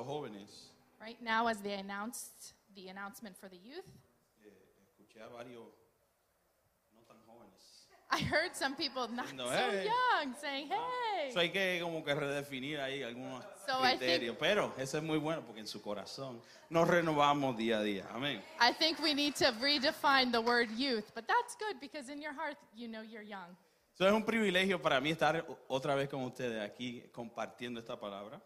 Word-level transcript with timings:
los 0.00 0.06
jóvenes, 0.06 0.66
Right 1.00 1.20
now, 1.22 1.46
as 1.46 1.58
they 1.62 1.74
announced 1.74 2.52
the 2.74 2.88
announcement 2.90 3.34
for 3.36 3.48
the 3.48 3.56
youth, 3.56 3.86
eh, 4.44 4.50
escuché 4.84 5.20
a 5.22 5.28
varios 5.28 5.64
no 6.92 7.00
tan 7.06 7.16
jóvenes. 7.26 7.86
I 8.10 8.18
heard 8.20 8.54
some 8.54 8.74
people 8.76 9.08
not 9.08 9.32
No, 9.34 9.46
so 9.46 9.52
hey. 9.52 9.86
young 9.86 10.34
saying, 10.34 10.68
hey. 10.68 11.28
Eso 11.28 11.40
hay 11.40 11.50
que 11.50 11.78
como 11.80 12.02
que 12.04 12.14
redefinir 12.14 12.80
ahí 12.80 13.02
algunos 13.02 13.42
So 13.66 13.78
I 13.82 13.96
criterios, 13.96 14.36
pero 14.38 14.74
eso 14.76 14.98
es 14.98 15.02
muy 15.02 15.18
bueno 15.18 15.42
porque 15.42 15.60
en 15.60 15.66
su 15.66 15.80
corazón 15.80 16.40
nos 16.68 16.86
renovamos 16.86 17.56
día 17.56 17.78
a 17.78 17.82
día. 17.82 18.06
Amén. 18.12 18.42
I 18.60 18.72
think 18.72 18.98
we 19.00 19.14
need 19.14 19.34
to 19.36 19.52
redefine 19.60 20.30
the 20.32 20.40
word 20.40 20.68
youth, 20.76 21.10
but 21.14 21.26
that's 21.26 21.56
good 21.56 21.80
because 21.80 22.10
in 22.12 22.20
your 22.20 22.34
heart, 22.34 22.58
you 22.74 22.88
know 22.88 23.00
you're 23.02 23.24
young. 23.24 23.56
Eso 23.94 24.06
es 24.06 24.12
un 24.12 24.24
privilegio 24.24 24.80
para 24.82 25.00
mí 25.00 25.10
estar 25.10 25.46
otra 25.68 25.94
vez 25.94 26.08
con 26.08 26.22
ustedes 26.24 26.60
aquí 26.62 27.02
compartiendo 27.12 27.80
esta 27.80 27.98
palabra. 27.98 28.40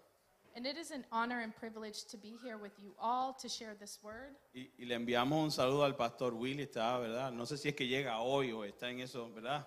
And 0.57 0.67
it 0.67 0.77
is 0.77 0.93
an 0.93 1.05
honor 1.11 1.41
and 1.41 1.53
privilege 1.57 2.05
to 2.05 2.17
be 2.17 2.35
here 2.41 2.57
with 2.57 2.73
you 2.79 2.93
all 3.01 3.33
to 3.43 3.49
share 3.49 3.75
this 3.81 3.99
word. 4.05 4.37
Y, 4.55 4.69
y 4.79 4.85
le 4.87 4.95
enviamos 4.95 5.43
un 5.43 5.51
saludo 5.51 5.85
al 5.85 5.95
pastor 5.97 6.33
Willy, 6.33 6.63
está, 6.67 6.97
¿verdad? 7.01 7.33
No 7.33 7.45
sé 7.45 7.59
si 7.59 7.69
es 7.71 7.75
que 7.75 7.87
llega 7.89 8.21
hoy 8.21 8.53
o 8.53 8.63
está 8.63 8.89
en 8.89 9.01
eso, 9.01 9.29
¿verdad? 9.35 9.65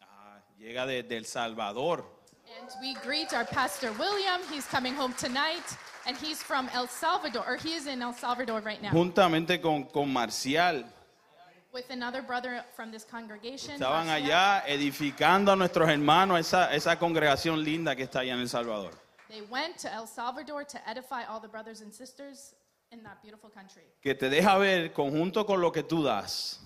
Ah, 0.00 0.40
llega 0.58 0.86
desde 0.86 1.16
El 1.16 1.24
Salvador. 1.24 2.04
And 2.60 2.68
we 2.80 2.94
greet 2.94 3.32
our 3.32 3.44
pastor 3.44 3.92
William. 3.92 4.40
He's 4.50 4.66
coming 4.66 4.92
home 4.94 5.14
tonight, 5.14 5.62
and 6.04 6.16
he's 6.16 6.42
from 6.42 6.68
El 6.74 6.88
Salvador, 6.88 7.44
or 7.46 7.56
he 7.56 7.74
is 7.74 7.86
in 7.86 8.02
El 8.02 8.12
Salvador 8.12 8.60
right 8.60 8.82
now, 8.82 8.90
Juntamente 8.90 9.62
con, 9.62 9.84
con 9.84 10.12
Marcial. 10.12 10.84
with 11.72 11.88
another 11.90 12.20
brother 12.22 12.64
from 12.74 12.90
this 12.90 13.04
congregation. 13.04 13.74
Estaban 13.80 14.06
Marcial. 14.06 14.26
allá 14.26 14.64
edificando 14.66 15.52
a 15.52 15.56
nuestros 15.56 15.88
hermanos, 15.88 16.40
esa, 16.40 16.74
esa 16.74 16.98
congregación 16.98 17.62
linda 17.62 17.94
que 17.94 18.02
está 18.02 18.18
allá 18.20 18.34
en 18.34 18.40
El 18.40 18.48
Salvador. 18.48 18.92
They 19.32 19.40
went 19.50 19.78
to 19.78 19.90
El 19.90 20.06
Salvador 20.06 20.62
to 20.62 20.78
edify 20.86 21.24
all 21.24 21.40
the 21.40 21.48
brothers 21.48 21.80
and 21.80 21.90
sisters 21.90 22.54
in 22.90 23.02
that 23.04 23.22
beautiful 23.22 23.48
country. 23.48 23.84
Que 24.02 24.14
te 24.14 24.28
deja 24.28 24.58
ver, 24.58 24.92
conjunto 24.92 25.46
con 25.46 25.58
lo 25.58 25.70
que 25.72 25.82
tú 25.82 26.04
das, 26.04 26.60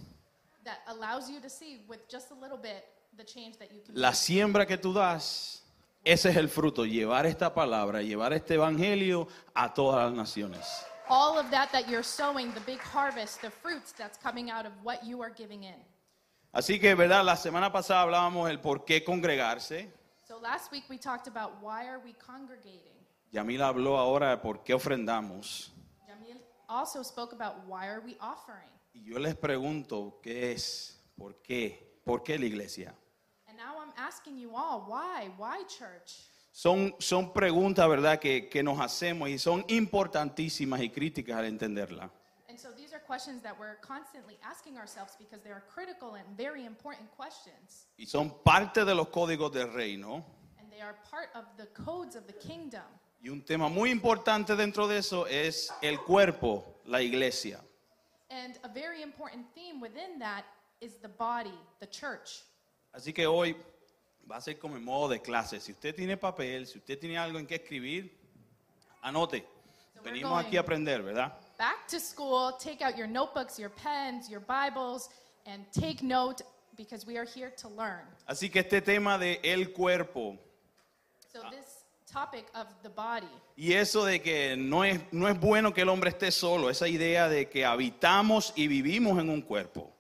That 0.64 0.80
allows 0.88 1.30
you 1.30 1.40
to 1.40 1.48
see 1.48 1.82
with 1.86 2.00
just 2.08 2.32
a 2.32 2.34
little 2.34 2.58
bit 2.58 2.84
the 3.16 3.22
change 3.22 3.56
that 3.58 3.72
you 3.72 3.82
can 3.86 3.94
la 3.94 4.08
make. 4.08 4.16
siembra 4.16 4.66
que 4.66 4.76
tú 4.78 4.92
das, 4.92 5.62
ese 6.04 6.30
es 6.30 6.36
el 6.36 6.48
fruto, 6.48 6.84
llevar 6.84 7.24
esta 7.26 7.54
palabra, 7.54 8.02
llevar 8.02 8.32
este 8.32 8.54
evangelio 8.54 9.28
a 9.54 9.72
todas 9.72 10.04
las 10.04 10.12
naciones. 10.12 10.66
All 11.08 11.38
of 11.38 11.48
that 11.52 11.70
that 11.70 11.88
you're 11.88 12.02
sowing, 12.02 12.52
the 12.54 12.60
big 12.66 12.80
harvest, 12.80 13.40
the 13.42 13.50
fruits 13.50 13.92
that's 13.92 14.18
coming 14.18 14.50
out 14.50 14.66
of 14.66 14.72
what 14.82 15.04
you 15.04 15.22
are 15.22 15.30
giving 15.30 15.62
in. 15.62 15.80
Así 16.52 16.80
que, 16.80 16.96
¿verdad? 16.96 17.24
La 17.24 17.36
semana 17.36 17.70
pasada 17.70 18.00
hablábamos 18.02 18.48
del 18.48 18.58
por 18.58 18.84
qué 18.84 19.04
congregarse. 19.04 19.88
So 20.26 20.38
last 20.38 20.72
week 20.72 20.82
we 20.90 20.98
talked 20.98 21.28
about 21.28 21.62
why 21.62 21.86
are 21.86 22.00
we 22.04 22.12
congregating. 22.14 22.98
Yamil 23.32 23.60
habló 23.60 23.96
ahora 23.96 24.30
de 24.30 24.38
por 24.38 24.64
qué 24.64 24.74
ofrendamos. 24.74 25.70
Jamil 26.08 26.38
also 26.68 27.04
spoke 27.04 27.32
about 27.32 27.64
why 27.68 27.86
are 27.86 28.00
we 28.04 28.16
offering. 28.20 28.68
Y 28.92 29.04
yo 29.04 29.20
les 29.20 29.36
pregunto, 29.36 30.18
¿qué 30.20 30.50
es? 30.50 30.98
¿Por 31.16 31.40
qué? 31.42 32.00
¿Por 32.04 32.24
qué 32.24 32.40
la 32.40 32.46
iglesia? 32.46 32.92
And 33.46 33.56
now 33.56 33.78
I'm 33.78 33.92
asking 33.96 34.36
you 34.36 34.50
all, 34.56 34.84
why? 34.88 35.30
Why 35.38 35.62
church? 35.68 36.28
Son, 36.50 36.92
son 36.98 37.32
preguntas, 37.32 37.88
¿verdad?, 37.88 38.18
que, 38.18 38.48
que 38.48 38.64
nos 38.64 38.80
hacemos 38.80 39.28
y 39.28 39.38
son 39.38 39.64
importantísimas 39.68 40.80
y 40.80 40.90
críticas 40.90 41.36
al 41.36 41.44
entenderla. 41.44 42.10
And 42.56 42.62
so 42.62 42.70
these 42.74 42.94
are 42.94 43.00
questions 43.00 43.42
that 43.42 43.54
we're 43.60 43.74
constantly 43.82 44.38
asking 44.42 44.78
ourselves 44.78 45.14
because 45.18 45.42
they 45.42 45.50
are 45.50 45.62
critical 45.74 46.14
and 46.14 46.24
very 46.38 46.64
important 46.64 47.10
questions. 47.14 47.84
Y 47.98 48.06
son 48.06 48.32
parte 48.42 48.82
de 48.86 48.94
los 48.94 49.08
códigos 49.08 49.52
del 49.52 49.68
reino. 49.74 50.24
And 50.58 50.72
they 50.72 50.80
are 50.80 50.94
part 51.10 51.28
of 51.34 51.44
the 51.58 51.66
codes 51.84 52.16
of 52.16 52.26
the 52.26 52.32
kingdom. 52.32 52.80
Y 53.22 53.28
un 53.28 53.42
tema 53.42 53.68
muy 53.68 53.90
importante 53.90 54.56
dentro 54.56 54.88
de 54.88 54.96
eso 54.96 55.26
es 55.26 55.70
el 55.82 55.98
cuerpo, 55.98 56.80
la 56.86 57.02
iglesia. 57.02 57.60
And 58.30 58.58
a 58.64 58.68
very 58.68 59.02
important 59.02 59.44
theme 59.54 59.78
within 59.78 60.18
that 60.20 60.46
is 60.80 60.94
the 61.02 61.08
body, 61.08 61.58
the 61.80 61.86
church. 61.86 62.42
Así 62.94 63.12
que 63.12 63.26
hoy 63.26 63.54
va 64.30 64.36
a 64.36 64.40
ser 64.40 64.58
como 64.58 64.76
en 64.76 64.82
modo 64.82 65.08
de 65.10 65.20
clase. 65.20 65.60
Si 65.60 65.72
usted 65.72 65.94
tiene 65.94 66.16
papel, 66.16 66.66
si 66.66 66.78
usted 66.78 66.98
tiene 66.98 67.18
algo 67.18 67.38
en 67.38 67.46
que 67.46 67.56
escribir, 67.56 68.18
anote. 69.02 69.46
So 69.94 70.00
Venimos 70.02 70.30
going- 70.30 70.46
aquí 70.46 70.56
a 70.56 70.60
aprender, 70.60 71.02
¿verdad? 71.02 71.38
Back 71.58 71.88
to 71.88 71.98
school, 72.00 72.52
take 72.58 72.82
out 72.82 72.98
your 72.98 73.06
notebooks, 73.06 73.58
your 73.58 73.70
pens, 73.70 74.28
your 74.28 74.40
Bibles, 74.40 75.08
and 75.46 75.64
take 75.72 76.02
note 76.02 76.42
because 76.76 77.06
we 77.06 77.16
are 77.16 77.24
here 77.24 77.50
to 77.56 77.68
learn. 77.68 78.04
Así 78.28 78.50
que 78.50 78.60
este 78.60 78.82
tema 78.82 79.18
de 79.18 79.40
el 79.42 79.72
cuerpo 79.72 80.36
So 81.32 81.40
this 81.50 81.84
topic 82.10 82.46
of 82.54 82.66
the 82.82 82.90
body. 82.90 83.26
y 83.56 83.72
eso 83.72 84.04
de 84.04 84.18
que 84.20 84.54
no 84.56 84.82
es, 84.84 85.00
no 85.12 85.26
es 85.28 85.38
bueno 85.40 85.72
que 85.72 85.80
el 85.82 85.88
hombre 85.88 86.10
esté 86.10 86.30
solo, 86.30 86.68
esa 86.68 86.88
idea 86.88 87.28
de 87.28 87.48
que 87.48 87.64
habitamos 87.64 88.52
y 88.54 88.68
vivimos 88.68 89.18
en 89.18 89.30
un 89.30 89.40
cuerpo. 89.40 89.92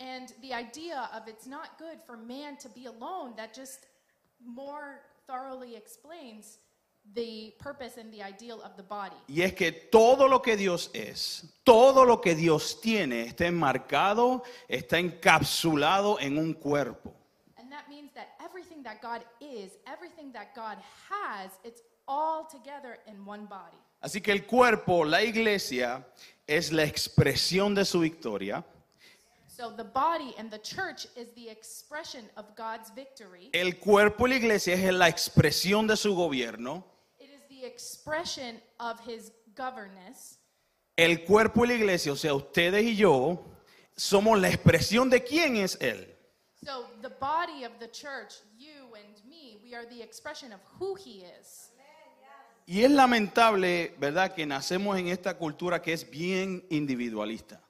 And 0.00 0.32
the 0.42 0.52
idea 0.52 1.08
of 1.14 1.28
it's 1.28 1.46
not 1.46 1.78
good 1.78 2.00
for 2.04 2.16
man 2.16 2.56
to 2.58 2.68
be 2.68 2.86
alone, 2.86 3.34
that 3.36 3.54
just 3.54 3.86
more 4.44 5.02
thoroughly 5.28 5.76
explains 5.76 6.58
the 7.14 7.54
purpose 7.58 7.96
and 7.96 8.12
the 8.12 8.22
ideal 8.22 8.60
of 8.62 8.76
the 8.76 8.82
body. 8.82 9.16
Y 9.28 9.42
es 9.42 9.54
que 9.54 9.72
todo 9.72 10.28
lo 10.28 10.40
que 10.40 10.56
Dios 10.56 10.90
es, 10.92 11.44
todo 11.64 12.04
lo 12.04 12.20
que 12.20 12.34
Dios 12.34 12.80
tiene 12.80 13.22
está 13.22 13.46
enmarcado, 13.46 14.42
está 14.68 14.98
encapsulado 14.98 16.18
en 16.20 16.38
un 16.38 16.54
cuerpo. 16.54 17.14
And 17.58 17.70
that 17.70 17.88
means 17.88 18.12
that 18.14 18.28
everything 18.44 18.82
that 18.82 19.00
God 19.00 19.22
is, 19.40 19.72
everything 19.86 20.32
that 20.32 20.54
God 20.54 20.78
has, 21.10 21.52
it's 21.64 21.82
all 22.06 22.46
together 22.46 22.98
in 23.06 23.24
one 23.24 23.46
body. 23.46 23.76
Así 24.02 24.22
que 24.22 24.32
el 24.32 24.44
cuerpo, 24.46 25.04
la 25.04 25.22
iglesia, 25.22 26.06
es 26.46 26.70
la 26.70 26.84
expresión 26.84 27.74
de 27.74 27.84
su 27.84 28.00
victoria. 28.00 28.64
So 29.48 29.70
the 29.70 29.84
body 29.84 30.34
and 30.38 30.50
the 30.50 30.58
church 30.58 31.06
is 31.16 31.28
the 31.34 31.48
expression 31.48 32.28
of 32.36 32.44
God's 32.56 32.90
victory. 32.94 33.48
El 33.54 33.78
cuerpo 33.78 34.26
y 34.26 34.30
la 34.30 34.36
iglesia 34.36 34.74
es 34.74 34.92
la 34.92 35.08
expresión 35.08 35.86
de 35.86 35.96
su 35.96 36.14
gobierno. 36.14 36.84
Expression 37.66 38.60
of 38.78 38.98
his 39.00 39.32
governance. 39.54 40.38
El 40.96 41.24
cuerpo 41.24 41.64
y 41.64 41.68
la 41.68 41.74
iglesia, 41.74 42.12
o 42.12 42.16
sea, 42.16 42.34
ustedes 42.34 42.82
y 42.84 42.96
yo, 42.96 43.44
somos 43.96 44.38
la 44.40 44.48
expresión 44.48 45.10
de 45.10 45.22
quién 45.22 45.56
es 45.56 45.76
Él. 45.80 46.14
So 46.64 46.86
the 47.02 47.10
body 47.20 47.64
of 47.64 47.78
the 47.78 47.88
church, 47.88 48.34
you 48.58 48.94
and 48.96 49.14
me, 49.28 49.58
we 49.62 49.74
are 49.74 49.86
the 49.86 50.02
expression 50.02 50.52
of 50.52 50.60
who 50.78 50.94
he 50.94 51.22
is. 51.22 51.70
Y 52.66 52.82
es 52.82 52.90
lamentable, 52.90 53.94
¿verdad?, 53.98 54.34
que 54.34 54.44
nacemos 54.44 54.98
en 54.98 55.06
esta 55.08 55.38
cultura 55.38 55.80
que 55.80 55.92
es 55.92 56.08
bien 56.08 56.66
individualista. 56.68 57.62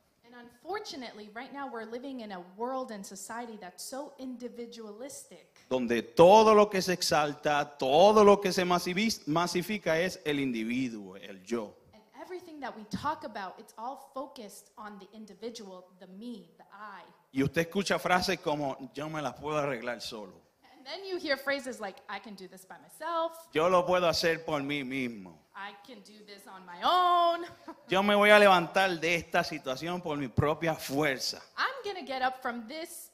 Unfortunately, 0.76 1.30
right 1.32 1.54
now 1.54 1.70
we're 1.72 1.86
living 1.86 2.20
in 2.20 2.32
a 2.32 2.40
world 2.54 2.90
and 2.90 3.04
society 3.04 3.56
that's 3.58 3.82
so 3.82 4.12
individualistic. 4.18 5.48
donde 5.70 6.02
todo 6.14 6.54
lo 6.54 6.68
que 6.68 6.82
se 6.82 6.92
exalta, 6.92 7.78
todo 7.78 8.22
lo 8.22 8.40
que 8.42 8.52
se 8.52 8.62
masifica 8.64 9.98
es 9.98 10.20
el 10.26 10.38
individuo, 10.38 11.16
el 11.16 11.42
yo. 11.42 11.74
And 11.94 12.02
everything 12.20 12.60
that 12.60 12.76
we 12.76 12.84
talk 12.90 13.24
about, 13.24 13.54
it's 13.58 13.72
all 13.78 14.10
focused 14.12 14.70
on 14.76 14.98
the 14.98 15.08
individual, 15.16 15.86
the 15.98 16.08
me, 16.08 16.50
the 16.58 16.64
I. 16.70 17.04
Y 17.32 17.42
usted 17.42 17.62
escucha 17.62 17.98
frases 17.98 18.38
como, 18.40 18.90
yo 18.94 19.08
me 19.08 19.22
las 19.22 19.32
puedo 19.34 19.56
arreglar 19.58 20.02
solo, 20.02 20.42
then 20.86 21.04
you 21.04 21.18
hear 21.18 21.36
phrases 21.36 21.80
like, 21.80 21.96
I 22.08 22.18
can 22.18 22.34
do 22.34 22.46
this 22.48 22.64
by 22.64 22.76
myself, 22.78 23.32
yo 23.52 23.68
lo 23.68 23.84
puedo 23.84 24.08
hacer 24.08 24.44
por 24.44 24.60
mí 24.60 24.84
mismo, 24.84 25.34
I 25.54 25.72
can 25.86 25.98
do 26.00 26.24
this 26.26 26.46
on 26.46 26.64
my 26.64 26.80
own, 26.84 27.46
yo 27.88 28.02
me 28.02 28.14
voy 28.14 28.30
a 28.30 28.38
levantar 28.38 29.00
de 29.00 29.16
esta 29.16 29.42
situación 29.42 30.00
por 30.02 30.16
mi 30.16 30.28
propia 30.28 30.74
fuerza. 30.74 31.42
I'm 31.56 31.74
gonna 31.84 32.06
get 32.06 32.22
up 32.22 32.40
from 32.40 32.66
this 32.68 33.10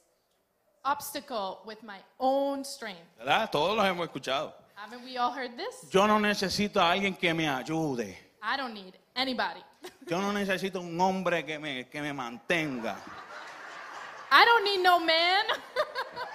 obstacle 0.85 1.61
with 1.65 1.81
my 1.83 1.99
own 2.19 2.63
strength. 2.63 3.01
¿Verdad? 3.17 3.49
Todos 3.51 3.75
los 3.75 3.85
hemos 3.85 4.07
escuchado. 4.07 4.53
Haven't 4.75 5.03
we 5.05 5.17
all 5.17 5.31
heard 5.31 5.55
this? 5.57 5.89
Yo 5.91 6.05
no 6.07 6.19
necesito 6.19 6.81
a 6.81 6.91
alguien 6.91 7.15
que 7.17 7.33
me 7.33 7.47
ayude. 7.47 8.17
I 8.41 8.57
don't 8.57 8.73
need 8.73 8.93
anybody. 9.15 9.63
Yo 10.07 10.19
no 10.19 10.33
necesito 10.33 10.81
un 10.81 10.99
hombre 10.99 11.45
que 11.45 11.57
me, 11.57 11.87
que 11.87 12.01
me 12.01 12.11
mantenga. 12.11 12.97
I 14.29 14.45
don't 14.45 14.63
need 14.63 14.83
no 14.83 14.99
man. 14.99 15.45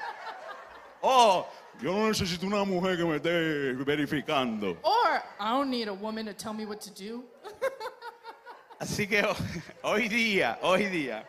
Oh, 1.02 1.46
yo 1.80 1.92
no 1.92 2.08
necesito 2.08 2.46
una 2.46 2.64
mujer 2.64 2.96
que 2.96 3.04
me 3.04 3.16
esté 3.16 3.72
verificando. 3.84 4.76
or 4.82 5.22
I 5.40 5.50
don't 5.52 5.70
need 5.70 5.88
a 5.88 5.92
woman 5.94 6.26
to 6.26 6.34
tell 6.34 6.52
me 6.52 6.64
what 6.66 6.80
to 6.80 6.90
do. 6.90 7.24
Así 8.80 9.06
que 9.08 9.22
ho- 9.22 9.34
hoy 9.82 10.08
día, 10.08 10.58
hoy 10.62 10.84
día, 10.86 11.24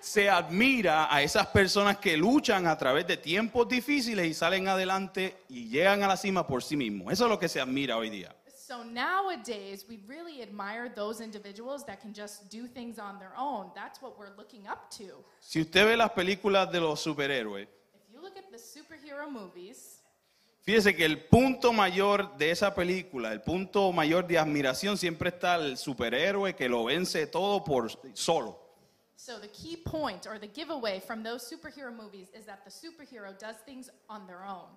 se 0.00 0.28
admira 0.28 1.08
a 1.12 1.22
esas 1.22 1.46
personas 1.48 1.96
que 1.98 2.16
luchan 2.16 2.66
a 2.66 2.76
través 2.76 3.06
de 3.06 3.16
tiempos 3.16 3.66
difíciles 3.68 4.26
y 4.26 4.34
salen 4.34 4.68
adelante 4.68 5.38
y 5.48 5.68
llegan 5.68 6.02
a 6.02 6.08
la 6.08 6.16
cima 6.16 6.46
por 6.46 6.62
sí 6.62 6.76
mismos. 6.76 7.12
Eso 7.12 7.24
es 7.24 7.30
lo 7.30 7.38
que 7.38 7.48
se 7.48 7.60
admira 7.60 7.96
hoy 7.96 8.10
día. 8.10 8.34
So 8.46 8.82
nowadays, 8.84 9.84
we 9.88 9.98
really 10.06 10.40
admire 10.42 10.88
those 10.88 11.20
individuals 11.22 11.84
that 11.86 12.00
can 12.00 12.14
just 12.14 12.48
do 12.50 12.66
things 12.66 12.98
on 12.98 13.18
their 13.18 13.32
own. 13.36 13.70
That's 13.74 14.00
what 14.00 14.16
we're 14.18 14.34
looking 14.36 14.66
up 14.68 14.90
to. 14.98 15.22
Si 15.40 15.60
usted 15.60 15.84
ve 15.86 15.96
las 15.96 16.10
películas 16.12 16.70
de 16.72 16.80
los 16.80 17.00
superhéroes, 17.00 17.66
look 18.34 18.44
at 18.44 18.50
the 18.50 18.58
superhero 18.58 19.30
movies, 19.30 20.00
Fíjese 20.62 20.96
que 20.96 21.04
el 21.04 21.26
punto 21.26 21.74
mayor 21.74 22.38
de 22.38 22.50
esa 22.50 22.74
película, 22.74 23.32
el 23.32 23.42
punto 23.42 23.92
mayor 23.92 24.26
de 24.26 24.38
admiración 24.38 24.96
siempre 24.96 25.28
está 25.28 25.56
el 25.56 25.76
superhéroe 25.76 26.56
que 26.56 26.70
lo 26.70 26.84
vence 26.84 27.26
todo 27.26 27.62
por 27.62 27.90
solo. 28.14 28.58
So 29.14 29.38
the 29.38 29.48
key 29.48 29.76
point 29.76 30.26
or 30.26 30.38
the 30.38 30.48
giveaway 30.48 31.00
from 31.00 31.22
those 31.22 31.46
superhero 31.46 31.92
movies 31.94 32.30
is 32.32 32.46
that 32.46 32.64
the 32.64 32.70
superhero 32.70 33.38
does 33.38 33.56
things 33.66 33.90
on 34.08 34.26
their 34.26 34.42
own. 34.42 34.70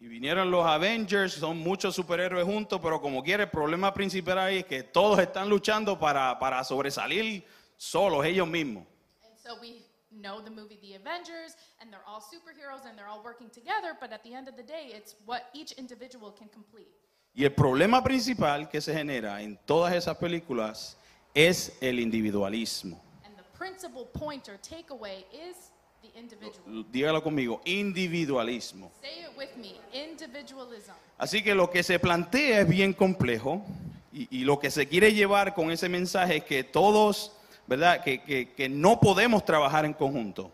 Y 0.00 0.08
vinieron 0.08 0.50
los 0.50 0.64
Avengers, 0.66 1.34
son 1.34 1.58
muchos 1.58 1.94
superhéroes 1.94 2.46
juntos, 2.46 2.80
pero 2.82 2.98
como 3.02 3.22
quiere, 3.22 3.44
el 3.44 3.50
problema 3.50 3.92
principal 3.92 4.38
ahí 4.38 4.58
es 4.60 4.64
que 4.64 4.82
todos 4.82 5.18
están 5.18 5.50
luchando 5.50 5.98
para, 5.98 6.38
para 6.38 6.64
sobresalir 6.64 7.44
solos, 7.76 8.24
ellos 8.24 8.48
mismos. 8.48 8.86
And 9.22 9.36
so 9.36 9.60
we 9.60 9.91
know 10.20 10.40
the 10.40 10.50
movie 10.50 10.78
The 10.82 10.94
Avengers, 10.94 11.56
and 11.80 11.92
they're 11.92 12.04
all 12.06 12.20
superheroes 12.20 12.88
and 12.88 12.98
they're 12.98 13.08
all 13.08 13.22
working 13.22 13.50
together, 13.50 13.96
but 14.00 14.12
at 14.12 14.22
the 14.22 14.34
end 14.34 14.48
of 14.48 14.56
the 14.56 14.62
day, 14.62 14.90
it's 14.94 15.14
what 15.26 15.50
each 15.54 15.72
individual 15.72 16.32
can 16.32 16.48
complete. 16.48 16.88
Y 17.34 17.44
el 17.44 17.50
problema 17.50 18.02
principal 18.02 18.68
que 18.68 18.80
se 18.80 18.92
genera 18.92 19.40
en 19.40 19.58
todas 19.64 19.94
esas 19.94 20.18
películas 20.18 20.96
es 21.34 21.72
el 21.80 21.98
individualismo. 21.98 23.00
And 23.24 23.34
the 23.36 23.58
principal 23.58 24.04
point 24.12 24.48
or 24.48 24.58
takeaway 24.58 25.24
is 25.32 25.72
the 26.02 26.10
individual. 26.18 26.84
Dígalo 26.92 27.22
conmigo, 27.22 27.62
individualismo. 27.64 28.90
Say 29.00 29.22
it 29.22 29.36
with 29.36 29.56
me 29.56 29.80
individualism. 29.94 30.92
Así 31.16 31.42
que 31.42 31.54
lo 31.54 31.70
que 31.70 31.82
se 31.82 31.98
plantea 31.98 32.60
es 32.60 32.68
bien 32.68 32.92
complejo 32.92 33.64
y, 34.12 34.28
y 34.30 34.44
lo 34.44 34.58
que 34.58 34.70
se 34.70 34.86
quiere 34.86 35.14
llevar 35.14 35.54
con 35.54 35.70
ese 35.70 35.88
mensaje 35.88 36.38
es 36.38 36.44
que 36.44 36.64
todos, 36.64 37.32
¿verdad? 37.66 38.02
Que, 38.02 38.22
que- 38.22 38.52
que 38.54 38.68
no 38.68 38.98
podemos 39.00 39.44
trabajar 39.44 39.84
en 39.84 39.92
conjunto. 39.94 40.50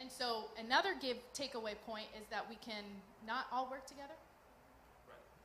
And 0.00 0.10
so 0.10 0.48
another 0.58 0.94
give 1.00 1.16
takeaway 1.32 1.76
point 1.86 2.08
is 2.16 2.26
that 2.30 2.44
we 2.48 2.56
can 2.56 2.84
not 3.26 3.46
all 3.52 3.68
work 3.70 3.86
together. 3.86 4.16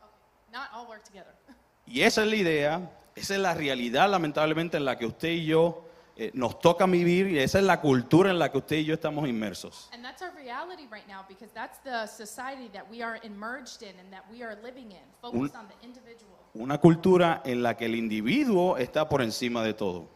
Okay. 0.02 0.52
Not 0.52 0.70
all 0.74 0.88
work 0.88 1.04
together. 1.04 1.34
Y 1.90 2.02
esa 2.02 2.24
es 2.24 2.28
la 2.28 2.36
idea, 2.36 2.92
esa 3.16 3.36
es 3.36 3.40
la 3.40 3.54
realidad 3.54 4.10
lamentablemente 4.10 4.76
en 4.76 4.84
la 4.84 4.98
que 4.98 5.06
usted 5.06 5.30
y 5.30 5.46
yo 5.46 5.86
eh, 6.18 6.32
nos 6.34 6.60
toca 6.60 6.86
vivir 6.86 7.28
y 7.30 7.40
esa 7.40 7.60
es 7.60 7.64
la 7.64 7.80
cultura 7.80 8.30
en 8.30 8.38
la 8.40 8.52
que 8.52 8.58
usted 8.58 8.76
y 8.76 8.84
yo 8.84 8.94
estamos 8.96 9.26
inmersos. 9.30 9.88
And 9.94 10.04
that's 10.04 10.22
our 10.22 10.34
reality 10.36 10.86
right 10.92 11.08
now 11.08 11.24
because 11.30 11.50
that's 11.54 11.78
the 11.86 12.06
society 12.08 12.68
that 12.74 12.84
we 12.92 13.02
are 13.02 13.22
immersed 13.24 13.84
in 13.84 13.98
and 14.00 14.12
that 14.12 14.26
we 14.30 14.44
are 14.44 14.58
living 14.62 14.92
in, 14.92 15.00
focused 15.22 15.56
on 15.56 15.70
the 15.70 15.76
individual. 15.86 16.34
Una 16.56 16.78
cultura 16.80 17.42
en 17.46 17.64
la 17.64 17.78
que 17.78 17.86
el 17.86 17.96
individuo 17.96 18.76
está 18.78 19.08
por 19.08 19.22
encima 19.22 19.64
de 19.64 19.74
todo. 19.74 20.10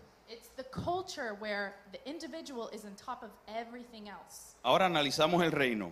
Ahora 4.63 4.85
analizamos 4.85 5.43
el 5.43 5.51
reino. 5.51 5.91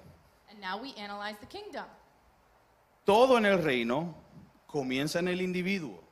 And 0.49 0.59
now 0.59 0.81
we 0.81 0.93
analyze 0.97 1.37
the 1.39 1.47
kingdom. 1.47 1.85
Todo 3.05 3.37
en 3.37 3.45
el 3.45 3.63
reino 3.63 4.15
comienza 4.67 5.19
en 5.19 5.27
el 5.27 5.41
individuo, 5.41 6.03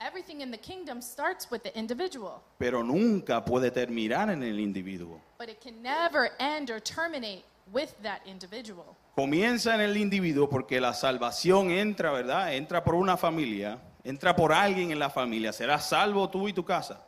Everything 0.00 0.40
in 0.40 0.50
the 0.50 0.56
kingdom 0.58 1.02
starts 1.02 1.50
with 1.50 1.62
the 1.62 1.78
individual, 1.78 2.42
pero 2.58 2.82
nunca 2.82 3.44
puede 3.44 3.70
terminar 3.70 4.30
en 4.30 4.42
el 4.42 4.58
individuo. 4.58 5.20
but 5.38 5.50
it 5.50 5.60
can 5.60 5.82
never 5.82 6.30
end 6.38 6.70
or 6.70 6.80
terminate 6.80 7.44
with 7.70 7.90
that 8.02 8.20
individual. 8.26 8.96
Comienza 9.14 9.74
en 9.74 9.82
el 9.82 9.96
individuo 9.98 10.48
porque 10.48 10.80
la 10.80 10.94
salvación 10.94 11.70
entra, 11.70 12.12
¿verdad? 12.12 12.54
Entra 12.54 12.82
por 12.82 12.94
una 12.94 13.18
familia, 13.18 13.78
entra 14.02 14.34
por 14.34 14.54
alguien 14.54 14.90
en 14.90 14.98
la 14.98 15.10
familia. 15.10 15.52
Serás 15.52 15.90
salvo 15.90 16.30
tú 16.30 16.48
y 16.48 16.54
tu 16.54 16.64
casa. 16.64 17.04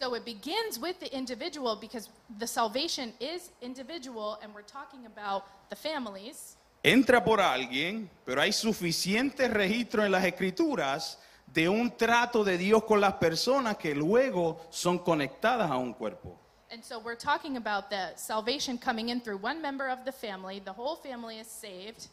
So 0.00 0.14
it 0.14 0.24
begins 0.24 0.78
with 0.80 0.98
the 1.00 1.14
individual 1.14 1.76
because 1.76 2.08
the 2.38 2.46
salvation 2.46 3.12
is 3.20 3.50
individual, 3.60 4.38
and 4.42 4.52
we're 4.54 4.62
talking 4.62 5.06
about 5.06 5.44
the 5.70 5.76
families. 5.76 6.56
Entra 6.82 7.22
por 7.22 7.40
alguien, 7.40 8.10
pero 8.24 8.40
hay 8.40 8.52
suficiente 8.52 9.48
registro 9.48 10.04
en 10.04 10.10
las 10.10 10.24
escrituras 10.24 11.18
de 11.46 11.68
un 11.68 11.96
trato 11.96 12.42
de 12.42 12.58
Dios 12.58 12.82
con 12.84 13.00
las 13.00 13.14
personas 13.14 13.76
que 13.76 13.94
luego 13.94 14.58
son 14.70 14.98
conectadas 14.98 15.70
a 15.70 15.76
un 15.76 15.92
cuerpo. 15.92 16.38
And 16.72 16.82
so 16.82 16.98
we're 16.98 17.14
talking 17.14 17.58
about 17.58 17.90
the 17.90 18.16
salvation 18.16 18.78
coming 18.78 19.10
in 19.10 19.20
through 19.20 19.36
one 19.36 19.60
member 19.60 19.88
of 19.88 20.04
the 20.06 20.12
family. 20.12 20.58
The 20.58 20.72
whole 20.72 20.96
family 20.96 21.38
is 21.38 21.46
saved. 21.46 22.08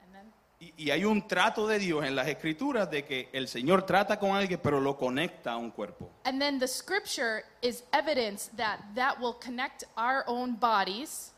And 0.00 0.14
then 0.14 0.32
Y, 0.62 0.72
y 0.76 0.90
hay 0.92 1.04
un 1.04 1.26
trato 1.26 1.66
de 1.66 1.80
Dios 1.80 2.04
en 2.04 2.14
las 2.14 2.28
escrituras 2.28 2.88
de 2.88 3.04
que 3.04 3.28
el 3.32 3.48
Señor 3.48 3.82
trata 3.84 4.16
con 4.20 4.30
alguien, 4.36 4.60
pero 4.62 4.80
lo 4.80 4.96
conecta 4.96 5.50
a 5.52 5.56
un 5.56 5.72
cuerpo. 5.72 6.08
and 6.24 6.40
then 6.40 6.60
the 6.60 6.68
scripture 6.68 7.42
is 7.62 7.82
evidence 7.92 8.48
that 8.56 8.78
that 8.94 9.18
will 9.20 9.34
connect 9.44 9.82
our 9.96 10.22
own 10.28 10.54
bodies. 10.54 11.32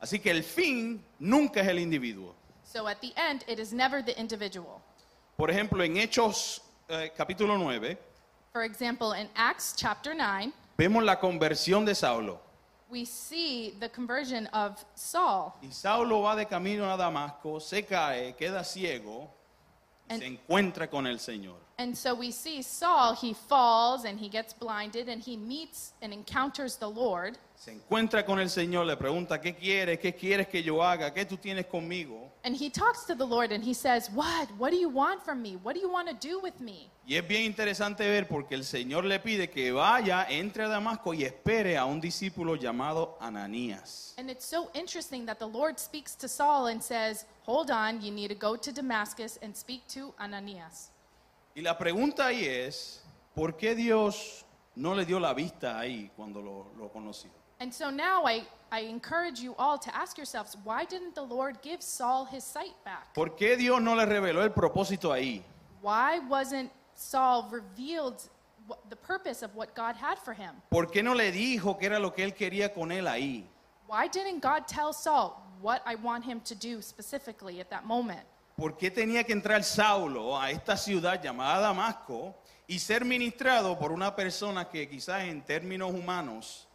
Así 0.00 0.18
que 0.20 0.32
el 0.32 0.42
fin 0.42 1.00
nunca 1.20 1.60
es 1.60 1.68
el 1.68 1.78
individuo. 1.78 2.34
So 2.64 2.88
at 2.88 3.00
the 3.00 3.12
end 3.16 3.44
it 3.46 3.60
is 3.60 3.72
never 3.72 4.02
the 4.04 4.18
individual. 4.18 4.82
Por 5.36 5.50
ejemplo, 5.50 5.84
en 5.84 5.96
Hechos 5.96 6.60
eh, 6.88 7.12
capítulo 7.16 7.56
9, 7.58 7.96
For 8.52 8.64
example, 8.64 9.12
in 9.12 9.28
Acts 9.36 9.74
chapter 9.76 10.14
9, 10.16 10.52
vemos 10.76 11.04
la 11.04 11.20
conversión 11.20 11.84
de 11.84 11.94
Saulo. 11.94 12.40
We 12.90 13.04
see 13.04 13.74
the 13.80 13.88
conversion 13.88 14.46
of 14.52 14.82
Saul. 14.94 15.52
Y 15.62 15.70
Saulo 15.70 16.22
va 16.22 16.34
de 16.36 16.46
camino 16.46 16.90
a 16.90 16.96
Damasco, 16.96 17.60
se 17.60 17.82
cae, 17.84 18.34
queda 18.34 18.64
ciego 18.64 19.28
y 20.08 20.14
And- 20.14 20.22
se 20.22 20.26
encuentra 20.26 20.88
con 20.88 21.06
el 21.06 21.18
Señor. 21.20 21.58
And 21.80 21.96
so 21.96 22.12
we 22.12 22.32
see 22.32 22.60
Saul, 22.60 23.14
he 23.14 23.32
falls 23.32 24.04
and 24.04 24.18
he 24.18 24.28
gets 24.28 24.52
blinded 24.52 25.08
and 25.08 25.22
he 25.22 25.36
meets 25.36 25.92
and 26.02 26.12
encounters 26.12 26.74
the 26.74 26.90
Lord. 26.90 27.38
Se 27.54 27.72
encuentra 27.72 28.26
con 28.26 28.40
el 28.40 28.48
Señor, 28.48 28.84
le 28.84 28.96
pregunta, 28.96 29.40
¿qué 29.40 29.54
quieres? 29.54 30.00
¿Qué 30.00 30.12
quieres 30.12 30.48
que 30.48 30.60
yo 30.60 30.82
haga? 30.82 31.14
¿Qué 31.14 31.24
tú 31.24 31.36
tienes 31.36 31.66
conmigo? 31.66 32.32
And 32.42 32.56
he 32.56 32.68
talks 32.68 33.04
to 33.06 33.14
the 33.14 33.24
Lord 33.24 33.52
and 33.52 33.62
he 33.62 33.74
says, 33.74 34.10
What? 34.10 34.48
What 34.58 34.70
do 34.70 34.76
you 34.76 34.88
want 34.88 35.24
from 35.24 35.40
me? 35.40 35.54
What 35.54 35.74
do 35.74 35.80
you 35.80 35.88
want 35.88 36.08
to 36.08 36.14
do 36.14 36.40
with 36.40 36.60
me? 36.60 36.90
Y 37.06 37.14
es 37.14 37.26
bien 37.26 37.44
interesante 37.44 38.00
ver 38.08 38.26
porque 38.26 38.56
el 38.56 38.64
Señor 38.64 39.04
le 39.04 39.20
pide 39.20 39.48
que 39.48 39.70
vaya, 39.70 40.26
entre 40.28 40.64
a 40.64 40.68
Damasco 40.68 41.14
y 41.14 41.22
espere 41.22 41.76
a 41.76 41.84
un 41.84 42.00
discípulo 42.00 42.56
llamado 42.56 43.16
Ananías. 43.20 44.14
And 44.18 44.28
it's 44.28 44.44
so 44.44 44.68
interesting 44.74 45.26
that 45.26 45.38
the 45.38 45.46
Lord 45.46 45.78
speaks 45.78 46.16
to 46.16 46.26
Saul 46.26 46.66
and 46.66 46.82
says, 46.82 47.24
Hold 47.44 47.70
on, 47.70 48.02
you 48.02 48.10
need 48.10 48.28
to 48.28 48.34
go 48.34 48.56
to 48.56 48.72
Damascus 48.72 49.38
and 49.42 49.56
speak 49.56 49.86
to 49.88 50.12
Ananias. 50.20 50.90
Y 51.58 51.60
la 51.60 51.76
pregunta 51.76 52.26
ahí 52.26 52.44
es, 52.44 53.02
¿por 53.34 53.56
qué 53.56 53.74
Dios 53.74 54.46
no 54.76 54.94
le 54.94 55.04
dio 55.04 55.18
la 55.18 55.34
vista 55.34 55.76
ahí 55.76 56.08
cuando 56.14 56.40
lo, 56.40 56.66
lo 56.78 56.88
conoció? 56.88 57.32
And 57.58 57.74
so 57.74 57.90
now 57.90 58.24
I, 58.28 58.46
I 58.70 58.82
encourage 58.82 59.40
you 59.40 59.56
all 59.58 59.76
to 59.76 59.92
ask 59.92 60.16
yourselves, 60.16 60.56
why 60.62 60.84
didn't 60.84 61.16
the 61.16 61.24
Lord 61.24 61.58
give 61.60 61.82
Saul 61.82 62.26
his 62.26 62.44
sight 62.44 62.76
back? 62.84 63.12
¿Por 63.12 63.30
qué 63.30 63.56
Dios 63.56 63.82
no 63.82 63.96
le 63.96 64.06
reveló 64.06 64.44
el 64.44 64.50
propósito 64.50 65.12
ahí? 65.12 65.42
Why 65.82 66.20
wasn't 66.28 66.70
Saul 66.94 67.48
revealed 67.50 68.22
what, 68.68 68.88
the 68.88 68.94
purpose 68.94 69.42
of 69.42 69.52
what 69.56 69.74
God 69.74 69.96
had 69.96 70.16
for 70.20 70.34
him? 70.34 70.62
¿Por 70.70 70.86
qué 70.86 71.02
no 71.02 71.12
le 71.12 71.32
dijo 71.32 71.76
que 71.76 71.86
era 71.86 71.98
lo 71.98 72.12
que 72.12 72.22
él 72.22 72.34
quería 72.34 72.72
con 72.72 72.92
él 72.92 73.08
ahí? 73.08 73.42
Why 73.88 74.06
didn't 74.06 74.42
God 74.42 74.68
tell 74.68 74.92
Saul 74.92 75.42
what 75.60 75.82
I 75.84 75.96
want 75.96 76.24
him 76.24 76.40
to 76.42 76.54
do 76.54 76.80
specifically 76.82 77.58
at 77.58 77.68
that 77.70 77.84
moment? 77.84 78.24
¿Por 78.58 78.76
qué 78.76 78.90
tenía 78.90 79.22
que 79.22 79.32
entrar 79.32 79.62
Saulo 79.62 80.36
a 80.36 80.50
esta 80.50 80.76
ciudad 80.76 81.22
llamada 81.22 81.60
Damasco 81.60 82.34
y 82.66 82.80
ser 82.80 83.04
ministrado 83.04 83.78
por 83.78 83.92
una 83.92 84.16
persona 84.16 84.68
que 84.68 84.88
quizás 84.88 85.22
en 85.22 85.42
términos 85.42 85.92
humanos 85.92 86.66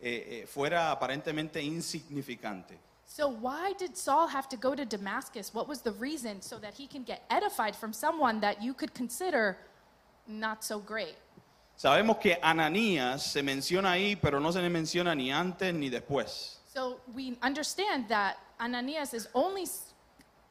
eh, 0.00 0.42
eh, 0.42 0.46
fuera 0.48 0.90
aparentemente 0.90 1.62
insignificante? 1.62 2.76
So, 3.06 3.28
why 3.28 3.72
did 3.78 3.94
Saul 3.94 4.26
have 4.26 4.48
to 4.48 4.56
go 4.56 4.74
to 4.74 4.84
Damascus? 4.84 5.54
What 5.54 5.68
was 5.68 5.80
the 5.80 5.92
reason 5.92 6.42
so 6.42 6.58
that 6.58 6.74
he 6.76 6.88
can 6.88 7.04
get 7.04 7.22
edified 7.30 7.76
from 7.76 7.92
someone 7.92 8.40
that 8.40 8.60
you 8.60 8.74
could 8.74 8.92
consider 8.92 9.58
not 10.26 10.64
so 10.64 10.80
great? 10.80 11.14
Sabemos 11.76 12.18
que 12.18 12.36
Ananías 12.42 13.22
se 13.22 13.44
menciona 13.44 13.92
ahí, 13.92 14.16
pero 14.20 14.40
no 14.40 14.50
se 14.50 14.60
le 14.60 14.70
menciona 14.70 15.14
ni 15.14 15.30
antes 15.30 15.72
ni 15.72 15.88
después. 15.88 16.56
So, 16.74 16.98
we 17.14 17.38
understand 17.42 18.08
that 18.08 18.38
Ananias 18.58 19.14
is 19.14 19.28
only 19.34 19.66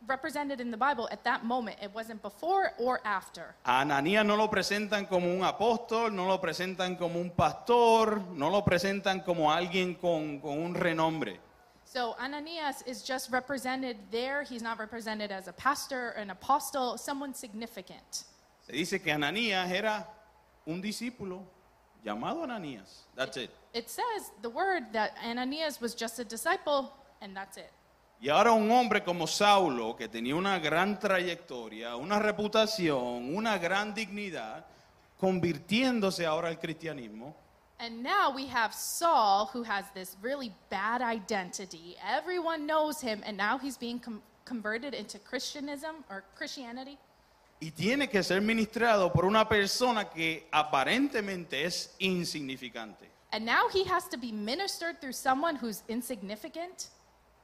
represented 0.06 0.62
in 0.62 0.72
the 0.72 0.78
Bible 0.78 1.08
at 1.12 1.24
that 1.24 1.44
moment. 1.44 1.78
It 1.82 1.94
wasn't 1.94 2.22
before 2.22 2.74
or 2.78 3.02
after. 3.04 3.56
A 3.66 3.82
Ananías 3.82 4.26
no 4.26 4.36
lo 4.36 4.48
presentan 4.50 5.08
como 5.08 5.28
un 5.28 5.44
apóstol, 5.44 6.12
no 6.12 6.28
lo 6.28 6.40
presentan 6.40 6.98
como 6.98 7.20
un 7.20 7.32
pastor, 7.32 8.22
no 8.34 8.50
lo 8.50 8.64
presentan 8.64 9.24
como 9.24 9.52
alguien 9.52 9.96
con, 9.96 10.40
con 10.40 10.60
un 10.60 10.76
renombre. 10.76 11.40
So, 11.84 12.16
Ananias 12.20 12.84
is 12.86 13.02
just 13.02 13.32
represented 13.32 13.96
there. 14.12 14.44
He's 14.44 14.62
not 14.62 14.78
represented 14.78 15.32
as 15.32 15.48
a 15.48 15.54
pastor, 15.54 16.10
an 16.18 16.32
apostle, 16.32 16.98
someone 16.98 17.34
significant. 17.34 18.26
Se 18.66 18.74
dice 18.74 19.02
que 19.02 19.12
Ananías 19.12 19.72
era 19.72 20.06
un 20.66 20.82
discípulo 20.82 21.44
llamado 22.04 22.44
Ananías. 22.44 23.06
That's 23.16 23.38
it. 23.38 23.50
It 23.74 23.90
says 23.90 24.32
the 24.42 24.50
word 24.50 24.92
that 24.92 25.16
Ananias 25.26 25.80
was 25.80 25.96
just 25.96 26.20
a 26.20 26.26
disciple, 26.26 26.92
and 27.22 27.36
that's 27.36 27.56
it. 27.56 27.72
Y 28.20 28.30
ahora 28.30 28.52
un 28.52 28.70
hombre 28.72 29.04
como 29.04 29.28
Saulo, 29.28 29.96
que 29.96 30.08
tenía 30.08 30.36
una 30.36 30.58
gran 30.60 31.00
trayectoria, 31.00 31.96
una 31.96 32.18
reputación, 32.18 33.36
una 33.36 33.58
gran 33.60 33.94
dignidad, 33.94 34.66
convirtiéndose 35.20 36.26
ahora 36.26 36.48
al 36.50 36.60
cristianismo, 36.60 37.36
And 37.80 38.02
now 38.02 38.32
we 38.36 38.48
have 38.48 38.74
Saul, 38.74 39.52
who 39.54 39.62
has 39.64 39.86
this 39.94 40.18
really 40.20 40.52
bad 40.72 41.00
identity. 41.04 41.96
Everyone 42.04 42.66
knows 42.66 43.00
him, 43.00 43.22
and 43.24 43.38
now 43.38 43.60
he's 43.60 43.78
being 43.78 44.00
com- 44.00 44.24
converted 44.46 44.96
into 44.96 45.20
Christianism 45.20 46.04
or 46.10 46.24
Christianity. 46.36 46.98
y 47.60 47.70
tiene 47.72 48.08
que 48.10 48.24
ser 48.24 48.42
ministrado 48.42 49.12
por 49.14 49.26
una 49.26 49.48
persona 49.48 50.10
que 50.10 50.48
aparentemente 50.52 51.66
es 51.66 51.94
insignificante. 52.00 53.10
And 53.32 53.46
now 53.46 53.68
he 53.72 53.84
has 53.84 54.08
to 54.10 54.18
be 54.18 54.32
ministered 54.32 55.00
through 55.00 55.14
someone 55.14 55.56
who's 55.56 55.84
insignificant, 55.88 56.88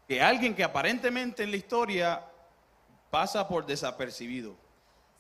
Que 0.08 0.22
alguien 0.22 0.54
que 0.56 0.64
aparentemente 0.64 1.44
en 1.44 1.52
la 1.52 1.58
historia 1.58 2.22
pasa 3.10 3.48
por 3.48 3.66
desapercibido. 3.66 4.56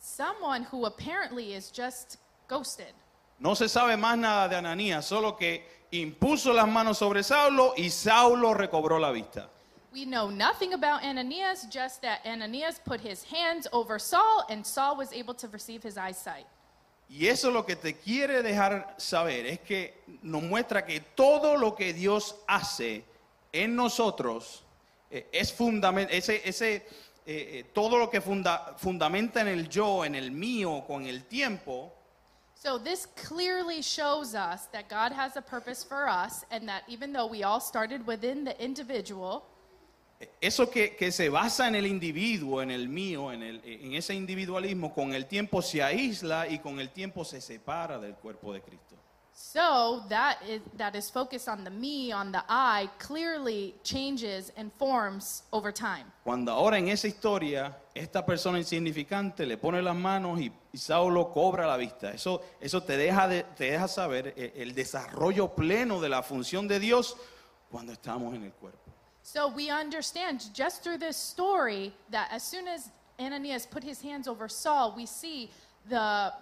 someone 0.03 0.63
who 0.63 0.85
apparently 0.85 1.53
is 1.53 1.71
just 1.71 2.17
ghosted. 2.49 2.93
No 3.39 3.53
se 3.55 3.67
sabe 3.67 3.97
más 3.97 4.17
nada 4.17 4.49
de 4.49 4.55
Ananías, 4.57 5.05
solo 5.05 5.37
que 5.37 5.63
impuso 5.91 6.53
las 6.53 6.67
manos 6.67 6.97
sobre 6.97 7.23
Saulo 7.23 7.73
y 7.77 7.89
Saulo 7.89 8.53
recobró 8.53 8.99
la 8.99 9.11
vista. 9.11 9.47
We 9.93 10.05
know 10.05 10.29
nothing 10.29 10.73
about 10.73 11.03
Ananias, 11.03 11.67
just 11.71 12.01
that 12.01 12.19
Ananias 12.25 12.79
put 12.83 12.99
his 12.99 13.23
hands 13.23 13.67
over 13.71 13.99
Saul 13.99 14.43
and 14.49 14.65
Saul 14.65 14.97
was 14.97 15.13
able 15.13 15.35
to 15.35 15.47
receive 15.49 15.83
his 15.83 15.97
eyesight. 15.97 16.45
Y 17.09 17.27
eso 17.27 17.51
lo 17.51 17.63
que 17.63 17.75
te 17.75 17.93
quiere 17.93 18.41
dejar 18.41 18.95
saber 18.97 19.45
es 19.45 19.59
que 19.59 19.93
nos 20.23 20.41
muestra 20.41 20.85
que 20.85 20.99
todo 21.15 21.55
lo 21.57 21.75
que 21.75 21.93
Dios 21.93 22.35
hace 22.47 23.05
en 23.53 23.75
nosotros 23.75 24.63
eh, 25.13 25.27
es 25.32 25.53
fundamental, 25.53 26.13
ese, 26.15 26.41
ese, 26.43 26.75
eh, 26.75 26.84
eh, 27.25 27.63
todo 27.74 27.98
lo 27.98 28.10
que 28.10 28.20
funda- 28.20 28.75
fundamenta 28.77 29.41
en 29.41 29.48
el 29.48 29.70
yo, 29.70 30.03
en 30.03 30.15
el 30.15 30.32
mío, 30.32 30.84
con 30.88 31.05
el 31.05 31.24
tiempo, 31.25 31.93
So 32.55 32.79
this 32.79 33.05
clearly 33.08 33.82
shows 33.82 34.34
us 34.36 34.67
that 34.72 34.88
God 34.89 35.12
has 35.12 35.36
a 35.36 35.41
purpose 35.41 35.84
for 35.86 36.08
us 36.08 36.46
and 36.50 36.65
that 36.70 36.84
even 36.88 37.12
though 37.12 37.25
we 37.29 37.43
all 37.43 37.60
started 37.60 38.05
within 38.08 38.46
the 38.46 38.55
individual, 38.63 39.43
Eso 40.39 40.70
que, 40.70 40.96
que 40.96 41.12
se 41.12 41.27
basa 41.27 41.67
en 41.67 41.75
el 41.75 41.86
individuo, 41.86 42.62
en 42.62 42.72
el 42.72 42.88
mío, 42.88 43.34
en, 43.34 43.43
el- 43.43 43.62
en 43.65 43.93
ese 43.96 44.13
individualismo, 44.15 44.93
con 44.93 45.13
el 45.13 45.25
tiempo 45.25 45.62
se 45.62 45.84
aísla 45.84 46.48
y 46.48 46.60
con 46.60 46.79
el 46.79 46.91
tiempo 46.91 47.25
se 47.25 47.41
separa 47.41 48.00
del 48.00 48.15
cuerpo 48.15 48.53
de 48.53 48.62
Cristo. 48.62 48.96
So 49.35 50.03
that 50.09 50.37
is, 50.47 50.61
that 50.77 50.95
is 50.95 51.09
focused 51.09 51.47
on 51.49 51.63
the 51.63 51.69
me, 51.71 52.11
on 52.11 52.31
the 52.31 52.43
I, 52.47 52.89
clearly 52.99 53.73
changes 53.83 54.51
and 54.55 54.71
forms 54.77 55.43
over 55.51 55.71
time. 55.71 56.05
Cuando 56.23 56.51
ahora 56.51 56.77
en 56.77 56.87
esa 56.89 57.07
historia, 57.07 57.75
esta 57.95 58.23
persona 58.25 58.59
insignificante 58.59 59.45
le 59.45 59.57
pone 59.57 59.81
las 59.81 59.95
manos 59.95 60.39
y, 60.39 60.51
y 60.71 60.77
Saulo 60.77 61.31
cobra 61.31 61.65
la 61.67 61.77
vista. 61.77 62.11
Eso, 62.11 62.41
eso 62.61 62.81
te, 62.81 62.95
deja 62.97 63.27
de- 63.27 63.43
te 63.55 63.71
deja 63.71 63.87
saber 63.87 64.33
eh, 64.37 64.53
el 64.57 64.73
desarrollo 64.73 65.49
pleno 65.55 65.99
de 65.99 66.09
la 66.09 66.21
función 66.23 66.67
de 66.67 66.79
Dios 66.79 67.15
cuando 67.71 67.91
estamos 67.91 68.33
en 68.35 68.43
el 68.43 68.51
cuerpo. 68.53 68.79
So 69.23 69.47
we 69.47 69.69
understand 69.71 70.41
just 70.53 70.83
through 70.83 70.97
this 70.99 71.15
story 71.17 71.93
that 72.11 72.29
as 72.31 72.43
soon 72.43 72.67
as 72.67 72.89
Ananias 73.19 73.65
put 73.65 73.83
his 73.83 74.01
hands 74.01 74.27
over 74.27 74.49
Saul, 74.49 74.93
we 74.95 75.05
see 75.05 75.49
the, 75.89 76.33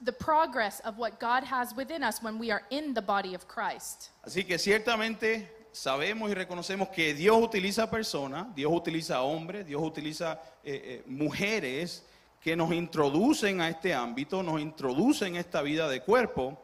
the 0.00 0.12
progress 0.12 0.80
of 0.80 0.98
what 0.98 1.18
God 1.18 1.44
has 1.44 1.74
within 1.74 2.02
us 2.02 2.22
when 2.22 2.38
we 2.38 2.50
are 2.50 2.62
in 2.70 2.94
the 2.94 3.02
body 3.02 3.34
of 3.34 3.46
Christ. 3.46 4.10
Así 4.24 4.46
que 4.46 4.58
ciertamente 4.58 5.48
sabemos 5.72 6.30
y 6.30 6.34
reconocemos 6.34 6.88
que 6.90 7.14
Dios 7.14 7.36
utiliza 7.42 7.90
personas, 7.90 8.54
Dios 8.54 8.72
utiliza 8.72 9.22
hombres, 9.22 9.66
Dios 9.66 9.82
utiliza 9.82 10.40
eh, 10.64 10.82
eh, 10.84 11.02
mujeres 11.06 12.02
que 12.40 12.56
nos 12.56 12.72
introducen 12.72 13.60
a 13.60 13.68
este 13.68 13.92
ámbito, 13.92 14.42
nos 14.42 14.60
introducen 14.60 15.36
a 15.36 15.40
esta 15.40 15.62
vida 15.62 15.88
de 15.88 16.00
cuerpo. 16.00 16.56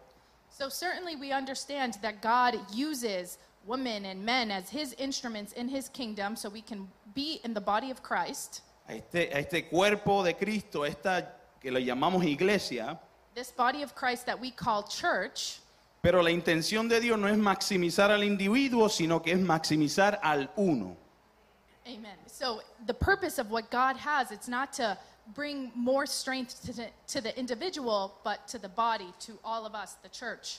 So 0.50 0.68
certainly 0.68 1.16
we 1.16 1.32
understand 1.32 1.94
that 2.02 2.22
God 2.22 2.58
uses 2.72 3.38
women 3.66 4.04
and 4.06 4.24
men 4.24 4.50
as 4.50 4.70
his 4.70 4.94
instruments 4.94 5.52
in 5.52 5.68
his 5.68 5.88
kingdom 5.88 6.36
so 6.36 6.48
we 6.48 6.62
can 6.62 6.88
be 7.14 7.40
in 7.44 7.54
the 7.54 7.60
body 7.60 7.90
of 7.90 8.02
Christ. 8.02 8.62
A 8.88 8.94
este, 8.94 9.30
a 9.32 9.38
este 9.38 9.68
cuerpo 9.68 10.22
de 10.22 10.34
Cristo, 10.34 10.84
esta 10.84 11.36
que 11.60 11.70
le 11.70 11.80
llamamos 11.84 12.24
iglesia, 12.24 12.98
This 13.34 13.50
body 13.50 13.82
of 13.82 13.94
Christ 13.94 14.26
that 14.26 14.38
we 14.38 14.50
call 14.50 14.82
church. 14.82 15.58
pero 16.02 16.20
la 16.20 16.30
intención 16.30 16.88
de 16.88 17.00
Dios 17.00 17.18
no 17.18 17.28
es 17.28 17.38
maximizar 17.38 18.10
al 18.10 18.24
individuo, 18.24 18.88
sino 18.88 19.22
que 19.22 19.32
es 19.32 19.38
maximizar 19.38 20.18
al 20.22 20.50
uno. 20.56 20.96
Amen. 21.86 22.16
So 22.26 22.60
the 22.86 22.94
purpose 22.94 23.38
of 23.38 23.50
what 23.50 23.70
God 23.70 23.96
has, 23.96 24.32
it's 24.32 24.48
not 24.48 24.72
to 24.74 24.98
bring 25.34 25.70
more 25.74 26.06
strength 26.06 26.64
to 26.66 26.72
the, 26.72 26.90
to 27.06 27.20
the 27.20 27.36
individual, 27.38 28.18
but 28.24 28.48
to 28.48 28.58
the 28.58 28.68
body, 28.68 29.12
to 29.20 29.38
all 29.44 29.64
of 29.64 29.74
us, 29.74 29.96
the 30.02 30.08
church. 30.08 30.58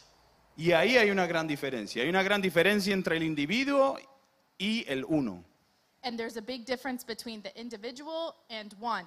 Y 0.55 0.71
ahí 0.71 0.97
hay 0.97 1.09
una 1.09 1.27
gran 1.27 1.47
diferencia. 1.47 2.03
Hay 2.03 2.09
una 2.09 2.23
gran 2.23 2.41
diferencia 2.41 2.93
entre 2.93 3.17
el 3.17 3.23
individuo 3.23 3.97
y 4.59 4.85
el 4.87 5.03
uno. 5.09 5.43
And 6.03 6.17
there's 6.17 6.37
a 6.37 6.41
big 6.41 6.65
difference 6.65 7.03
between 7.03 7.41
the 7.41 7.57
individual 7.59 8.35
and 8.49 8.73
one. 8.79 9.05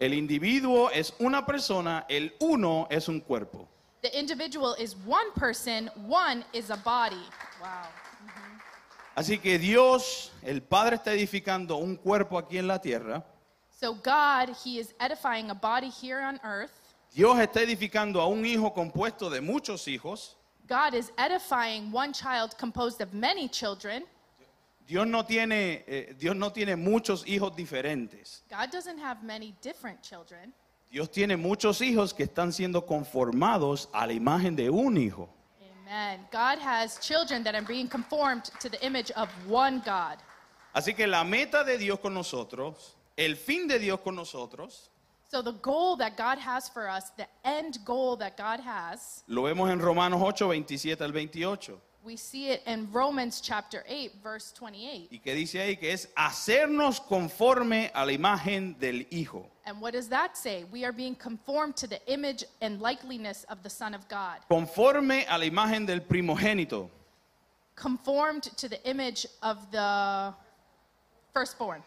El 0.00 0.12
individuo 0.12 0.90
es 0.90 1.14
una 1.20 1.46
persona, 1.46 2.04
el 2.08 2.34
uno 2.40 2.86
es 2.90 3.08
un 3.08 3.20
cuerpo. 3.20 3.68
The 4.02 4.18
individual 4.18 4.74
is 4.78 4.96
one 5.06 5.30
person, 5.36 5.88
one 6.08 6.44
is 6.52 6.70
a 6.70 6.76
body. 6.76 7.22
Wow. 7.60 7.88
Así 9.16 9.38
que 9.38 9.58
Dios, 9.58 10.32
el 10.42 10.60
Padre 10.62 10.96
está 10.96 11.12
edificando 11.12 11.76
un 11.76 11.96
cuerpo 11.96 12.36
aquí 12.36 12.58
en 12.58 12.66
la 12.66 12.80
tierra. 12.80 13.24
So 13.70 13.94
God, 13.94 14.56
He 14.64 14.78
is 14.78 14.92
edifying 14.98 15.50
a 15.50 15.54
body 15.54 15.88
here 15.88 16.20
on 16.20 16.40
earth. 16.42 16.72
Dios 17.14 17.38
está 17.38 17.60
edificando 17.60 18.20
a 18.20 18.26
un 18.26 18.44
hijo 18.44 18.72
compuesto 18.74 19.30
de 19.30 19.40
muchos 19.40 19.86
hijos. 19.86 20.34
God 20.66 20.94
is 20.94 21.12
edifying 21.16 21.92
one 21.92 22.12
child 22.12 22.58
composed 22.58 23.00
of 23.00 23.14
many 23.14 23.46
children. 23.48 24.02
Dios 24.86 25.06
no 25.06 25.24
tiene, 25.24 25.84
eh, 25.86 26.14
Dios 26.18 26.36
no 26.36 26.52
tiene 26.52 26.76
muchos 26.76 27.26
hijos 27.26 27.56
diferentes. 27.56 28.42
God 28.50 28.70
doesn't 28.70 28.98
have 28.98 29.22
many 29.22 29.54
different 29.62 30.02
children. 30.02 30.52
Dios 30.90 31.10
tiene 31.10 31.36
muchos 31.36 31.80
hijos 31.80 32.12
que 32.12 32.24
están 32.24 32.52
siendo 32.52 32.84
conformados 32.86 33.88
a 33.92 34.06
la 34.06 34.12
imagen 34.12 34.54
de 34.54 34.68
un 34.68 34.96
hijo. 34.96 35.28
Amen. 35.88 36.20
God 36.30 36.58
has 36.58 36.98
children 37.00 37.42
that 37.44 37.54
are 37.54 37.66
being 37.66 37.88
conformed 37.88 38.44
to 38.60 38.68
the 38.68 38.84
image 38.84 39.10
of 39.12 39.28
one 39.48 39.80
God. 39.84 40.18
Así 40.74 40.94
que 40.94 41.06
la 41.06 41.24
meta 41.24 41.64
de 41.64 41.78
Dios 41.78 41.98
con 42.00 42.12
nosotros, 42.14 42.96
el 43.16 43.36
fin 43.36 43.66
de 43.66 43.78
Dios 43.78 44.00
con 44.00 44.14
nosotros, 44.14 44.90
So 45.30 45.42
the 45.42 45.52
goal 45.52 45.96
that 45.96 46.16
God 46.16 46.38
has 46.38 46.68
for 46.68 46.88
us, 46.88 47.10
the 47.16 47.26
end 47.44 47.78
goal 47.84 48.16
that 48.18 48.36
God 48.36 48.60
has, 48.60 49.24
lo 49.26 49.42
vemos 49.42 49.68
en 49.70 49.80
Romanos 49.80 50.20
8, 50.22 50.46
27 50.46 51.02
al 51.02 51.10
28. 51.10 51.80
We 52.04 52.16
see 52.16 52.50
it 52.50 52.62
in 52.66 52.88
Romans 52.92 53.40
chapter 53.40 53.82
8, 53.88 54.12
verse 54.22 54.52
28. 54.52 55.08
Y 55.10 55.18
que 55.18 55.34
dice 55.34 55.60
ahí 55.60 55.78
que 55.78 55.92
es 55.92 56.08
hacernos 56.16 57.00
conforme 57.00 57.90
a 57.94 58.04
la 58.04 58.12
imagen 58.12 58.78
del 58.78 59.06
Hijo. 59.10 59.46
And 59.64 59.80
what 59.80 59.92
does 59.94 60.08
that 60.08 60.36
say? 60.36 60.64
We 60.70 60.84
are 60.84 60.92
being 60.92 61.14
conformed 61.14 61.76
to 61.76 61.86
the 61.86 62.00
image 62.12 62.44
and 62.60 62.80
likeness 62.82 63.44
of 63.48 63.62
the 63.62 63.70
Son 63.70 63.94
of 63.94 64.06
God, 64.08 64.40
Conforme 64.48 65.24
a 65.28 65.38
la 65.38 65.44
imagen 65.46 65.86
del 65.86 66.00
primogénito. 66.00 66.90
conformed 67.74 68.44
to 68.56 68.68
the 68.68 68.80
image 68.88 69.26
of 69.42 69.70
the 69.72 70.32
firstborn. 71.32 71.82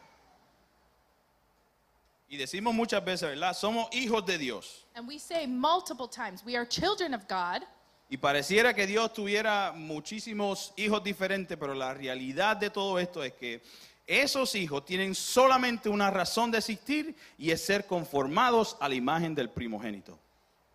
Y 2.29 2.35
decimos 2.37 2.73
muchas 2.73 3.01
veces, 3.05 3.29
¿verdad? 3.29 3.53
Somos 3.55 3.87
hijos 3.93 4.25
de 4.25 4.37
Dios. 4.37 4.83
And 4.95 5.07
we 5.07 5.17
say 5.17 5.45
multiple 5.45 6.07
times, 6.09 6.43
we 6.43 6.55
are 6.57 6.65
children 6.65 7.13
of 7.13 7.25
God. 7.29 7.61
Y 8.09 8.17
pareciera 8.17 8.73
que 8.73 8.87
Dios 8.87 9.11
tuviera 9.13 9.73
muchísimos 9.75 10.73
hijos 10.77 11.03
diferentes, 11.03 11.57
pero 11.57 11.73
la 11.73 11.93
realidad 11.93 12.55
de 12.55 12.69
todo 12.69 12.97
esto 12.99 13.21
es 13.23 13.33
que 13.33 13.61
esos 14.05 14.55
hijos 14.55 14.85
tienen 14.85 15.13
solamente 15.13 15.89
una 15.89 16.09
razón 16.09 16.49
de 16.49 16.59
existir 16.59 17.13
y 17.37 17.51
es 17.51 17.65
ser 17.65 17.85
conformados 17.85 18.77
a 18.79 18.87
la 18.87 18.95
imagen 18.95 19.35
del 19.35 19.49
primogénito. 19.49 20.17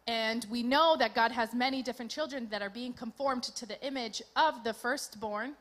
And 0.07 0.45
we 0.51 0.63
know 0.63 0.97
that 0.99 1.15
God 1.15 1.33
has 1.33 1.55
many 1.55 1.83
different 1.83 2.11
children 2.11 2.49
that 2.51 2.61
are 2.61 2.69
being 2.69 2.93
conformed 2.93 3.45
to 3.45 3.67
the 3.67 3.79
image 3.87 4.23
of 4.37 4.63
the 4.65 4.75
firstborn. 4.75 5.57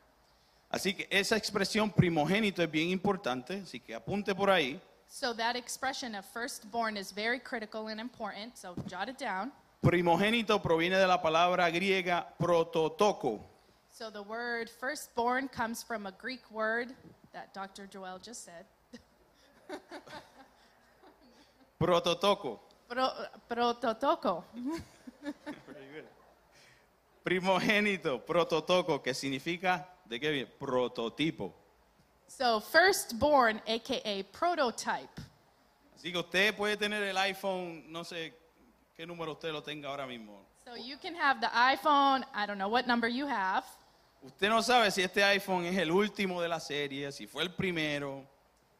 Así 0.69 0.93
que 0.93 1.07
esa 1.09 1.37
expresión 1.37 1.91
primogénito 1.91 2.61
es 2.61 2.69
bien 2.69 2.89
importante, 2.89 3.61
así 3.63 3.79
que 3.79 3.93
apunte 3.93 4.35
por 4.35 4.49
ahí. 4.49 4.79
So 5.07 5.33
that 5.33 5.55
expression 5.55 6.15
of 6.15 6.25
firstborn 6.25 6.97
is 6.97 7.11
very 7.13 7.39
critical 7.39 7.87
and 7.87 7.99
important. 7.99 8.57
So 8.57 8.75
jot 8.87 9.07
it 9.09 9.17
down. 9.17 9.51
Primogénito 9.81 10.61
proviene 10.61 10.97
de 10.97 11.07
la 11.07 11.19
palabra 11.19 11.67
griega 11.71 12.27
prototoko. 12.37 13.41
So 13.89 14.11
the 14.11 14.21
word 14.21 14.69
firstborn 14.69 15.47
comes 15.47 15.81
from 15.81 16.05
a 16.05 16.11
Greek 16.11 16.41
word 16.51 16.93
that 17.33 17.51
Dr. 17.53 17.87
Joel 17.87 18.19
just 18.19 18.45
said. 18.45 18.65
Prototoko. 21.79 22.59
Pro, 22.87 23.09
prototoko. 23.49 24.43
Primogénito, 27.23 28.23
prototoko, 28.23 29.01
que 29.01 29.15
significa, 29.15 29.87
¿de 30.05 30.19
qué 30.19 30.31
viene? 30.31 30.47
Prototipo. 30.59 31.53
So 32.27 32.59
firstborn, 32.59 33.59
aka 33.67 34.23
prototype. 34.31 35.21
Así 35.95 36.11
que 36.11 36.19
usted 36.19 36.55
puede 36.55 36.77
tener 36.77 37.01
el 37.01 37.17
iPhone, 37.17 37.91
no 37.91 38.03
sé 38.03 38.40
qué 39.01 39.07
número 39.07 39.31
usted 39.31 39.51
lo 39.51 39.63
tenga 39.63 39.89
ahora 39.89 40.05
mismo. 40.05 40.45
So 40.63 40.75
you 40.75 40.95
can 40.95 41.15
have 41.15 41.41
the 41.41 41.47
iPhone, 41.47 42.23
I 42.35 42.45
don't 42.45 42.59
know 42.59 42.69
what 42.69 42.85
number 42.85 43.07
you 43.07 43.25
have. 43.25 43.63
Usted 44.21 44.47
no 44.49 44.61
sabe 44.61 44.91
si 44.91 45.01
este 45.01 45.23
iPhone 45.23 45.65
es 45.65 45.75
el 45.75 45.89
último 45.89 46.39
de 46.39 46.47
la 46.47 46.59
serie, 46.59 47.11
si 47.11 47.25
fue 47.25 47.41
el 47.41 47.49
primero. 47.49 48.23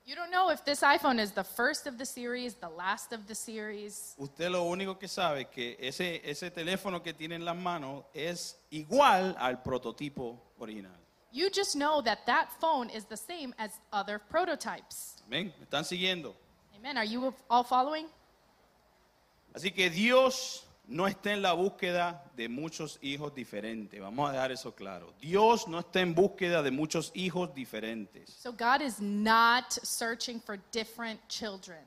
You 0.05 0.15
don't 0.15 0.29
know 0.29 0.51
if 0.51 0.63
this 0.63 0.81
iPhone 0.83 1.19
is 1.19 1.31
the 1.31 1.43
first 1.43 1.87
of 1.87 1.97
the 1.97 2.05
series, 2.05 2.53
the 2.53 2.69
last 2.69 3.13
of 3.13 3.25
the 3.25 3.33
series. 3.33 4.13
Usted 4.19 4.51
lo 4.51 4.63
único 4.65 4.99
que 4.99 5.07
sabe 5.07 5.41
es 5.41 5.47
que 5.47 5.77
ese, 5.79 6.21
ese 6.23 6.51
teléfono 6.51 7.01
que 7.01 7.13
tiene 7.13 7.33
en 7.33 7.43
las 7.43 7.55
manos 7.55 8.03
es 8.13 8.59
igual 8.69 9.35
al 9.39 9.63
prototipo 9.63 10.39
original. 10.59 10.95
You 11.31 11.49
just 11.49 11.75
know 11.75 11.99
that 12.03 12.27
that 12.27 12.51
phone 12.59 12.91
is 12.91 13.05
the 13.05 13.17
same 13.17 13.55
as 13.57 13.71
other 13.91 14.19
prototypes. 14.19 15.23
¿Me 15.27 15.51
están 15.63 15.83
siguiendo? 15.83 16.35
Amen. 16.77 16.97
Are 16.97 17.05
you 17.05 17.33
all 17.49 17.63
following? 17.63 18.05
Así 19.53 19.71
que 19.71 19.89
Dios 19.89 20.67
no 20.87 21.07
está 21.07 21.31
en 21.31 21.41
la 21.41 21.53
búsqueda 21.53 22.23
de 22.35 22.49
muchos 22.49 22.99
hijos 23.01 23.33
diferentes. 23.33 23.99
Vamos 23.99 24.29
a 24.29 24.33
dejar 24.33 24.51
eso 24.51 24.75
claro. 24.75 25.13
Dios 25.21 25.67
no 25.67 25.79
está 25.79 26.01
en 26.01 26.13
búsqueda 26.13 26.61
de 26.61 26.71
muchos 26.71 27.11
hijos 27.13 27.53
diferentes. 27.53 28.29
So 28.29 28.51
God 28.51 28.81
is 28.81 28.99
not 28.99 29.71
searching 29.71 30.39
for 30.39 30.59
different 30.71 31.19
children. 31.27 31.79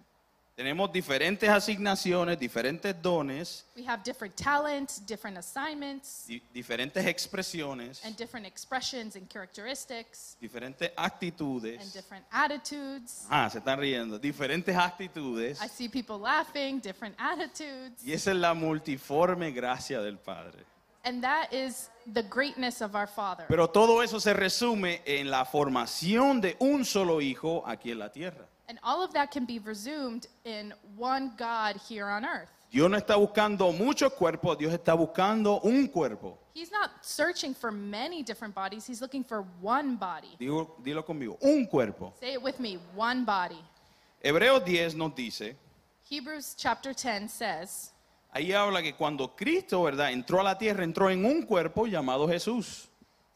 Tenemos 0.56 0.92
diferentes 0.92 1.48
asignaciones, 1.50 2.38
diferentes 2.38 2.94
dones, 3.02 3.64
We 3.76 3.82
have 3.88 4.04
different 4.04 4.36
talents, 4.36 5.00
different 5.04 5.36
assignments, 5.36 6.26
di- 6.28 6.40
diferentes 6.54 7.04
expresiones, 7.06 8.04
and 8.04 8.16
different 8.16 8.46
expressions 8.46 9.16
and 9.16 9.28
characteristics, 9.28 10.36
diferentes 10.40 10.90
and 10.96 11.06
actitudes. 11.06 11.92
different 11.92 12.24
attitudes. 12.30 13.26
Ah, 13.28 13.48
se 13.50 13.58
están 13.58 13.80
riendo. 13.80 14.16
Diferentes 14.20 14.76
actitudes. 14.76 15.60
I 15.60 15.66
see 15.66 15.88
people 15.88 16.20
laughing, 16.20 16.78
different 16.80 17.16
attitudes. 17.18 18.00
Y 18.04 18.12
esa 18.12 18.30
es 18.30 18.36
la 18.36 18.54
multiforme 18.54 19.50
gracia 19.50 20.00
del 20.00 20.18
Padre. 20.18 20.60
And 21.04 21.20
that 21.24 21.52
is 21.52 21.90
the 22.06 22.22
greatness 22.22 22.80
of 22.80 22.94
our 22.94 23.08
Father. 23.08 23.44
Pero 23.48 23.68
todo 23.70 24.02
eso 24.02 24.20
se 24.20 24.32
resume 24.32 25.02
en 25.04 25.30
la 25.32 25.44
formación 25.44 26.40
de 26.40 26.56
un 26.60 26.84
solo 26.84 27.20
hijo 27.20 27.64
aquí 27.66 27.90
en 27.90 27.98
la 27.98 28.12
tierra. 28.12 28.46
And 28.68 28.78
all 28.82 29.04
of 29.04 29.12
that 29.12 29.30
can 29.30 29.44
be 29.44 29.58
resumed 29.58 30.26
in 30.44 30.72
one 30.96 31.32
God 31.36 31.76
here 31.88 32.06
on 32.06 32.24
earth. 32.24 32.48
Dios 32.70 32.90
no 32.90 32.96
está 32.96 33.14
buscando 33.16 33.72
muchos 33.72 34.12
cuerpos, 34.14 34.58
Dios 34.58 34.72
está 34.72 34.94
buscando 34.96 35.60
un 35.62 35.86
cuerpo. 35.88 36.38
He's 36.54 36.72
not 36.72 36.90
searching 37.02 37.54
for 37.54 37.70
many 37.70 38.22
different 38.22 38.54
bodies, 38.54 38.86
He's 38.86 39.00
looking 39.00 39.22
for 39.22 39.44
one 39.60 39.96
body. 39.96 40.36
Digo, 40.40 40.70
dilo 40.82 41.04
conmigo, 41.04 41.38
un 41.42 41.66
cuerpo. 41.66 42.14
Say 42.18 42.32
it 42.32 42.42
with 42.42 42.58
me 42.58 42.78
one 42.94 43.24
body. 43.24 43.62
Hebreos 44.24 44.64
10 44.64 44.96
nos 44.96 45.12
dice, 45.14 45.54
Hebrews 46.08 46.54
chapter 46.56 46.92
10 46.92 47.28
says, 47.28 47.92
ahí 48.34 48.52
habla 48.52 48.82
que 48.82 48.94
cuando 48.94 49.28
Cristo, 49.36 49.82
¿verdad?, 49.84 50.10
entró 50.12 50.40
a 50.40 50.42
la 50.42 50.58
tierra, 50.58 50.82
entró 50.82 51.10
en 51.10 51.24
un 51.24 51.42
cuerpo 51.42 51.86
llamado 51.86 52.26
Jesús. 52.26 52.88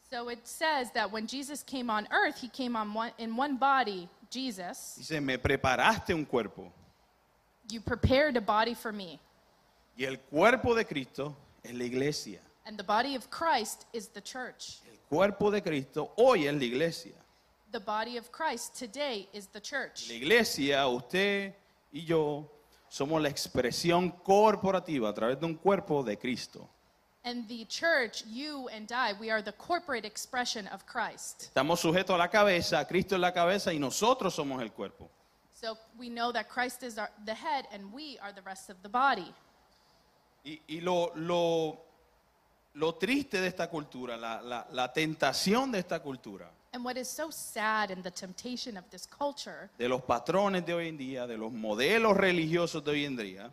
so 0.09 0.27
it 0.29 0.39
says 0.45 0.91
that 0.91 1.11
when 1.11 1.27
Jesus 1.27 1.63
came 1.63 1.89
on 1.89 2.07
earth, 2.11 2.39
He 2.41 2.49
came 2.49 2.75
on 2.75 2.93
one, 2.93 3.11
in 3.19 3.37
one 3.37 3.57
body, 3.57 4.09
Jesus. 4.29 4.95
Dice, 4.97 5.21
me 5.21 5.37
preparaste 5.37 6.13
un 6.13 6.25
cuerpo. 6.25 6.71
You 7.69 7.81
prepared 7.81 8.37
a 8.37 8.41
body 8.41 8.73
for 8.73 8.91
me. 8.91 9.19
Y 9.97 10.05
el 10.05 10.17
cuerpo 10.17 10.73
de 10.73 10.85
Cristo 10.85 11.35
es 11.63 11.73
la 11.73 11.83
iglesia. 11.83 12.39
And 12.65 12.77
the 12.77 12.83
body 12.83 13.15
of 13.15 13.29
Christ 13.29 13.85
is 13.93 14.09
the 14.09 14.21
church. 14.21 14.79
El 14.89 14.97
cuerpo 15.09 15.51
de 15.51 15.61
Cristo 15.61 16.11
hoy 16.17 16.47
es 16.47 16.53
la 16.53 16.63
iglesia. 16.63 17.13
The 17.71 17.79
body 17.79 18.17
of 18.17 18.31
Christ 18.31 18.75
today 18.75 19.27
is 19.33 19.47
the 19.47 19.59
church. 19.61 20.09
La 20.09 20.15
iglesia, 20.15 20.87
usted 20.87 21.53
y 21.91 22.01
yo, 22.01 22.49
somos 22.89 23.21
la 23.21 23.29
expresión 23.29 24.11
corporativa 24.23 25.09
a 25.09 25.13
través 25.13 25.39
de 25.39 25.45
un 25.45 25.55
cuerpo 25.55 26.03
de 26.03 26.17
Cristo. 26.17 26.67
And 27.25 27.47
the 27.49 27.65
church, 27.65 28.23
you 28.25 28.69
and 28.69 28.89
I, 28.93 29.13
we 29.19 29.29
are 29.29 29.41
the 29.41 29.51
corporate 29.51 30.05
expression 30.05 30.67
of 30.67 30.85
Christ. 30.85 31.49
Estamos 31.53 31.79
sujetos 31.81 32.15
a 32.15 32.17
la 32.17 32.29
cabeza, 32.29 32.85
Cristo 32.87 33.15
es 33.15 33.21
la 33.21 33.31
cabeza 33.33 33.73
y 33.73 33.77
nosotros 33.79 34.33
somos 34.33 34.61
el 34.61 34.69
cuerpo. 34.71 35.09
So 35.53 35.77
we 35.99 36.07
know 36.09 36.31
that 36.31 36.47
Christ 36.47 36.83
is 36.83 36.97
our, 36.97 37.09
the 37.25 37.33
head 37.33 37.65
and 37.73 37.91
we 37.93 38.17
are 38.21 38.31
the 38.31 38.41
rest 38.43 38.69
of 38.69 38.77
the 38.81 38.87
body. 38.89 39.33
Y, 40.45 40.61
y 40.69 40.79
lo, 40.79 41.11
lo, 41.15 41.77
lo 42.75 42.93
triste 42.93 43.41
de 43.41 43.47
esta 43.47 43.67
cultura, 43.69 44.15
la, 44.15 44.39
la- 44.41 44.67
la 44.71 44.93
tentación 44.93 45.71
de 45.73 45.79
esta 45.79 45.99
cultura, 46.01 46.49
And 46.71 46.85
what 46.85 46.97
is 46.97 47.09
so 47.09 47.31
sad 47.31 47.89
and 47.91 48.03
the 48.03 48.11
temptation 48.11 48.77
of 48.77 48.85
this 48.91 49.05
culture, 49.07 49.69
de 49.77 49.89
los 49.89 50.01
patrones 50.03 50.63
de 50.65 50.73
hoy 50.75 50.87
en 50.87 50.97
día, 50.97 51.25
de 51.27 51.35
los 51.35 51.51
modelos 51.51 52.15
religiosos 52.15 52.83
de 52.85 52.91
hoy 52.91 53.05
en 53.05 53.17
día, 53.17 53.51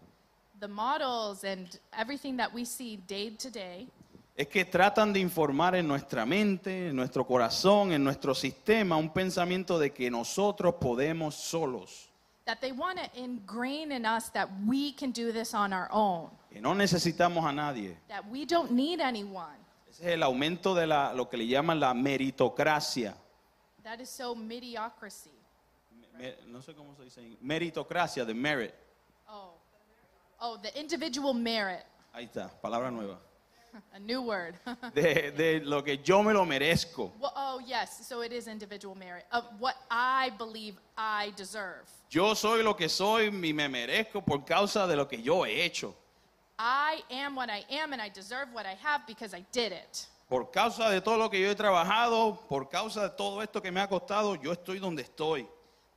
the 0.61 0.69
models 0.69 1.45
and 1.45 1.79
everything 1.93 2.37
that 2.39 2.53
we 2.53 2.65
see 2.65 2.97
day 2.97 3.31
to 3.31 3.51
day, 3.51 3.89
es 4.37 4.49
que 4.49 4.65
tratan 4.65 5.13
de 5.13 5.21
informar 5.21 5.75
en 5.77 5.87
nuestra 5.89 6.27
mente, 6.27 6.89
en 6.89 6.97
nuestro 6.97 7.25
corazón, 7.27 7.93
en 7.93 8.05
nuestro 8.05 8.35
sistema, 8.35 8.97
un 8.97 9.11
pensamiento 9.11 9.79
de 9.79 9.91
que 9.93 10.11
nosotros 10.11 10.75
podemos 10.81 11.35
solos, 11.35 12.11
that 12.45 12.61
they 12.61 12.73
want 12.73 12.99
to 12.99 13.09
ingrain 13.21 13.91
in 13.93 14.05
us 14.07 14.29
that 14.31 14.49
we 14.67 14.93
can 14.93 15.11
do 15.11 15.33
this 15.33 15.55
on 15.55 15.73
our 15.73 15.89
own, 15.91 16.31
que 16.51 16.61
no 16.61 16.75
necesitamos 16.75 17.45
a 17.45 17.53
nadie. 17.53 17.97
that 18.09 18.23
we 18.31 18.45
don't 18.45 18.71
need 18.71 19.01
anyone. 19.01 19.57
Ese 19.89 20.01
es 20.01 20.07
el 20.15 20.23
aumento 20.23 20.75
de 20.75 20.87
la, 20.87 21.13
lo 21.15 21.29
que 21.29 21.39
le 21.39 21.47
llaman 21.47 21.81
la 21.81 21.95
meritocracia. 21.95 23.15
That 23.83 24.01
is 24.01 24.11
so 24.11 24.35
mediocrity. 24.35 25.31
Me- 26.19 26.35
no 26.47 26.61
sé 26.61 26.75
cómo 26.75 26.95
se 26.97 27.05
dice. 27.05 27.21
en- 27.21 27.39
Meritocracia, 27.41 28.25
de 28.25 28.35
merit. 28.35 28.75
Oh. 29.29 29.55
Oh, 30.41 30.59
the 30.63 30.79
individual 30.79 31.35
merit. 31.35 31.85
Ahí 32.15 32.25
está, 32.25 32.51
palabra 32.63 32.91
nueva. 32.91 33.19
A 33.95 33.99
new 33.99 34.23
word. 34.23 34.55
De, 34.95 35.33
de 35.33 35.61
lo 35.61 35.83
que 35.83 35.99
yo 35.99 36.23
me 36.23 36.33
lo 36.33 36.47
merezco. 36.47 37.11
well, 37.21 37.33
oh, 37.37 37.61
yes. 37.67 38.07
So 38.07 38.23
it 38.23 38.33
is 38.33 38.49
individual 38.49 38.95
merit 38.95 39.25
of 39.33 39.45
what 39.59 39.77
I 39.91 40.31
believe 40.39 40.77
I 40.97 41.33
deserve. 41.37 41.85
Yo 42.09 42.35
soy 42.35 42.63
lo 42.63 42.75
que 42.75 42.89
soy 42.89 43.27
y 43.27 43.53
me 43.53 43.69
merezco 43.69 44.25
por 44.25 44.45
causa 44.45 44.87
de 44.87 44.97
lo 44.97 45.07
que 45.07 45.19
yo 45.21 45.45
he 45.45 45.63
hecho. 45.63 45.95
I 46.59 47.03
am 47.11 47.37
what 47.37 47.51
I 47.51 47.65
am 47.71 47.93
and 47.93 48.01
I 48.01 48.09
deserve 48.09 48.49
what 48.55 48.65
I 48.65 48.77
have 48.83 49.07
because 49.07 49.35
I 49.35 49.45
did 49.53 49.73
it. 49.73 50.07
Por 50.29 50.51
causa 50.51 50.91
de 50.91 51.01
todo 51.01 51.19
lo 51.19 51.29
que 51.29 51.41
yo 51.41 51.51
he 51.51 51.55
trabajado, 51.55 52.39
por 52.49 52.69
causa 52.71 53.03
de 53.03 53.11
todo 53.11 53.43
esto 53.43 53.61
que 53.61 53.71
me 53.71 53.81
ha 53.81 53.89
costado, 53.89 54.35
yo 54.37 54.53
estoy 54.53 54.79
donde 54.79 55.03
estoy. 55.03 55.47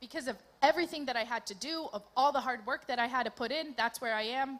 Because 0.00 0.28
of 0.28 0.36
everything 0.62 1.04
that 1.06 1.16
I 1.16 1.24
had 1.24 1.44
to 1.46 1.54
do, 1.54 1.86
of 1.92 2.02
all 2.16 2.32
the 2.32 2.40
hard 2.40 2.64
work 2.66 2.86
that 2.86 2.98
I 2.98 3.06
had 3.06 3.24
to 3.24 3.30
put 3.30 3.50
in, 3.52 3.74
that's 3.76 4.00
where 4.00 4.14
I 4.14 4.22
am 4.22 4.58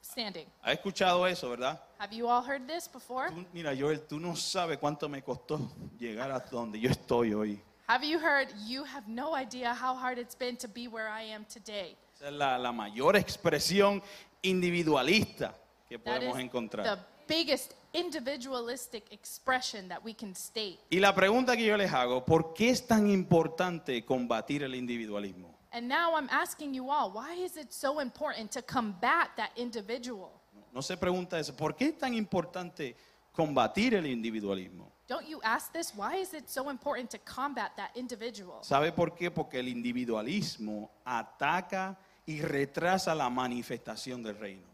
standing. 0.00 0.46
¿Has 0.62 0.78
escuchado 0.78 1.28
eso, 1.28 1.48
verdad? 1.50 1.78
Have 1.98 2.12
you 2.12 2.28
all 2.28 2.40
heard 2.42 2.68
this 2.68 2.86
before? 2.86 3.28
Tú- 3.30 3.44
mira, 3.52 3.74
Joel, 3.74 3.98
tú 4.06 4.20
no 4.20 4.34
sabes 4.36 4.78
cuánto 4.78 5.08
me 5.10 5.22
costó 5.22 5.58
llegar 5.98 6.30
a 6.30 6.38
donde 6.50 6.78
yo 6.78 6.88
estoy 6.90 7.32
hoy. 7.34 7.60
Have 7.88 8.04
you 8.04 8.18
heard? 8.20 8.48
You 8.66 8.84
have 8.84 9.08
no 9.08 9.34
idea 9.34 9.74
how 9.74 9.94
hard 9.94 10.18
it's 10.18 10.36
been 10.36 10.56
to 10.58 10.68
be 10.68 10.86
where 10.88 11.08
I 11.08 11.22
am 11.22 11.44
today. 11.52 11.96
Esa 12.14 12.28
es 12.28 12.32
la, 12.32 12.56
la 12.56 12.72
mayor 12.72 13.16
expresión 13.16 14.00
individualista 14.42 15.54
que 15.88 15.98
That 15.98 16.22
is 16.22 16.28
podemos 16.28 16.38
encontrar. 16.40 16.84
the 16.84 16.98
biggest 17.26 17.74
individualistic 17.96 19.12
expression 19.12 19.88
that 19.88 20.04
we 20.04 20.14
can 20.14 20.34
state. 20.34 20.78
Y 20.90 21.00
la 21.00 21.14
pregunta 21.14 21.56
que 21.56 21.64
yo 21.64 21.76
les 21.76 21.92
hago, 21.92 22.24
¿por 22.24 22.52
qué 22.54 22.70
es 22.70 22.86
tan 22.86 23.08
importante 23.08 24.04
combatir 24.04 24.62
el 24.62 24.74
individualismo? 24.74 25.54
And 25.72 25.88
now 25.88 26.14
I'm 26.14 26.28
asking 26.30 26.74
you 26.74 26.90
all, 26.90 27.10
why 27.10 27.34
is 27.34 27.56
it 27.56 27.72
so 27.72 28.00
important 28.00 28.50
to 28.52 28.62
combat 28.62 29.30
that 29.36 29.50
individual? 29.56 30.30
No 30.72 30.82
se 30.82 30.96
pregunta 30.96 31.38
eso, 31.38 31.54
¿por 31.54 31.74
qué 31.74 31.88
es 31.88 31.98
tan 31.98 32.14
importante 32.14 32.96
combatir 33.32 33.94
el 33.94 34.06
individualismo? 34.06 34.92
Don't 35.08 35.28
you 35.28 35.40
ask 35.42 35.72
this? 35.72 35.92
Why 35.94 36.16
is 36.16 36.34
it 36.34 36.48
so 36.48 36.68
important 36.68 37.10
to 37.10 37.18
combat 37.18 37.76
that 37.76 37.90
individual? 37.94 38.62
¿Sabe 38.62 38.92
por 38.92 39.14
qué? 39.14 39.30
Porque 39.30 39.60
el 39.60 39.68
individualismo 39.68 40.90
ataca 41.04 41.96
y 42.26 42.40
retrasa 42.42 43.14
la 43.14 43.30
manifestación 43.30 44.22
del 44.22 44.36
reino. 44.36 44.66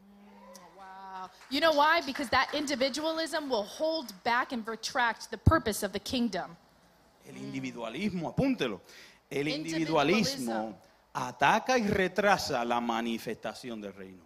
You 1.53 1.61
know 1.61 1.73
why? 1.73 2.01
Because 2.07 2.31
that 2.31 2.49
individualism 2.55 3.51
will 3.51 3.65
hold 3.65 4.15
back 4.25 4.53
and 4.53 4.67
retract 4.67 5.31
the 5.31 5.37
purpose 5.37 5.83
of 5.83 5.93
the 5.93 6.01
kingdom. 6.01 6.57
El 7.29 7.35
individualismo, 7.35 8.35
apúntelo. 8.35 8.81
El 9.31 9.49
Individualism. 9.49 10.49
individualismo 10.49 10.75
ataca 11.15 11.77
y 11.77 11.87
retrasa 11.87 12.65
la 12.65 12.81
manifestación 12.81 13.83
del 13.83 13.93
reino. 13.93 14.23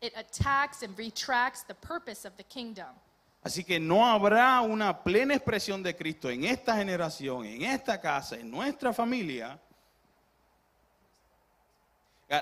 It 0.00 0.12
attacks 0.16 0.84
and 0.84 0.96
retracts 0.96 1.64
the 1.64 1.74
purpose 1.74 2.24
of 2.24 2.36
the 2.36 2.44
kingdom. 2.44 2.94
Así 3.42 3.64
que 3.64 3.80
no 3.80 4.06
habrá 4.06 4.60
una 4.60 5.02
plena 5.02 5.34
expresión 5.34 5.82
de 5.82 5.96
Cristo 5.96 6.30
en 6.30 6.44
esta 6.44 6.76
generación, 6.76 7.46
en 7.46 7.62
esta 7.62 8.00
casa, 8.00 8.36
en 8.36 8.48
nuestra 8.48 8.92
familia. 8.92 9.58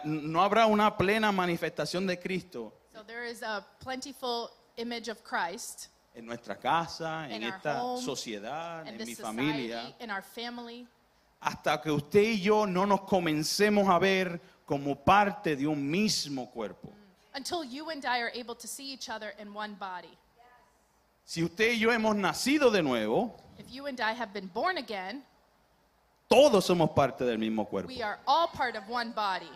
No 0.05 0.43
habrá 0.43 0.67
una 0.67 0.95
plena 0.99 1.33
manifestación 1.33 2.07
de 2.07 2.19
Cristo 2.19 2.75
So 2.99 3.05
there 3.07 3.25
is 3.25 3.43
a 3.43 3.65
plentiful 3.79 4.51
image 4.77 5.07
of 5.07 5.23
Christ 5.23 5.87
en 6.17 6.27
nuestra 6.27 6.57
casa, 6.57 7.29
en 7.31 7.43
In 7.43 7.45
our 7.45 7.55
esta 7.57 7.79
home, 7.81 8.03
sociedad, 8.03 8.83
in 8.83 8.89
en 8.89 8.99
this 8.99 9.07
mi 9.07 9.15
society, 9.15 9.37
familia, 9.37 9.95
in 10.01 10.11
our 10.11 10.21
family, 10.23 10.85
hasta 11.41 11.81
que 11.81 11.93
usted 11.93 12.21
y 12.21 12.41
yo 12.43 12.65
no 12.67 12.87
nos 12.87 13.03
comencemos 13.03 13.89
a 13.89 14.01
ver 14.01 14.41
como 14.67 14.97
parte 14.97 15.55
de 15.55 15.65
un 15.69 15.89
mismo 15.89 16.51
cuerpo. 16.51 16.91
until 17.37 17.63
you 17.63 17.89
and 17.91 18.05
I 18.05 18.19
are 18.19 18.33
able 18.35 18.57
to 18.57 18.67
see 18.67 18.93
each 18.93 19.09
other 19.09 19.33
in 19.39 19.55
one 19.55 19.77
body. 19.79 20.19
Si 21.25 21.45
usted 21.45 21.75
y 21.75 21.79
yo 21.79 21.91
hemos 21.93 22.17
nacido 22.17 22.73
de 22.73 22.83
nuevo, 22.83 23.33
If 23.61 23.71
you 23.71 23.87
and 23.87 24.01
I 24.01 24.11
have 24.13 24.33
been 24.33 24.49
born 24.53 24.77
again, 24.79 25.23
Todos 26.29 26.67
somos 26.67 26.91
parte 26.97 27.25
del 27.25 27.39
mismo 27.39 27.65
cuerpo. 27.65 27.87
We 27.87 28.03
are 28.03 28.19
all 28.27 28.49
part 28.49 28.75
of 28.75 28.89
one 28.89 29.13
body. 29.13 29.49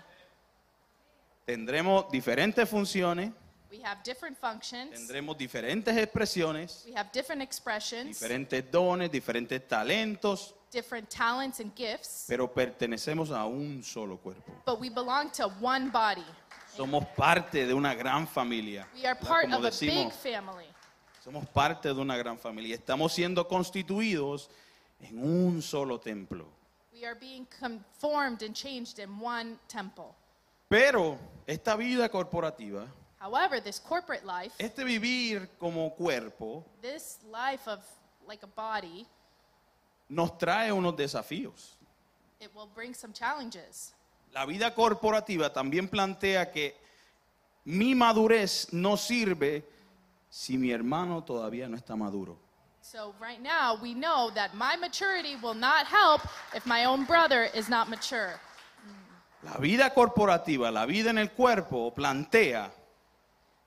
Tendremos 1.46 2.08
diferentes 2.10 2.68
funciones, 2.68 3.32
We 3.70 3.80
have 3.82 4.02
different 4.04 4.36
functions. 4.38 4.90
tendremos 4.92 5.36
diferentes 5.36 5.96
expresiones, 5.96 6.84
We 6.86 6.92
have 6.94 7.10
different 7.12 7.42
expressions, 7.42 8.20
diferentes 8.20 8.70
dones, 8.70 9.10
diferentes 9.10 9.66
talentos, 9.66 10.54
different 10.70 11.08
talents 11.08 11.58
and 11.60 11.74
gifts, 11.74 12.26
pero 12.28 12.52
pertenecemos 12.52 13.30
a 13.30 13.44
un 13.46 13.82
solo 13.82 14.18
cuerpo. 14.18 14.52
but 14.66 14.78
we 14.78 14.88
belong 14.90 15.30
to 15.32 15.48
one 15.60 15.90
body. 15.90 16.24
Somos 16.76 17.04
parte 17.16 17.66
de 17.66 17.74
una 17.74 17.94
gran 17.94 18.26
familia. 18.26 18.86
We 18.94 19.04
are 19.06 19.14
part 19.18 19.44
Como 19.44 19.58
of 19.58 19.64
a 19.64 19.70
decimos, 19.70 20.04
big 20.22 20.32
family. 20.34 20.66
somos 21.24 21.46
parte 21.48 21.88
de 21.92 22.00
una 22.00 22.16
gran 22.16 22.38
familia. 22.38 22.74
Estamos 22.76 23.12
siendo 23.12 23.48
constituidos 23.48 24.48
en 25.00 25.18
un 25.18 25.60
solo 25.62 25.98
templo. 25.98 26.46
We 26.92 27.04
are 27.06 27.14
being 27.18 27.46
conformed 27.58 28.42
and 28.42 28.54
changed 28.54 28.98
in 29.00 29.18
one 29.20 29.58
temple. 29.66 30.14
Pero 30.72 31.18
esta 31.46 31.76
vida 31.76 32.08
corporativa, 32.08 32.86
However, 33.20 33.60
this 33.60 33.78
corporate 33.78 34.24
life, 34.24 34.54
este 34.58 34.82
vivir 34.82 35.50
como 35.58 35.90
cuerpo, 35.94 36.64
this 36.80 37.18
life 37.30 37.68
of 37.68 37.80
like 38.26 38.42
a 38.42 38.46
body, 38.46 39.06
nos 40.08 40.38
trae 40.38 40.72
unos 40.72 40.96
desafíos. 40.96 41.76
it 42.40 42.48
will 42.54 42.70
bring 42.74 42.94
some 42.94 43.12
challenges. 43.12 43.92
La 44.32 44.46
vida 44.46 44.74
corporativa 44.74 45.52
también 45.52 45.88
plantea 45.88 46.50
que 46.50 46.74
mi 47.66 47.94
madurez 47.94 48.72
no 48.72 48.96
sirve 48.96 49.62
si 50.30 50.56
mi 50.56 50.70
hermano 50.72 51.22
todavía 51.22 51.68
no 51.68 51.76
está 51.76 51.94
maduro. 51.98 52.38
So 52.80 53.14
right 53.20 53.42
now, 53.42 53.78
we 53.80 53.92
know 53.92 54.30
that 54.34 54.54
my 54.54 54.76
maturity 54.76 55.36
will 55.36 55.54
not 55.54 55.86
help 55.86 56.22
if 56.54 56.64
my 56.64 56.86
own 56.86 57.04
brother 57.04 57.50
is 57.54 57.68
not 57.68 57.90
mature. 57.90 58.40
La 59.42 59.58
vida 59.58 59.92
corporativa, 59.92 60.70
la 60.70 60.86
vida 60.86 61.10
en 61.10 61.18
el 61.18 61.32
cuerpo, 61.32 61.92
plantea 61.92 62.70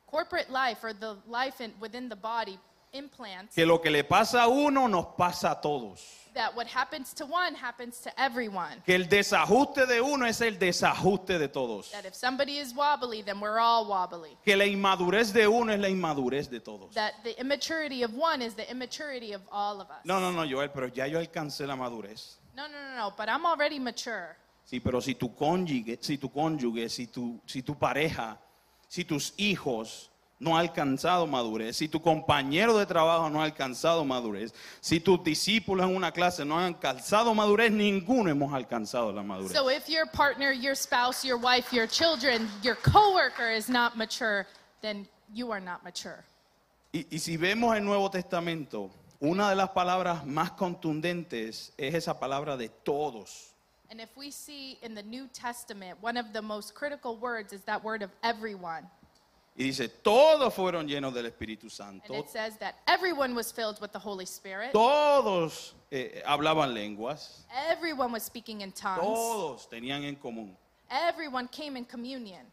Corporate 0.07 0.49
life 0.49 0.83
or 0.83 0.93
the 0.93 1.17
life 1.27 1.59
in, 1.59 1.73
within 1.79 2.07
the 2.07 2.15
body 2.15 2.57
implants 2.93 3.53
que 3.53 3.65
lo 3.65 3.79
que 3.81 3.91
le 3.91 4.03
pasa 4.03 4.43
a 4.43 4.47
uno 4.47 4.88
nos 4.88 5.07
pasa 5.17 5.51
a 5.51 5.61
todos. 5.61 5.99
that 6.33 6.55
what 6.55 6.67
happens 6.67 7.13
to 7.13 7.25
one 7.25 7.55
happens 7.55 7.99
to 7.99 8.11
everyone. 8.19 8.81
Que 8.85 8.95
el 8.95 9.05
desajuste 9.05 9.88
de 9.88 10.01
uno 10.01 10.25
es 10.25 10.41
el 10.41 10.57
desajuste 10.57 11.39
de 11.39 11.47
todos. 11.47 11.91
That 11.91 12.05
if 12.05 12.13
somebody 12.13 12.57
is 12.57 12.73
wobbly, 12.73 13.21
then 13.21 13.39
we're 13.39 13.59
all 13.59 13.88
wobbly. 13.88 14.38
Que 14.45 14.55
la 14.55 14.65
inmadurez 14.65 15.33
de 15.33 15.47
uno 15.47 15.73
es 15.73 15.79
la 15.79 15.88
inmadurez 15.88 16.49
de 16.49 16.59
todos. 16.59 16.93
That 16.93 17.13
the 17.23 17.39
immaturity 17.39 18.03
of 18.03 18.13
one 18.13 18.41
is 18.41 18.53
the 18.53 18.69
immaturity 18.69 19.33
of 19.33 19.41
all 19.51 19.81
of 19.81 19.89
us. 19.89 20.05
No, 20.05 20.19
no, 20.19 20.31
no, 20.31 20.45
Joel, 20.45 20.69
pero 20.69 20.88
ya 20.88 21.05
yo 21.05 21.19
alcancé 21.19 21.65
la 21.65 21.75
madurez. 21.75 22.35
no, 22.55 22.67
no, 22.67 22.73
no, 22.73 22.95
no, 22.95 23.13
but 23.17 23.29
I'm 23.29 23.45
already 23.45 23.79
mature. 23.79 24.38
Sí, 24.65 24.80
pero 24.80 24.99
si 24.99 25.15
tu 25.15 25.36
cónyuge, 25.36 25.99
si 26.01 26.17
tu 26.17 26.32
cónyuge, 26.32 26.89
si 26.89 27.08
tu, 27.08 27.39
si 27.45 27.62
tu 27.62 27.78
pareja, 27.78 28.39
si 28.88 29.06
tus 29.06 29.34
hijos 29.38 30.10
no 30.39 30.58
han 30.58 30.62
alcanzado 30.62 31.28
madurez, 31.28 31.78
si 31.78 31.88
tu 31.88 32.01
compañero 32.01 32.78
de 32.78 32.86
trabajo 32.86 33.30
no 33.30 33.41
ha 33.41 33.45
alcanzado 33.45 34.04
madurez, 34.04 34.54
si 34.82 34.99
tus 34.99 35.23
discípulos 35.23 35.88
en 35.88 35.95
una 35.95 36.12
clase 36.12 36.43
no 36.43 36.58
han 36.58 36.75
alcanzado 36.75 37.34
madurez, 37.34 37.71
ninguno 37.71 38.30
hemos 38.30 38.54
alcanzado 38.54 39.13
la 39.13 39.23
madurez. 39.23 39.54
So 39.54 39.69
if 39.69 39.88
your 39.88 40.08
partner, 40.08 40.51
your 40.51 40.75
spouse, 40.75 41.23
your 41.23 41.38
wife, 41.38 41.71
your 41.71 41.88
children, 41.88 42.49
your 42.63 42.75
coworker 42.75 43.49
is 43.56 43.69
not 43.69 43.95
mature, 43.95 44.45
then 44.82 45.08
you 45.34 45.51
are 45.51 45.62
not 45.62 45.84
mature. 45.84 46.23
Y, 46.91 47.06
y 47.12 47.19
si 47.19 47.38
vemos 47.38 47.75
el 47.75 47.84
Nuevo 47.84 48.10
Testamento, 48.10 48.89
una 49.19 49.49
de 49.49 49.56
las 49.56 49.69
palabras 49.69 50.25
más 50.25 50.51
contundentes 50.51 51.73
es 51.78 51.93
esa 51.93 52.19
palabra 52.19 52.58
de 52.58 52.69
todos. 52.69 53.55
And 53.89 54.02
if 54.02 54.10
we 54.17 54.32
see 54.32 54.78
in 54.82 54.95
the 54.95 55.04
New 55.04 55.28
Testament, 55.34 55.98
one 56.02 56.17
of 56.17 56.34
the 56.34 56.41
most 56.41 56.74
critical 56.74 57.17
words 57.17 57.54
is 57.54 57.62
that 57.62 57.84
word 57.84 58.02
of 58.02 58.10
everyone. 58.24 58.89
Y 59.58 59.63
dice, 59.65 59.88
todos 60.04 60.54
fueron 60.54 60.86
llenos 60.88 61.13
del 61.13 61.26
Espíritu 61.32 61.63
And 61.63 61.71
Santo, 61.71 62.13
it 62.15 62.30
says 62.30 62.58
that 62.58 62.76
everyone 62.88 63.34
was 63.34 63.54
filled 63.54 63.80
with 63.80 63.93
the 63.93 64.00
Holy 64.00 64.26
Spirit. 64.26 64.74
todos 64.74 65.74
eh, 65.91 66.21
hablaban 66.26 66.74
lenguas, 66.74 67.45
Everyone 67.69 68.12
was 68.12 68.24
speaking 68.24 68.62
in 68.62 68.74
tongues. 68.74 69.02
todos 69.02 69.67
tenían 69.69 70.04
en 70.04 70.17
común. 70.17 70.52
Everyone 70.91 71.48
came 71.48 71.78
in 71.78 71.86
communion. 71.86 72.45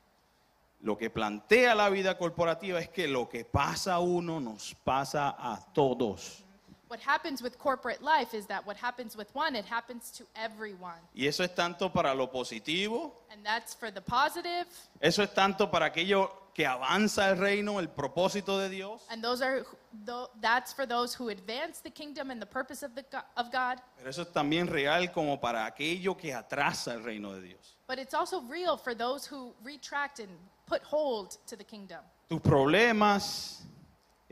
Lo 0.80 0.96
que 0.96 1.10
plantea 1.10 1.74
la 1.74 1.88
vida 1.90 2.16
corporativa 2.16 2.78
es 2.78 2.88
que 2.88 3.08
lo 3.08 3.28
que 3.28 3.44
pasa 3.44 3.94
a 3.94 4.00
uno 4.00 4.38
nos 4.40 4.74
pasa 4.84 5.34
a 5.38 5.58
todos. 5.74 6.44
What 6.92 7.00
happens 7.00 7.40
with 7.42 7.56
corporate 7.58 8.02
life 8.02 8.34
is 8.34 8.44
that 8.48 8.66
what 8.66 8.76
happens 8.76 9.16
with 9.16 9.34
one, 9.34 9.56
it 9.56 9.64
happens 9.64 10.10
to 10.18 10.24
everyone. 10.36 11.00
Y 11.16 11.24
eso 11.26 11.42
es 11.42 11.54
tanto 11.54 11.88
para 11.88 12.14
lo 12.14 12.26
positivo, 12.26 13.12
And 13.32 13.42
that's 13.42 13.72
for 13.72 13.90
the 13.90 14.02
positive, 14.02 14.66
eso 15.00 15.22
es 15.22 15.32
tanto 15.32 15.68
para 15.70 15.86
aquello 15.86 16.30
que 16.54 16.66
avanza 16.66 17.30
el 17.30 17.38
reino, 17.38 17.78
el 17.78 17.88
propósito 17.88 18.58
de 18.58 18.68
Dios, 18.68 19.00
and 19.08 19.24
those 19.24 19.40
are 19.40 19.64
tho- 20.04 20.28
that's 20.42 20.74
for 20.74 20.84
those 20.84 21.14
who 21.14 21.30
advance 21.30 21.80
the 21.80 21.88
kingdom 21.88 22.30
and 22.30 22.42
the 22.42 22.46
purpose 22.46 22.82
of 22.82 22.94
the 22.94 23.04
go- 23.10 23.22
of 23.38 23.50
God. 23.50 23.78
pero 23.96 24.10
eso 24.10 24.20
es 24.20 24.28
también 24.28 24.68
real 24.70 25.10
como 25.14 25.38
para 25.40 25.64
aquello 25.64 26.14
que 26.14 26.34
atrasa 26.34 26.92
el 26.92 27.02
reino 27.02 27.32
de 27.32 27.40
Dios. 27.40 27.74
But 27.88 28.00
it's 28.00 28.12
also 28.12 28.42
real 28.42 28.76
for 28.76 28.94
those 28.94 29.24
who 29.26 29.54
retract 29.64 30.18
and 30.20 30.28
put 30.66 30.82
hold 30.82 31.38
to 31.46 31.56
the 31.56 31.64
kingdom. 31.64 32.00
Tus 32.28 32.40
problemas, 32.42 33.62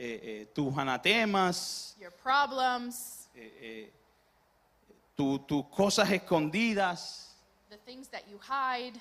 eh, 0.02 0.20
eh, 0.22 0.46
tus 0.54 0.72
anatemas, 0.78 1.94
Your 2.00 2.10
problems, 2.12 3.28
eh, 3.34 3.52
eh, 3.60 3.90
tu- 5.14 5.38
tus 5.40 5.66
cosas 5.66 6.10
escondidas, 6.10 7.34
the 7.68 7.76
things 7.84 8.08
that 8.08 8.22
you 8.30 8.38
hide, 8.38 8.98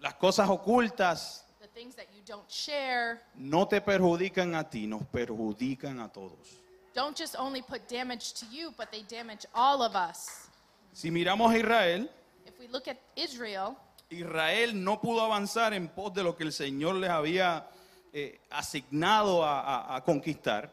las 0.00 0.14
cosas 0.14 0.48
ocultas, 0.48 1.44
the 1.60 1.68
things 1.68 1.94
that 1.94 2.06
you 2.14 2.22
don't 2.24 2.50
share, 2.50 3.20
no 3.34 3.66
te 3.66 3.80
perjudican 3.80 4.54
a 4.58 4.64
ti, 4.64 4.86
nos 4.86 5.02
perjudican 5.12 6.00
a 6.00 6.08
todos. 6.08 6.62
don't 6.94 7.14
just 7.16 7.36
only 7.38 7.60
put 7.60 7.86
damage 7.86 8.32
to 8.32 8.46
you, 8.50 8.72
but 8.78 8.90
they 8.90 9.02
damage 9.02 9.44
all 9.54 9.82
of 9.82 9.94
us. 9.94 10.48
Si 10.94 11.10
miramos 11.10 11.52
a 11.52 11.58
Israel, 11.58 12.08
If 12.46 12.58
we 12.58 12.68
look 12.68 12.88
at 12.88 12.96
Israel, 13.16 13.76
Israel 14.08 14.72
no 14.72 14.98
pudo 14.98 15.20
avanzar 15.20 15.74
en 15.74 15.88
pos 15.88 16.14
de 16.14 16.22
lo 16.22 16.34
que 16.34 16.44
el 16.44 16.52
Señor 16.52 16.94
les 16.94 17.10
había 17.10 17.66
eh, 18.18 18.40
asignado 18.50 19.44
a, 19.44 19.60
a- 19.60 19.96
a 19.96 20.00
conquistar. 20.04 20.70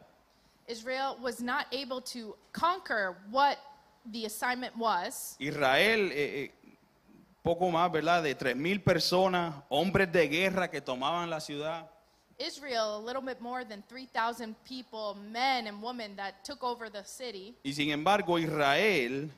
Israel 0.66 1.16
was 1.20 1.40
not 1.42 1.66
able 1.72 2.00
to 2.00 2.34
conquer 2.52 3.16
what 3.30 3.58
the 4.10 4.24
assignment 4.24 4.74
was. 4.78 5.36
Israel, 5.38 6.10
eh, 6.10 6.44
eh, 6.44 6.50
poco 7.42 7.70
más, 7.70 7.92
¿verdad? 7.92 8.22
De 8.22 8.34
tres 8.34 8.56
mil 8.56 8.80
personas, 8.82 9.54
hombres 9.68 10.10
de 10.10 10.26
guerra 10.26 10.70
que 10.70 10.80
tomaban 10.80 11.28
la 11.28 11.40
ciudad. 11.40 11.90
Israel, 12.38 12.94
a 12.96 12.98
little 12.98 13.20
bit 13.22 13.40
more 13.40 13.62
than 13.64 13.82
3,000 13.88 14.56
people, 14.64 15.14
men 15.30 15.66
and 15.68 15.82
women 15.82 16.16
that 16.16 16.42
took 16.44 16.64
over 16.64 16.90
the 16.90 17.04
city. 17.04 17.54
Y 17.62 17.72
sin 17.74 17.90
embargo, 17.90 18.38
Israel 18.38 19.30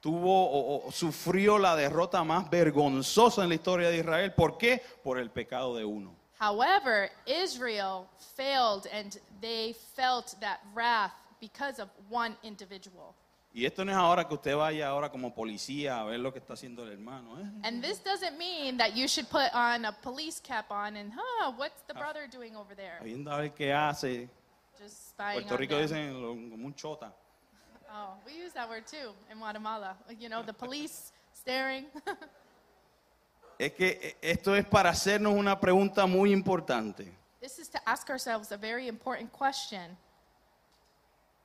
tuvo 0.00 0.50
o, 0.50 0.86
o 0.86 0.92
sufrió 0.92 1.58
la 1.58 1.74
derrota 1.74 2.22
más 2.24 2.48
vergonzosa 2.50 3.42
en 3.42 3.48
la 3.48 3.54
historia 3.54 3.88
de 3.88 3.96
Israel. 3.98 4.34
¿Por 4.34 4.58
qué? 4.58 4.82
Por 5.02 5.18
el 5.18 5.30
pecado 5.30 5.74
de 5.74 5.84
uno. 5.86 6.14
However, 6.38 7.08
Israel 7.26 8.08
failed 8.36 8.86
and 8.92 9.16
they 9.40 9.74
felt 9.96 10.34
that 10.40 10.60
wrath 10.74 11.12
because 11.40 11.78
of 11.78 11.88
one 12.08 12.36
individual. 12.42 13.14
Y 13.56 13.64
esto 13.64 13.84
no 13.84 13.92
es 13.92 13.96
ahora 13.96 14.24
que 14.26 14.34
usted 14.34 14.56
vaya 14.56 14.88
ahora 14.88 15.08
como 15.10 15.32
policía 15.32 16.00
a 16.00 16.04
ver 16.04 16.18
lo 16.18 16.32
que 16.32 16.40
está 16.40 16.54
haciendo 16.54 16.82
el 16.84 16.90
hermano. 16.90 17.38
¿eh? 17.40 17.48
And 17.62 17.80
this 17.80 18.00
doesn't 18.00 18.36
mean 18.36 18.76
that 18.78 18.96
you 18.96 19.06
should 19.06 19.28
put 19.30 19.54
on 19.54 19.84
a 19.84 19.92
police 19.92 20.40
cap 20.40 20.72
on 20.72 20.96
and, 20.96 21.12
huh, 21.14 21.52
what's 21.56 21.82
the 21.86 21.94
brother 21.94 22.26
doing 22.28 22.56
over 22.56 22.74
there? 22.74 22.98
Viendo 23.04 23.30
a 23.30 23.36
ver 23.42 23.50
qué 23.50 23.72
hace. 23.72 24.28
Just 24.76 25.10
spying 25.10 25.42
Puerto 25.42 25.54
on 25.54 25.60
Rico 25.60 25.76
them. 25.76 25.86
dicen 25.86 26.20
lo- 26.20 26.34
como 26.50 26.66
un 26.66 26.74
chota. 26.74 27.12
Oh, 27.88 28.14
we 28.26 28.32
use 28.32 28.52
that 28.54 28.68
word 28.68 28.88
too 28.88 29.12
in 29.30 29.38
Guatemala. 29.38 29.96
You 30.18 30.28
know, 30.28 30.42
the 30.42 30.52
police 30.52 31.12
staring. 31.32 31.84
Es 33.58 33.72
que 33.72 34.16
esto 34.20 34.54
es 34.56 34.64
para 34.66 34.90
hacernos 34.90 35.32
una 35.34 35.58
pregunta 35.60 36.06
muy 36.06 36.32
importante. 36.32 37.12
this 37.40 37.58
is 37.58 37.68
to 37.68 37.78
ask 37.86 38.08
ourselves 38.08 38.52
a 38.52 38.56
very 38.56 38.88
important 38.88 39.30
question. 39.30 39.96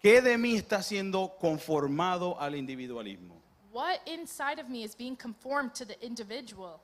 ¿Qué 0.01 0.21
de 0.21 0.37
mí 0.37 0.55
está 0.55 0.81
siendo 0.81 1.35
conformado 1.37 2.39
al 2.39 2.55
individualismo? 2.55 3.35
What 3.73 3.99
inside 4.05 4.59
of 4.59 4.69
me 4.69 4.83
is 4.83 4.95
being 4.95 5.17
conformed 5.17 5.73
to 5.75 5.85
the 5.85 5.97
individual? 6.01 6.81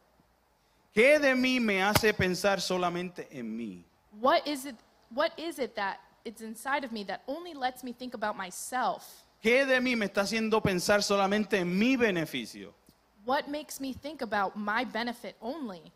¿Qué 0.93 1.17
de 1.19 1.33
mí 1.33 1.61
me 1.61 1.81
hace 1.81 2.13
pensar 2.13 2.59
solamente 2.59 3.27
en 3.31 3.55
mí? 3.55 3.85
What 4.19 4.45
is 4.45 4.65
it 4.65 4.75
what 5.09 5.31
is 5.37 5.59
it 5.59 5.75
that 5.75 5.99
it's 6.25 6.41
inside 6.41 6.83
of 6.83 6.91
me 6.91 7.05
that 7.05 7.21
only 7.27 7.53
lets 7.53 7.83
me 7.83 7.93
think 7.93 8.13
about 8.13 8.35
myself? 8.35 9.23
¿Qué 9.41 9.65
de 9.65 9.79
mí 9.79 9.95
me 9.95 10.07
está 10.07 10.21
haciendo 10.21 10.61
pensar 10.61 11.01
solamente 11.01 11.57
en 11.59 11.77
mi 11.77 11.95
beneficio? 11.95 12.73
What 13.25 13.49
makes 13.49 13.79
me 13.79 13.93
think 13.93 14.21
about 14.21 14.55
my 14.55 14.85
benefit 14.85 15.35
only? 15.41 15.91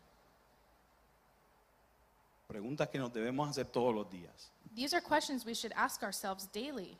Preguntas 2.48 2.88
que 2.90 2.98
nos 2.98 3.12
debemos 3.12 3.48
hacer 3.48 3.66
todos 3.66 3.94
los 3.94 4.06
días. 4.10 4.50
These 4.74 4.94
are 4.94 5.00
questions 5.00 5.44
we 5.46 5.54
should 5.54 5.72
ask 5.76 6.02
ourselves 6.02 6.46
daily. 6.52 6.98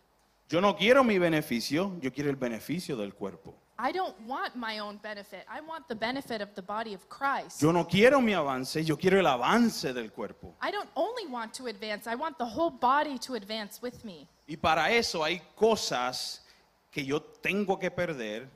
Yo 0.49 0.61
no 0.61 0.75
quiero 0.75 1.05
mi 1.05 1.19
beneficio, 1.19 2.01
yo 2.01 2.11
quiero 2.11 2.31
el 2.31 2.37
beneficio 2.37 2.97
del 2.97 3.13
cuerpo. 3.13 3.55
I 3.79 3.93
don't 3.93 4.15
want 4.27 4.55
my 4.57 4.79
own 4.79 4.99
benefit. 4.99 5.45
I 5.49 5.61
want 5.61 5.89
the 5.89 5.95
benefit 5.95 6.41
of 6.41 6.55
the 6.55 6.63
body 6.63 6.93
of 6.93 7.09
Christ. 7.09 7.63
Yo 7.63 7.73
no 7.73 7.85
quiero 7.85 8.21
mi 8.21 8.35
avance, 8.35 8.85
yo 8.85 8.97
quiero 8.97 9.19
el 9.19 9.27
avance 9.27 9.93
del 9.93 10.11
cuerpo. 10.11 10.55
I 10.61 10.71
don't 10.71 10.91
only 10.95 11.27
want 11.27 11.55
to 11.55 11.67
advance, 11.67 12.07
I 12.07 12.15
want 12.15 12.37
the 12.39 12.45
whole 12.45 12.71
body 12.71 13.19
to 13.21 13.35
advance 13.35 13.81
with 13.81 14.05
me. 14.05 14.29
Y 14.47 14.57
para 14.57 14.91
eso 14.93 15.25
hay 15.25 15.41
cosas 15.57 16.43
que 16.91 17.05
yo 17.05 17.21
tengo 17.21 17.79
que 17.79 17.91
perder, 17.91 18.49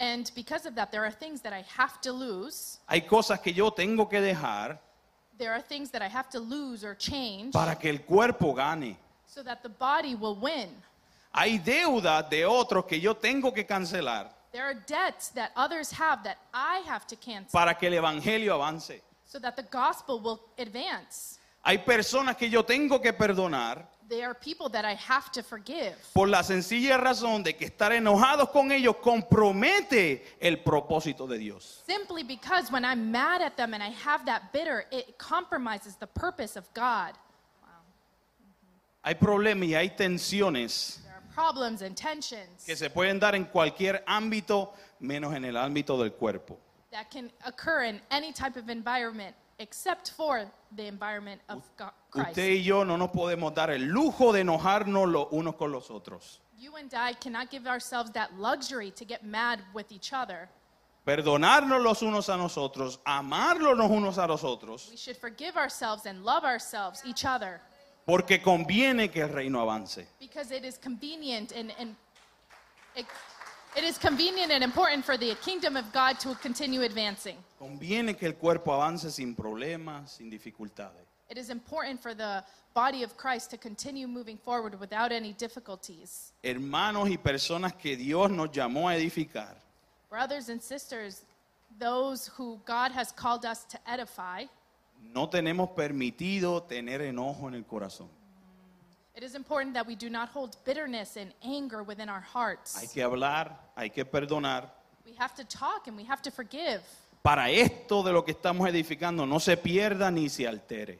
And 0.00 0.30
because 0.34 0.64
of 0.64 0.74
that, 0.76 0.90
there 0.90 1.04
are 1.04 1.10
things 1.10 1.42
that 1.42 1.52
I 1.52 1.62
have 1.76 2.00
to 2.00 2.12
lose. 2.12 2.78
hay 2.88 3.02
cosas 3.02 3.38
que 3.40 3.52
yo 3.52 3.70
tengo 3.70 4.08
que 4.08 4.18
dejar 4.20 4.78
There 5.38 5.52
are 5.52 5.60
things 5.62 5.90
that 5.90 6.02
I 6.02 6.08
have 6.08 6.28
to 6.30 6.38
lose 6.40 6.84
or 6.84 6.94
change 6.94 7.52
para 7.52 7.74
que 7.76 7.90
el 7.90 7.98
cuerpo 7.98 8.54
gane. 8.54 8.96
so 9.26 9.42
that 9.42 9.62
the 9.62 9.68
body 9.68 10.14
will 10.14 10.36
win. 10.36 10.68
Hay 11.34 11.58
deudas 11.58 12.28
de 12.30 12.44
otros 12.44 12.86
que 12.86 12.98
yo 12.98 13.14
tengo 13.14 13.52
que 13.52 13.64
cancelar 13.64 14.30
There 14.52 14.64
are 14.64 14.74
debts 14.74 15.28
that 15.34 15.52
others 15.54 15.92
have 15.92 16.24
that 16.24 16.38
I 16.52 16.82
have 16.86 17.06
to 17.06 17.16
cancel 17.16 17.52
para 17.52 17.74
que 17.74 17.86
el 17.88 17.94
evangelio 17.94 18.54
avance. 18.54 19.00
so 19.26 19.38
that 19.38 19.54
the 19.56 19.64
gospel 19.70 20.18
will 20.20 20.40
advance. 20.58 21.38
Hay 21.62 21.76
personas 21.78 22.36
que 22.38 22.48
yo 22.48 22.62
tengo 22.64 23.00
que 23.00 23.12
perdonar 23.12 23.86
There 24.10 24.26
are 24.28 24.34
people 24.34 24.68
that 24.70 24.84
I 24.84 24.94
have 24.94 25.30
to 25.32 25.42
forgive 25.44 25.94
por 26.14 26.26
la 26.26 26.42
sencilla 26.42 26.98
razón 26.98 27.44
de 27.44 27.52
que 27.54 27.64
estar 27.68 27.92
enojados 27.92 28.50
con 28.50 28.72
ellos 28.72 28.96
compromete 29.00 30.22
el 30.40 30.56
propósito 30.64 31.28
de 31.28 31.38
Dios. 31.38 31.84
simply 31.86 32.24
because 32.24 32.72
when 32.72 32.84
I'm 32.84 33.12
mad 33.12 33.40
at 33.40 33.56
them 33.56 33.72
and 33.72 33.80
I 33.82 33.90
have 33.90 34.26
that 34.26 34.52
bitter, 34.52 34.84
it 34.90 35.16
compromises 35.16 35.94
the 35.94 36.08
purpose 36.08 36.56
of 36.56 36.64
God. 36.74 37.12
Hay 39.04 39.14
problemas 39.14 39.68
y 39.68 39.74
hay 39.74 39.90
tensiones 39.90 40.98
There 41.04 41.14
are 41.14 41.22
problems 41.32 41.80
and 41.82 41.96
tensions 41.96 42.64
que 42.66 42.74
se 42.74 42.88
pueden 42.90 43.20
dar 43.20 43.34
en 43.36 43.44
cualquier 43.44 44.02
ámbito 44.08 44.72
menos 45.00 45.32
en 45.34 45.44
el 45.44 45.54
ámbito 45.56 45.96
del 45.98 46.10
cuerpo. 46.10 46.58
that 46.90 47.08
can 47.12 47.30
occur 47.46 47.84
in 47.84 48.00
any 48.10 48.32
type 48.32 48.56
of 48.56 48.68
environment 48.68 49.36
except 49.60 50.10
for 50.16 50.44
the 50.74 50.86
environment 50.86 51.40
of 51.48 51.62
God, 51.76 51.92
Christ. 52.10 52.30
Usted 52.30 52.50
y 52.50 52.62
yo 52.62 52.82
no 52.84 52.96
nos 52.96 53.10
podemos 53.10 53.54
dar 53.54 53.70
el 53.70 53.82
lujo 53.82 54.32
de 54.32 54.40
enojarnos 54.40 55.06
los 55.08 55.28
unos 55.30 55.54
con 55.56 55.70
los 55.70 55.90
otros. 55.90 56.40
You 56.58 56.74
and 56.76 56.92
I 56.94 57.12
cannot 57.14 57.50
give 57.50 57.66
ourselves 57.68 58.10
that 58.12 58.38
luxury 58.38 58.90
to 58.92 59.04
get 59.04 59.24
mad 59.24 59.60
with 59.72 59.92
each 59.92 60.12
other. 60.12 60.48
Perdonarnos 61.06 61.82
los 61.82 62.02
unos 62.02 62.28
a 62.28 62.36
nosotros, 62.36 63.00
amarlos 63.06 63.76
los 63.76 63.90
unos 63.90 64.18
a 64.18 64.26
los 64.26 64.42
otros, 64.44 64.88
We 64.90 64.96
should 64.96 65.16
forgive 65.16 65.56
ourselves 65.56 66.04
and 66.06 66.24
love 66.24 66.44
ourselves, 66.44 67.02
each 67.06 67.24
other, 67.24 67.60
porque 68.06 68.42
conviene 68.42 69.10
que 69.10 69.22
el 69.22 69.28
reino 69.30 69.60
avance. 69.60 70.06
because 70.18 70.50
it 70.50 70.64
is 70.64 70.76
convenient 70.78 71.52
and, 71.52 71.72
and 71.78 71.96
it, 72.94 73.06
it 73.76 73.84
is 73.84 73.98
convenient 73.98 74.50
and 74.50 74.64
important 74.64 75.04
for 75.04 75.16
the 75.16 75.34
kingdom 75.36 75.76
of 75.76 75.92
God 75.92 76.18
to 76.20 76.34
continue 76.36 76.82
advancing. 76.82 77.36
Conviene 77.58 78.16
que 78.16 78.26
el 78.26 78.34
cuerpo 78.34 78.72
avance 78.72 79.10
sin 79.10 79.34
problemas, 79.34 80.16
sin 80.16 80.30
dificultades. 80.30 81.06
It 81.28 81.38
is 81.38 81.50
important 81.50 82.02
for 82.02 82.12
the 82.12 82.42
body 82.74 83.04
of 83.04 83.16
Christ 83.16 83.50
to 83.50 83.56
continue 83.56 84.08
moving 84.08 84.36
forward 84.36 84.78
without 84.80 85.12
any 85.12 85.32
difficulties. 85.32 86.32
Hermanos 86.42 87.08
y 87.08 87.16
personas 87.16 87.72
que 87.74 87.96
Dios 87.96 88.30
nos 88.30 88.50
llamó 88.50 88.88
a 88.88 88.96
edificar, 88.96 89.54
Brothers 90.10 90.48
and 90.48 90.60
sisters, 90.60 91.22
those 91.78 92.26
who 92.36 92.58
God 92.66 92.90
has 92.90 93.12
called 93.12 93.44
us 93.44 93.64
to 93.66 93.78
edify, 93.86 94.46
no 95.14 95.28
tenemos 95.28 95.70
permitido 95.70 96.62
tener 96.64 97.00
enojo 97.02 97.46
en 97.46 97.54
el 97.54 97.64
corazón. 97.64 98.08
It 99.20 99.24
is 99.26 99.34
important 99.34 99.74
that 99.74 99.86
we 99.86 99.94
do 99.94 100.08
not 100.08 100.30
hold 100.30 100.56
bitterness 100.64 101.18
and 101.18 101.30
anger 101.44 101.82
within 101.82 102.08
our 102.08 102.20
Hay 102.20 102.32
hearts. 102.32 102.90
que 102.94 103.02
hablar, 103.02 103.54
hay 103.76 103.90
que 103.90 104.04
perdonar. 104.04 104.70
We 105.04 105.12
have 105.18 105.34
to 105.34 105.44
talk 105.44 105.88
and 105.88 105.96
we 105.96 106.04
have 106.04 106.22
to 106.22 106.30
forgive. 106.30 106.80
Para 107.22 107.50
esto 107.50 108.02
de 108.02 108.12
lo 108.12 108.22
que 108.22 108.32
estamos 108.32 108.66
edificando 108.66 109.26
no 109.28 109.38
se 109.38 109.56
pierda 109.56 110.10
ni 110.10 110.28
se 110.30 110.44
altere. 110.46 110.98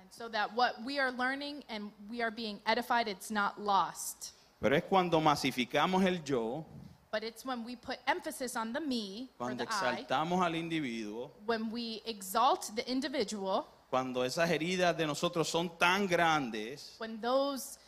And 0.00 0.10
so 0.10 0.28
that 0.30 0.54
what 0.54 0.82
we 0.86 0.98
are 0.98 1.12
learning 1.12 1.64
and 1.68 1.90
we 2.10 2.22
are 2.22 2.30
being 2.30 2.60
edified, 2.66 3.08
it's 3.08 3.30
not 3.30 3.60
lost. 3.60 4.32
Pero 4.58 4.74
es 4.74 4.84
cuando 4.84 5.20
masificamos 5.20 6.02
el 6.06 6.22
yo, 6.24 6.64
But 7.12 7.22
it's 7.22 7.44
when 7.44 7.62
we 7.62 7.76
put 7.76 7.98
emphasis 8.08 8.56
on 8.56 8.72
the 8.72 8.80
me 8.80 9.28
or 9.38 9.48
cuando 9.48 9.64
the 9.66 9.70
I, 9.70 9.98
exaltamos 10.00 10.42
al 10.42 10.54
individuo, 10.54 11.30
when 11.44 11.70
we 11.70 12.00
exalt 12.06 12.70
the 12.74 12.90
individual, 12.90 13.68
cuando 13.94 14.24
esas 14.24 14.50
heridas 14.50 14.96
de 14.96 15.06
nosotros 15.06 15.48
son 15.48 15.78
tan 15.78 16.08
grandes 16.08 16.96
when 16.98 17.20
those 17.20 17.78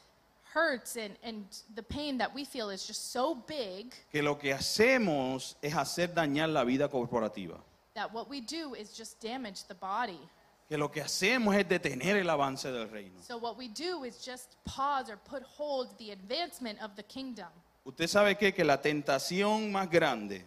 hurts 0.55 0.97
and, 0.97 1.17
and 1.25 1.45
the 1.75 1.83
pain 1.83 2.17
that 2.17 2.33
we 2.33 2.45
feel 2.45 2.71
is 2.71 2.87
just 2.87 3.11
so 3.11 3.35
big 3.35 3.93
que 4.13 4.23
lo 4.23 4.39
que 4.39 4.53
hacemos 4.53 5.57
es 5.61 5.75
hacer 5.75 6.15
dañar 6.15 6.49
la 6.49 6.63
vida 6.63 6.89
corporativa. 6.89 7.59
that 7.95 8.13
what 8.15 8.31
we 8.31 8.41
do 8.41 8.75
is 8.75 8.97
just 8.97 9.21
damage 9.21 9.65
the 9.67 9.75
body. 9.75 10.21
Que 10.69 10.79
lo 10.79 10.89
que 10.89 11.03
hacemos 11.03 11.57
es 11.57 11.65
detener 11.65 12.21
el 12.21 12.31
avance 12.31 12.71
del 12.71 12.87
reino. 12.89 13.21
So 13.21 13.37
what 13.37 13.57
we 13.57 13.67
do 13.67 14.05
is 14.05 14.19
just 14.25 14.55
pause 14.65 15.11
or 15.11 15.17
put 15.17 15.43
hold 15.43 15.99
the 15.99 16.13
advancement 16.13 16.81
of 16.81 16.95
the 16.95 17.03
kingdom. 17.03 17.49
Usted 17.85 18.07
sabe 18.07 18.39
qué? 18.39 18.55
que 18.55 18.65
la 18.65 18.77
tentación 18.77 19.73
más 19.73 19.91
grande 19.91 20.45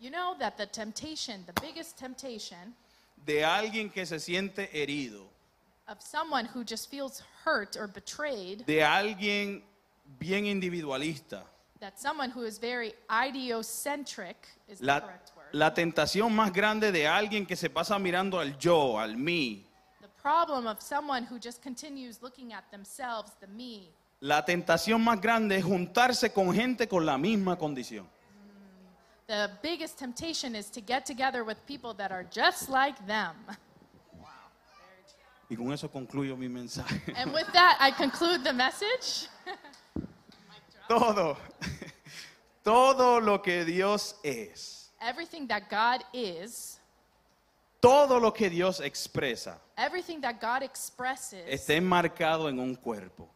You 0.00 0.10
know 0.10 0.34
that 0.38 0.56
the 0.56 0.66
temptation, 0.66 1.44
the 1.46 1.60
biggest 1.60 1.98
temptation 1.98 2.74
de 3.24 3.44
alguien 3.44 3.90
que 3.90 4.04
se 4.06 4.18
siente 4.18 4.68
herido, 4.72 5.28
of 5.88 6.00
someone 6.00 6.46
who 6.54 6.64
just 6.64 6.90
feels 6.90 7.22
hurt 7.44 7.76
or 7.76 7.86
betrayed, 7.86 8.64
de 8.66 8.82
alguien 8.82 9.62
bien 10.18 10.46
individualista, 10.46 11.44
that 11.80 11.98
someone 11.98 12.30
who 12.30 12.44
is 12.44 12.58
very 12.58 12.92
idiocentric 13.10 14.36
is 14.68 14.78
the 14.78 14.86
la, 14.86 15.00
correct 15.00 15.32
word. 15.36 15.48
la 15.52 15.74
tentación 15.74 16.32
más 16.34 16.52
grande 16.52 16.92
de 16.92 17.06
alguien 17.06 17.46
que 17.46 17.56
se 17.56 17.68
pasa 17.68 17.98
mirando 17.98 18.38
al 18.38 18.56
yo, 18.58 18.98
al 18.98 19.16
mí, 19.16 19.64
The 20.00 20.08
problem 20.22 20.66
of 20.66 20.80
someone 20.80 21.24
who 21.24 21.38
just 21.38 21.62
continues 21.62 22.22
looking 22.22 22.52
at 22.52 22.64
themselves, 22.70 23.32
the 23.40 23.46
me. 23.48 23.90
la 24.20 24.44
tentación 24.44 25.02
más 25.02 25.20
grande 25.20 25.56
es 25.56 25.64
juntarse 25.64 26.32
con 26.32 26.54
gente 26.54 26.86
con 26.88 27.04
la 27.04 27.18
misma 27.18 27.56
condición. 27.56 28.08
The 29.32 29.50
biggest 29.62 29.98
temptation 29.98 30.54
is 30.54 30.68
to 30.68 30.82
get 30.82 31.06
together 31.06 31.42
with 31.42 31.56
people 31.66 31.94
that 31.94 32.12
are 32.12 32.22
just 32.22 32.68
like 32.68 32.98
them. 33.06 33.34
Y 35.48 35.56
con 35.56 35.72
eso 35.72 35.88
concluyo 35.88 36.36
mi 36.36 36.48
mensaje. 36.48 37.00
And 37.16 37.32
with 37.32 37.50
that, 37.54 37.78
I 37.80 37.92
conclude 37.92 38.44
the 38.44 38.52
message. 38.52 39.28
Todo, 40.86 41.38
todo 42.62 43.20
lo 43.20 43.38
que 43.38 43.64
Dios 43.64 44.16
es, 44.22 44.90
Everything 45.00 45.46
that 45.46 45.70
God 45.70 46.04
is, 46.12 46.78
todo 47.80 48.18
lo 48.18 48.32
que 48.32 48.50
Dios 48.50 48.80
expresa, 48.80 49.56
everything 49.78 50.20
that 50.20 50.42
God 50.42 50.62
expresses, 50.62 51.48
está 51.48 51.74
enmarcado 51.74 52.50
en 52.50 52.58
un 52.58 52.74
cuerpo, 52.74 53.30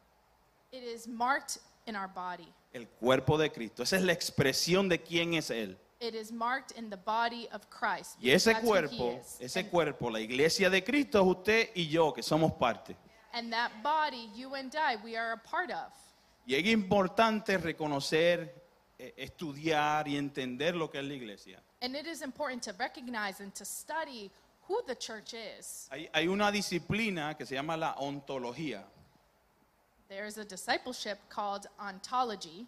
it 0.73 0.83
is 0.83 1.09
marked 1.09 1.57
in 1.87 1.97
our 1.97 2.09
body. 2.09 2.53
el 2.75 2.87
cuerpo 2.87 3.39
de 3.39 3.51
Cristo. 3.51 3.83
Esa 3.83 3.97
es 3.97 4.03
la 4.03 4.13
expresión 4.13 4.91
de 4.91 5.01
quién 5.01 5.33
es 5.33 5.49
Él. 5.49 5.79
It 5.99 6.15
is 6.15 6.31
marked 6.31 6.73
in 6.73 6.91
the 6.91 6.97
body 6.99 7.49
of 7.53 7.71
Christ. 7.71 8.19
Y 8.23 8.31
ese 8.31 8.45
That's 8.53 8.61
he 8.61 8.67
cuerpo, 8.67 9.19
is. 9.19 9.39
ese 9.41 9.57
and, 9.61 9.71
cuerpo, 9.71 10.11
la 10.11 10.19
iglesia 10.21 10.69
de 10.69 10.83
Cristo 10.83 11.21
es 11.23 11.37
usted 11.39 11.69
y 11.75 11.87
yo, 11.89 12.13
que 12.13 12.23
somos 12.23 12.53
parte. 12.59 12.95
and 13.33 13.53
that 13.53 13.71
body, 13.83 14.29
you 14.35 14.55
and 14.55 14.75
I, 14.75 14.97
we 15.03 15.17
are 15.17 15.33
a 15.33 15.39
part 15.39 15.71
of. 15.71 15.93
Y 16.47 16.55
es 16.55 16.65
importante 16.67 17.57
reconocer, 17.59 18.51
eh, 18.99 19.13
estudiar 19.17 20.07
y 20.09 20.17
entender 20.17 20.75
lo 20.75 20.89
que 20.89 20.99
es 21.01 21.05
la 21.05 21.15
iglesia. 21.15 21.61
And 21.83 21.95
it 21.97 22.07
is 22.07 22.23
important 22.23 22.63
to 22.65 22.73
recognize 22.79 23.41
and 23.41 23.55
to 23.55 23.65
study 23.65 24.31
who 24.69 24.83
the 24.87 24.95
church 24.95 25.35
is. 25.35 25.89
Hay, 25.91 26.09
hay 26.13 26.29
una 26.29 26.51
disciplina 26.53 27.37
que 27.37 27.45
se 27.47 27.55
llama 27.55 27.77
la 27.77 27.95
ontología. 27.97 28.85
There's 30.09 30.39
a 30.39 30.45
discipleship 30.45 31.19
called 31.29 31.67
ontology. 31.81 32.67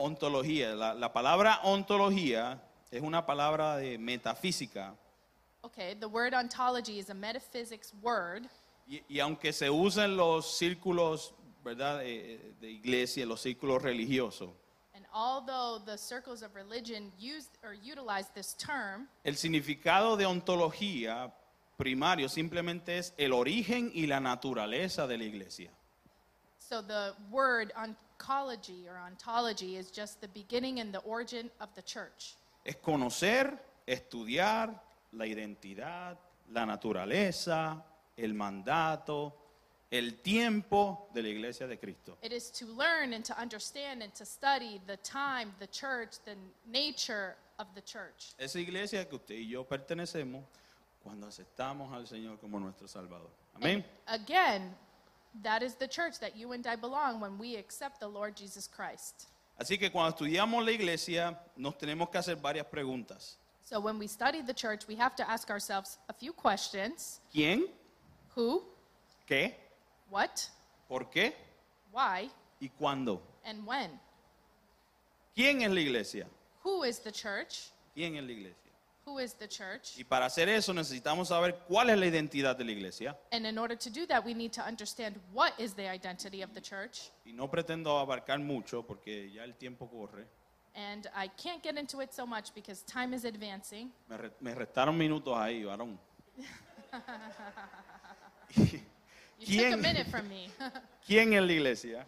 Ontología, 0.00 0.74
la, 0.76 0.94
la 0.94 1.12
palabra 1.12 1.60
ontología 1.64 2.62
es 2.90 3.02
una 3.02 3.26
palabra 3.26 3.76
de 3.76 3.98
metafísica. 3.98 4.94
Okay, 5.62 5.94
the 5.94 6.06
word 6.06 6.34
ontology 6.34 6.98
is 7.00 7.10
a 7.10 7.14
metaphysics 7.14 7.92
word, 8.00 8.48
Y, 8.86 9.02
y 9.08 9.18
aunque 9.20 9.52
se 9.52 9.68
usa 9.68 10.04
en 10.04 10.16
los 10.16 10.56
círculos, 10.56 11.34
¿verdad?, 11.64 12.00
eh, 12.04 12.54
de 12.60 12.70
iglesia, 12.70 13.24
en 13.24 13.28
los 13.28 13.40
círculos 13.42 13.82
religiosos, 13.82 14.50
and 14.94 15.04
although 15.12 15.78
the 15.84 15.98
circles 15.98 16.42
of 16.42 16.54
religion 16.54 17.12
use 17.18 17.50
or 17.64 17.74
utilize 17.74 18.28
this 18.34 18.54
term, 18.54 19.08
el 19.24 19.34
significado 19.36 20.16
de 20.16 20.24
ontología 20.26 21.34
primario 21.76 22.28
simplemente 22.28 22.98
es 22.98 23.12
el 23.18 23.32
origen 23.32 23.90
y 23.92 24.06
la 24.06 24.20
naturaleza 24.20 25.06
de 25.08 25.18
la 25.18 25.24
iglesia. 25.24 25.70
so 26.58 26.80
the 26.82 27.14
word 27.30 27.72
oncology 28.18 28.86
or 28.88 28.98
ontology 28.98 29.76
is 29.76 29.90
just 29.90 30.20
the 30.20 30.28
beginning 30.28 30.80
and 30.80 30.92
the 30.92 31.00
origin 31.00 31.50
of 31.60 31.68
the 31.74 31.82
church. 31.82 32.34
Es 32.64 32.76
conocer, 32.76 33.58
estudiar 33.86 34.74
la 35.12 35.24
identidad, 35.24 36.16
la 36.52 36.64
naturaleza, 36.64 37.82
el 38.16 38.34
mandato, 38.34 39.32
el 39.90 40.20
tiempo 40.22 41.08
de 41.14 41.22
la 41.22 41.28
iglesia 41.28 41.66
de 41.66 41.76
Cristo. 41.76 42.18
It 42.22 42.32
is 42.32 42.50
to 42.50 42.66
learn 42.66 43.14
and 43.14 43.24
to 43.24 43.38
understand 43.40 44.02
and 44.02 44.14
to 44.14 44.24
study 44.24 44.80
the 44.86 44.98
time, 44.98 45.54
the 45.60 45.66
church, 45.68 46.18
the 46.24 46.36
nature 46.70 47.36
of 47.58 47.66
the 47.74 47.80
church. 47.80 48.34
Esa 48.38 48.58
iglesia 48.58 49.04
que 49.08 49.16
usted 49.16 49.34
y 49.34 49.48
yo 49.48 49.64
pertenecemos 49.64 50.44
cuando 51.02 51.26
aceptamos 51.26 51.92
al 51.92 52.06
Señor 52.06 52.38
como 52.38 52.58
nuestro 52.58 52.86
Salvador. 52.86 53.30
Amén. 53.54 53.82
And 54.06 54.22
again, 54.22 54.74
that 55.42 55.62
is 55.62 55.74
the 55.74 55.86
church 55.88 56.18
that 56.20 56.36
you 56.36 56.52
and 56.52 56.66
I 56.66 56.76
belong 56.76 57.20
when 57.20 57.38
we 57.38 57.56
accept 57.56 58.00
the 58.00 58.08
Lord 58.08 58.36
Jesus 58.36 58.66
Christ. 58.68 59.26
Así 59.60 59.78
que 59.78 59.90
cuando 59.90 60.16
estudiamos 60.16 60.64
la 60.64 60.70
iglesia 60.72 61.36
nos 61.56 61.74
tenemos 61.76 62.10
que 62.10 62.18
hacer 62.18 62.36
varias 62.36 62.66
preguntas. 62.66 63.36
So 63.64 63.80
when 63.80 63.98
we 63.98 64.06
study 64.06 64.40
the 64.40 64.54
church, 64.54 64.86
we 64.88 64.94
have 64.96 65.14
to 65.16 65.28
ask 65.28 65.50
ourselves 65.50 65.98
a 66.08 66.12
few 66.12 66.32
questions 66.32 67.20
¿Quién? 67.34 67.64
who, 68.34 68.62
¿Qué? 69.28 69.54
what, 70.10 70.48
¿Por 70.88 71.04
qué? 71.10 71.32
why, 71.92 72.30
¿Y 72.62 72.70
cuándo? 72.80 73.20
and 73.44 73.66
when. 73.66 73.90
¿Quién 75.34 75.62
es 75.62 75.70
la 75.70 75.80
iglesia? 75.80 76.26
Who 76.64 76.84
is 76.84 76.98
the 77.00 77.12
church? 77.12 77.70
¿Quién 77.94 78.16
es 78.16 78.24
la 78.24 78.30
iglesia? 78.32 78.67
Who 79.08 79.18
is 79.20 79.32
the 79.34 79.48
church? 79.48 79.96
Y 79.96 80.04
para 80.04 80.26
hacer 80.26 80.50
eso 80.50 80.74
necesitamos 80.74 81.28
saber 81.28 81.54
cuál 81.66 81.88
es 81.88 81.98
la 81.98 82.04
identidad 82.06 82.54
de 82.56 82.64
la 82.64 82.72
iglesia. 82.72 83.16
And 83.32 83.46
in 83.46 83.56
order 83.56 83.74
to 83.78 83.88
do 83.88 84.06
that, 84.06 84.22
we 84.22 84.34
need 84.34 84.52
to 84.52 84.62
understand 84.62 85.16
what 85.32 85.52
is 85.58 85.72
the 85.74 85.88
identity 85.88 86.42
of 86.42 86.52
the 86.52 86.60
church. 86.60 87.10
Y 87.24 87.32
no 87.32 87.48
pretendo 87.50 87.98
abarcar 87.98 88.38
mucho 88.38 88.82
porque 88.82 89.30
ya 89.32 89.44
el 89.44 89.54
tiempo 89.54 89.88
corre. 89.88 90.26
And 90.74 91.08
I 91.16 91.28
can't 91.42 91.62
get 91.62 91.78
into 91.78 92.02
it 92.02 92.12
so 92.12 92.26
much 92.26 92.54
because 92.54 92.82
time 92.84 93.14
is 93.14 93.24
advancing. 93.24 93.90
Me, 94.08 94.16
re- 94.18 94.30
me 94.40 94.54
restaron 94.54 94.96
minutos 94.96 95.34
ahí, 95.36 95.64
varón. 95.64 95.98
You 99.40 99.56
took 99.56 99.66
a 99.66 99.76
¿Quién? 99.76 99.80
minute 99.80 100.10
from 100.10 100.28
me. 100.28 100.50
¿Quién 101.06 101.32
es 101.32 101.42
la 101.42 101.52
iglesia? 101.52 102.06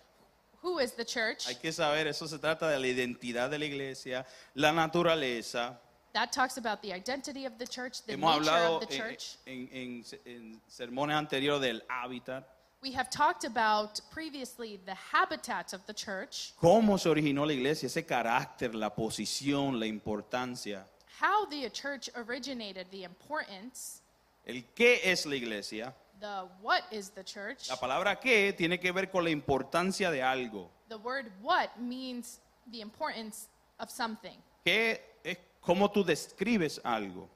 Who 0.62 0.80
is 0.80 0.92
the 0.92 1.04
church? 1.04 1.46
Hay 1.46 1.54
que 1.54 1.72
saber, 1.72 2.08
eso 2.08 2.26
se 2.26 2.38
trata 2.38 2.68
de 2.68 2.78
la 2.78 2.86
identidad 2.88 3.48
de 3.48 3.58
la 3.58 3.64
iglesia, 3.64 4.26
la 4.54 4.72
naturaleza. 4.72 5.80
That 6.12 6.32
talks 6.32 6.56
about 6.58 6.82
the 6.82 6.92
identity 6.92 7.44
of 7.46 7.56
the 7.58 7.66
church, 7.66 8.02
the 8.04 8.12
Hemos 8.14 8.40
nature 8.40 8.50
hablado 8.50 8.76
of 8.82 8.88
the 8.88 8.94
en, 8.94 9.00
church. 9.00 9.36
en- 9.46 9.68
en- 9.72 10.04
en 10.26 10.60
sermones 10.68 11.14
anteriores 11.16 11.60
del 11.60 11.82
hábitat, 11.88 12.44
We 12.82 12.92
have 12.92 13.10
talked 13.10 13.44
about 13.44 14.00
previously 14.10 14.78
the 14.86 14.94
habitat 14.94 15.74
of 15.74 15.84
the 15.86 15.92
church, 15.92 16.54
cómo 16.60 16.98
se 16.98 17.10
originó 17.10 17.44
la 17.46 17.52
iglesia, 17.52 17.86
ese 17.86 18.04
carácter, 18.06 18.74
la 18.74 18.88
posición, 18.94 19.78
la 19.78 19.86
importancia. 19.86 20.86
how 21.20 21.44
the 21.46 21.68
church 21.70 22.08
originated, 22.16 22.86
the 22.90 23.04
importance, 23.04 24.00
El 24.46 24.64
qué 24.74 25.00
es 25.04 25.26
la 25.26 25.34
iglesia. 25.36 25.94
the 26.20 26.48
what 26.62 26.82
is 26.90 27.10
the 27.10 27.22
church. 27.22 27.68
La 27.68 27.76
palabra 27.76 28.18
qué 28.18 28.52
tiene 28.56 28.78
que 28.80 28.90
ver 28.92 29.10
con 29.10 29.24
la 29.24 29.30
importancia 29.30 30.10
de 30.10 30.22
algo. 30.22 30.70
The 30.88 30.96
word 30.98 31.30
what 31.42 31.78
means 31.78 32.40
the 32.72 32.80
importance 32.80 33.46
of 33.78 33.90
something. 33.90 34.38
¿Qué 34.64 35.00
cómo 35.60 35.90
tú 35.90 36.04
describes 36.04 36.80
algo? 36.84 37.28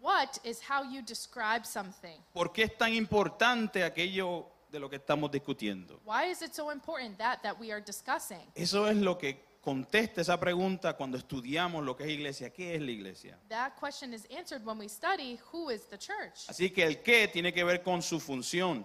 What 0.00 0.38
is 0.44 0.60
how 0.60 0.82
you 0.82 1.02
describe 1.02 1.64
something. 1.64 2.18
¿Por 2.32 2.52
qué 2.52 2.64
es 2.64 2.76
tan 2.76 2.92
importante 2.92 3.84
aquello 3.84 4.46
de 4.70 4.80
lo 4.80 4.88
que 4.88 4.96
estamos 4.96 5.30
discutiendo? 5.30 6.00
Why 6.04 6.30
is 6.30 6.42
it 6.42 6.54
so 6.54 6.72
important 6.72 7.18
that 7.18 7.42
that 7.42 7.58
we 7.58 7.70
are 7.70 7.80
discussing? 7.80 8.50
Eso 8.56 8.88
es 8.88 8.96
lo 8.96 9.16
que 9.16 9.44
contesta 9.60 10.20
esa 10.20 10.38
pregunta 10.40 10.96
cuando 10.96 11.16
estudiamos 11.16 11.84
lo 11.84 11.96
que 11.96 12.04
es 12.04 12.10
iglesia. 12.10 12.50
¿Qué 12.50 12.74
es 12.74 12.82
la 12.82 12.90
iglesia? 12.90 13.38
That 13.48 13.78
question 13.78 14.12
is 14.12 14.26
answered 14.36 14.64
when 14.64 14.78
we 14.78 14.88
study 14.88 15.38
who 15.52 15.70
is 15.70 15.84
the 15.88 15.98
church. 15.98 16.48
Así 16.48 16.70
que 16.70 16.84
el 16.84 17.02
qué 17.02 17.28
tiene 17.28 17.52
que 17.52 17.62
ver 17.62 17.82
con 17.82 18.02
su 18.02 18.18
función. 18.18 18.84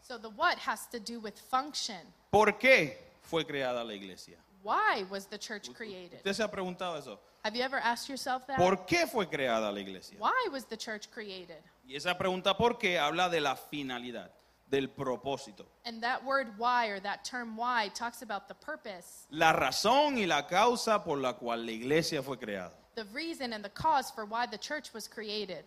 So 0.00 0.18
the 0.18 0.30
what 0.30 0.56
has 0.58 0.88
to 0.90 0.98
do 0.98 1.20
with 1.20 1.34
function. 1.50 2.00
¿Por 2.30 2.58
qué 2.58 2.96
fue 3.22 3.44
creada 3.44 3.84
la 3.84 3.92
iglesia? 3.92 4.38
Why 4.62 5.04
was 5.10 5.26
the 5.26 5.38
church 5.38 5.70
created? 5.74 6.18
¿Usted 6.18 6.32
se 6.32 6.42
ha 6.42 6.50
preguntado 6.50 6.96
eso? 6.96 7.20
Have 7.44 7.54
you 7.54 7.62
ever 7.62 7.76
asked 7.78 8.08
yourself 8.08 8.46
that? 8.46 8.56
¿Por 8.56 8.86
qué 8.86 9.06
fue 9.06 9.26
creada 9.26 9.70
la 9.70 9.78
iglesia? 9.80 10.16
Why 10.18 10.48
was 10.50 10.64
the 10.64 10.78
church 10.78 11.10
created? 11.10 11.62
Y 11.86 11.94
esa 11.94 12.14
pregunta 12.14 12.56
¿por 12.56 12.78
qué? 12.78 12.98
habla 12.98 13.28
de 13.28 13.38
la 13.40 13.54
finalidad, 13.54 14.30
del 14.70 14.88
propósito. 14.88 15.66
And 15.84 16.02
that 16.02 16.24
word 16.24 16.48
why 16.56 16.86
or 16.88 17.00
that 17.00 17.22
term 17.22 17.54
why 17.54 17.90
talks 17.94 18.22
about 18.22 18.48
the 18.48 18.54
purpose, 18.54 19.26
La 19.30 19.52
razón 19.52 20.16
y 20.16 20.24
la 20.24 20.46
causa 20.46 21.04
por 21.04 21.18
la 21.18 21.34
cual 21.34 21.66
la 21.66 21.72
iglesia 21.72 22.22
fue 22.22 22.38
creada. 22.38 22.72
the 22.94 23.04
reason 23.12 23.52
and 23.52 23.62
the 23.62 23.68
cause 23.70 24.10
for 24.10 24.24
why 24.24 24.46
the 24.46 24.56
church 24.56 24.94
was 24.94 25.06
created. 25.06 25.64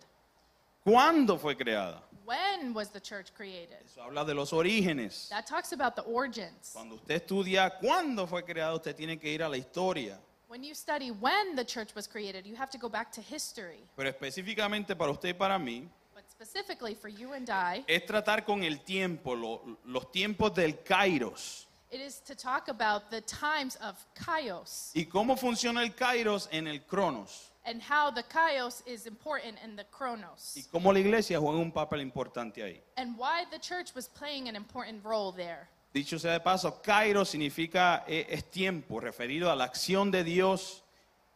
¿Cuándo 0.84 1.38
fue 1.38 1.54
creada? 1.54 2.00
When 2.24 2.74
was 2.74 2.88
the 2.90 3.00
church 3.00 3.32
created? 3.36 3.76
Eso 3.86 4.02
habla 4.02 4.24
de 4.24 4.34
los 4.34 4.50
orígenes. 4.52 5.28
That 5.28 5.46
talks 5.46 5.70
about 5.72 5.94
the 5.94 6.02
origins. 6.02 6.70
Cuando 6.72 6.96
usted 6.96 7.22
estudia 7.24 7.70
cuándo 7.80 8.26
fue 8.28 8.42
creado, 8.42 8.76
usted 8.78 8.96
tiene 8.96 9.16
que 9.20 9.28
ir 9.32 9.42
a 9.44 9.48
la 9.48 9.56
historia. 9.58 10.18
When 10.48 10.64
you 10.64 10.74
study 10.74 11.10
when 11.10 11.56
the 11.56 11.64
church 11.64 11.94
was 11.94 12.06
created, 12.06 12.46
you 12.46 12.56
have 12.56 12.70
to 12.70 12.78
go 12.78 12.88
back 12.88 13.12
to 13.12 13.20
history. 13.20 13.80
Pero 13.96 14.08
específicamente 14.10 14.96
para 14.96 15.10
usted 15.12 15.28
y 15.28 15.32
para 15.34 15.58
mí, 15.58 15.86
But 16.14 16.24
specifically 16.30 16.94
for 16.94 17.08
you 17.08 17.32
and 17.34 17.48
I, 17.50 17.84
es 17.86 18.02
tratar 18.06 18.44
con 18.46 18.62
el 18.64 18.78
tiempo, 18.78 19.34
lo- 19.34 19.60
los 19.84 20.06
tiempos 20.10 20.54
del 20.54 20.72
kairos. 20.84 21.66
it 21.90 22.00
is 22.00 22.20
to 22.20 22.34
talk 22.34 22.68
about 22.68 23.10
the 23.10 23.20
times 23.22 23.76
of 23.76 23.96
kaios 24.14 24.90
¿Y 24.94 25.04
cómo 25.06 25.36
funciona 25.38 25.82
el 25.82 25.90
kairos 25.94 26.48
en 26.50 26.66
el 26.66 26.80
cronos? 26.80 27.50
and 27.66 27.82
how 27.82 28.10
the 28.10 28.22
kaios 28.22 28.82
is 28.86 29.06
important 29.06 29.56
in 29.64 29.76
the 29.76 29.82
Y 29.84 29.86
chronos 29.90 30.68
cómo 30.72 30.92
la 30.92 30.98
iglesia 31.00 31.38
juega 31.38 31.58
un 31.58 31.70
papel 31.72 32.00
importante 32.00 32.62
ahí. 32.62 32.80
and 32.96 33.16
why 33.18 33.44
the 33.50 33.58
church 33.58 33.94
was 33.94 34.08
playing 34.08 34.48
an 34.48 34.56
important 34.56 35.02
role 35.04 35.30
there. 35.32 35.68
Dicho 35.92 36.18
sea 36.18 36.32
de 36.32 36.40
paso, 36.40 36.82
kairos 36.82 37.30
significa 37.30 38.04
eh, 38.06 38.26
es 38.28 38.50
tiempo, 38.50 39.00
referido 39.00 39.50
a 39.50 39.56
la 39.56 39.64
acción 39.64 40.10
de 40.10 40.22
Dios 40.22 40.82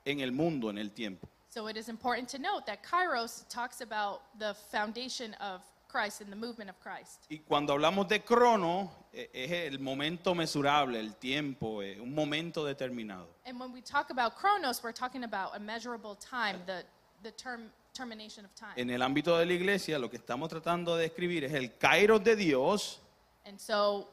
en 0.05 0.21
el 0.21 0.33
mundo, 0.33 0.71
en 0.71 0.79
el 0.79 0.93
tiempo. 0.93 1.29
So 1.49 1.69
it 1.69 1.77
is 1.77 1.89
important 1.89 2.29
to 2.31 2.39
note 2.39 2.65
that 2.67 2.83
kairos 2.83 3.45
talks 3.49 3.81
about 3.81 4.23
the 4.39 4.55
foundation 4.55 5.35
of 5.35 5.63
Christ 5.89 6.23
and 6.23 6.31
the 6.31 6.37
movement 6.37 6.71
of 6.71 6.77
Christ. 6.81 7.27
Y 7.31 7.39
cuando 7.47 7.73
hablamos 7.75 8.09
de 8.09 8.21
crono, 8.21 8.91
eh, 9.13 9.29
es 9.33 9.73
el 9.73 9.79
momento 9.79 10.35
mesurable, 10.35 10.99
el 10.99 11.17
tiempo, 11.17 11.83
eh, 11.83 11.99
un 12.01 12.15
momento 12.15 12.65
determinado. 12.65 13.29
And 13.47 13.59
when 13.59 13.73
we 13.73 13.83
talk 13.83 14.11
about 14.11 14.37
chronos, 14.37 14.83
we're 14.83 14.93
talking 14.93 15.25
about 15.25 15.55
a 15.55 15.61
measurable 15.61 16.17
time, 16.17 16.61
the, 16.67 16.85
the 17.23 17.33
term, 17.33 17.71
termination 17.95 18.45
of 18.45 18.55
time. 18.55 18.75
En 18.77 18.91
el 18.91 19.03
ámbito 19.03 19.39
de 19.39 19.47
la 19.47 19.53
iglesia, 19.53 19.99
lo 19.99 20.09
que 20.09 20.19
estamos 20.19 20.49
tratando 20.49 20.97
de 20.97 21.09
describir 21.09 21.45
es 21.45 21.53
el 21.53 21.77
kairos 21.79 22.23
de 22.23 22.37
Dios 22.37 22.99
And 23.45 23.61
so, 23.61 24.09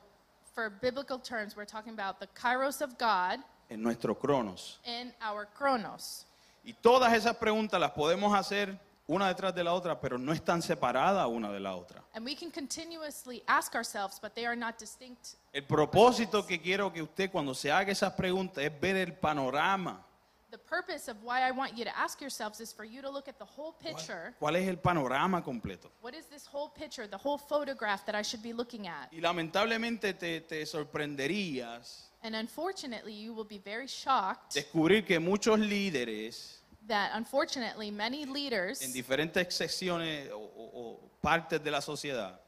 for 0.60 0.70
biblical 0.70 1.18
terms, 1.18 1.56
we're 1.56 1.64
talking 1.64 1.94
about 1.94 2.20
the 2.20 2.28
kairos 2.36 2.82
of 2.82 2.98
God 2.98 3.40
en 3.70 3.82
nuestro 3.82 4.14
cronos. 4.14 4.80
in 4.86 5.14
our 5.22 5.48
chronos. 5.58 6.26
Y 6.66 6.74
todas 6.74 7.14
esas 7.14 7.38
preguntas 7.38 7.80
las 7.80 7.92
podemos 7.92 8.34
hacer 8.38 8.78
una 9.08 9.34
detrás 9.34 9.56
de 9.56 9.64
la 9.64 9.74
otra, 9.74 10.00
pero 10.02 10.18
no 10.18 10.34
están 10.34 10.62
separadas 10.62 11.26
una 11.28 11.50
de 11.52 11.62
la 11.62 11.76
otra. 11.76 12.04
And 12.14 12.26
we 12.26 12.36
can 12.36 12.52
continuously 12.52 13.42
ask 13.48 13.74
ourselves, 13.74 14.20
but 14.22 14.36
they 14.36 14.46
are 14.46 14.58
not 14.58 14.78
distinct. 14.78 15.38
El 15.54 15.64
propósito 15.64 16.46
que 16.46 16.60
quiero 16.60 16.92
que 16.92 17.02
usted 17.02 17.32
cuando 17.32 17.54
se 17.54 17.72
haga 17.72 17.92
esas 17.94 18.12
preguntas 18.14 18.62
es 18.62 18.82
ver 18.82 18.98
el 18.98 19.14
panorama. 19.14 20.06
The 20.52 20.58
purpose 20.58 21.08
of 21.08 21.18
why 21.24 21.42
I 21.48 21.52
want 21.52 21.78
you 21.78 21.86
to 21.86 21.96
ask 21.96 22.20
yourselves 22.20 22.60
is 22.60 22.74
for 22.74 22.84
you 22.84 23.02
to 23.04 23.10
look 23.10 23.28
at 23.28 23.38
the 23.38 23.46
whole 23.46 23.74
picture. 23.74 24.34
¿Cuál 24.40 24.56
es 24.56 24.68
el 24.68 24.78
panorama 24.78 25.44
completo? 25.44 25.92
What 26.02 26.16
is 26.16 26.26
this 26.26 26.48
whole 26.48 26.70
picture, 26.70 27.06
the 27.08 27.18
whole 27.18 27.38
photograph 27.38 28.04
that 28.08 28.16
I 28.16 28.24
should 28.24 28.42
be 28.42 28.52
looking 28.54 28.88
at? 28.88 29.10
Y 29.14 29.20
lamentablemente 29.22 30.14
te, 30.18 30.42
te 30.42 30.66
sorprenderías 30.66 32.06
And 32.24 32.36
unfortunately, 32.36 33.14
you 33.14 33.34
will 33.34 33.46
be 33.48 33.60
very 33.60 33.88
shocked 33.88 34.56
descubrir 34.56 35.06
que 35.06 35.20
muchos 35.20 35.58
líderes 35.60 36.58
that 36.88 37.12
unfortunately 37.14 37.92
many 37.92 38.24
en 38.24 38.34
leaders 38.34 38.80
diferentes 38.94 39.54
secciones 39.54 40.30
o, 40.32 40.38
o- 40.38 40.72
o 40.74 41.12
partes 41.22 41.64
de 41.64 41.70
la 41.72 41.80
sociedad, 41.82 42.40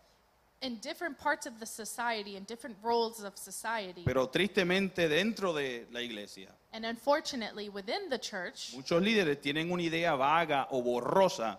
in 0.62 0.78
different 0.80 1.18
parts 1.18 1.46
of 1.48 1.60
the 1.60 1.66
society, 1.66 2.36
in 2.36 2.44
different 2.44 2.76
roles 2.84 3.24
of 3.24 3.36
society, 3.38 4.04
pero 4.06 4.28
tristemente 4.28 5.08
dentro 5.10 5.54
de 5.54 5.86
la 5.92 6.00
iglesia, 6.02 6.50
and 6.74 6.86
unfortunately 6.86 7.70
within 7.70 8.10
the 8.10 8.18
church, 8.20 8.72
muchos 8.76 9.02
líderes 9.02 9.42
tienen 9.42 9.72
una 9.72 9.82
idea 9.82 10.16
vaga 10.16 10.68
o 10.72 10.82
borrosa 10.84 11.58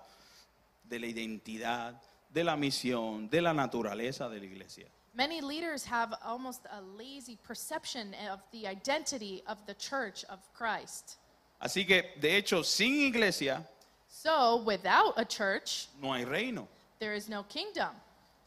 de 0.88 0.98
la 0.98 1.06
identidad, 1.06 1.94
de 2.32 2.44
la 2.44 2.54
misión, 2.56 3.28
de 3.28 3.40
la 3.40 3.52
naturaleza 3.52 4.28
de 4.30 4.38
la 4.38 4.44
iglesia. 4.46 4.86
many 5.14 5.40
leaders 5.42 5.84
have 5.84 6.14
almost 6.24 6.64
a 6.72 6.80
lazy 6.96 7.36
perception 7.46 8.14
of 8.32 8.40
the 8.52 8.66
identity 8.66 9.42
of 9.46 9.58
the 9.66 9.74
church 9.74 10.24
of 10.30 10.38
Christ. 10.54 11.16
Así 11.60 11.86
que, 11.86 12.02
de 12.20 12.36
hecho, 12.36 12.62
sin 12.62 13.06
iglesia 13.08 13.62
So, 14.08 14.62
without 14.64 15.14
a 15.16 15.24
church, 15.24 15.88
no 16.00 16.12
hay 16.12 16.24
reino. 16.24 16.68
there 17.00 17.14
is 17.14 17.28
no 17.28 17.42
kingdom. 17.44 17.90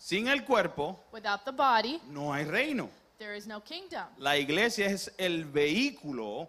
Sin 0.05 0.27
el 0.27 0.45
cuerpo 0.45 0.99
Without 1.11 1.45
the 1.45 1.51
body, 1.51 1.99
no 2.11 2.31
hay 2.31 2.43
reino. 2.43 2.89
there 3.17 3.33
is 3.35 3.47
no 3.47 3.59
kingdom. 3.59 4.05
La 4.19 4.35
iglesia 4.37 4.85
es 4.85 5.09
el 5.17 5.45
vehículo 5.45 6.47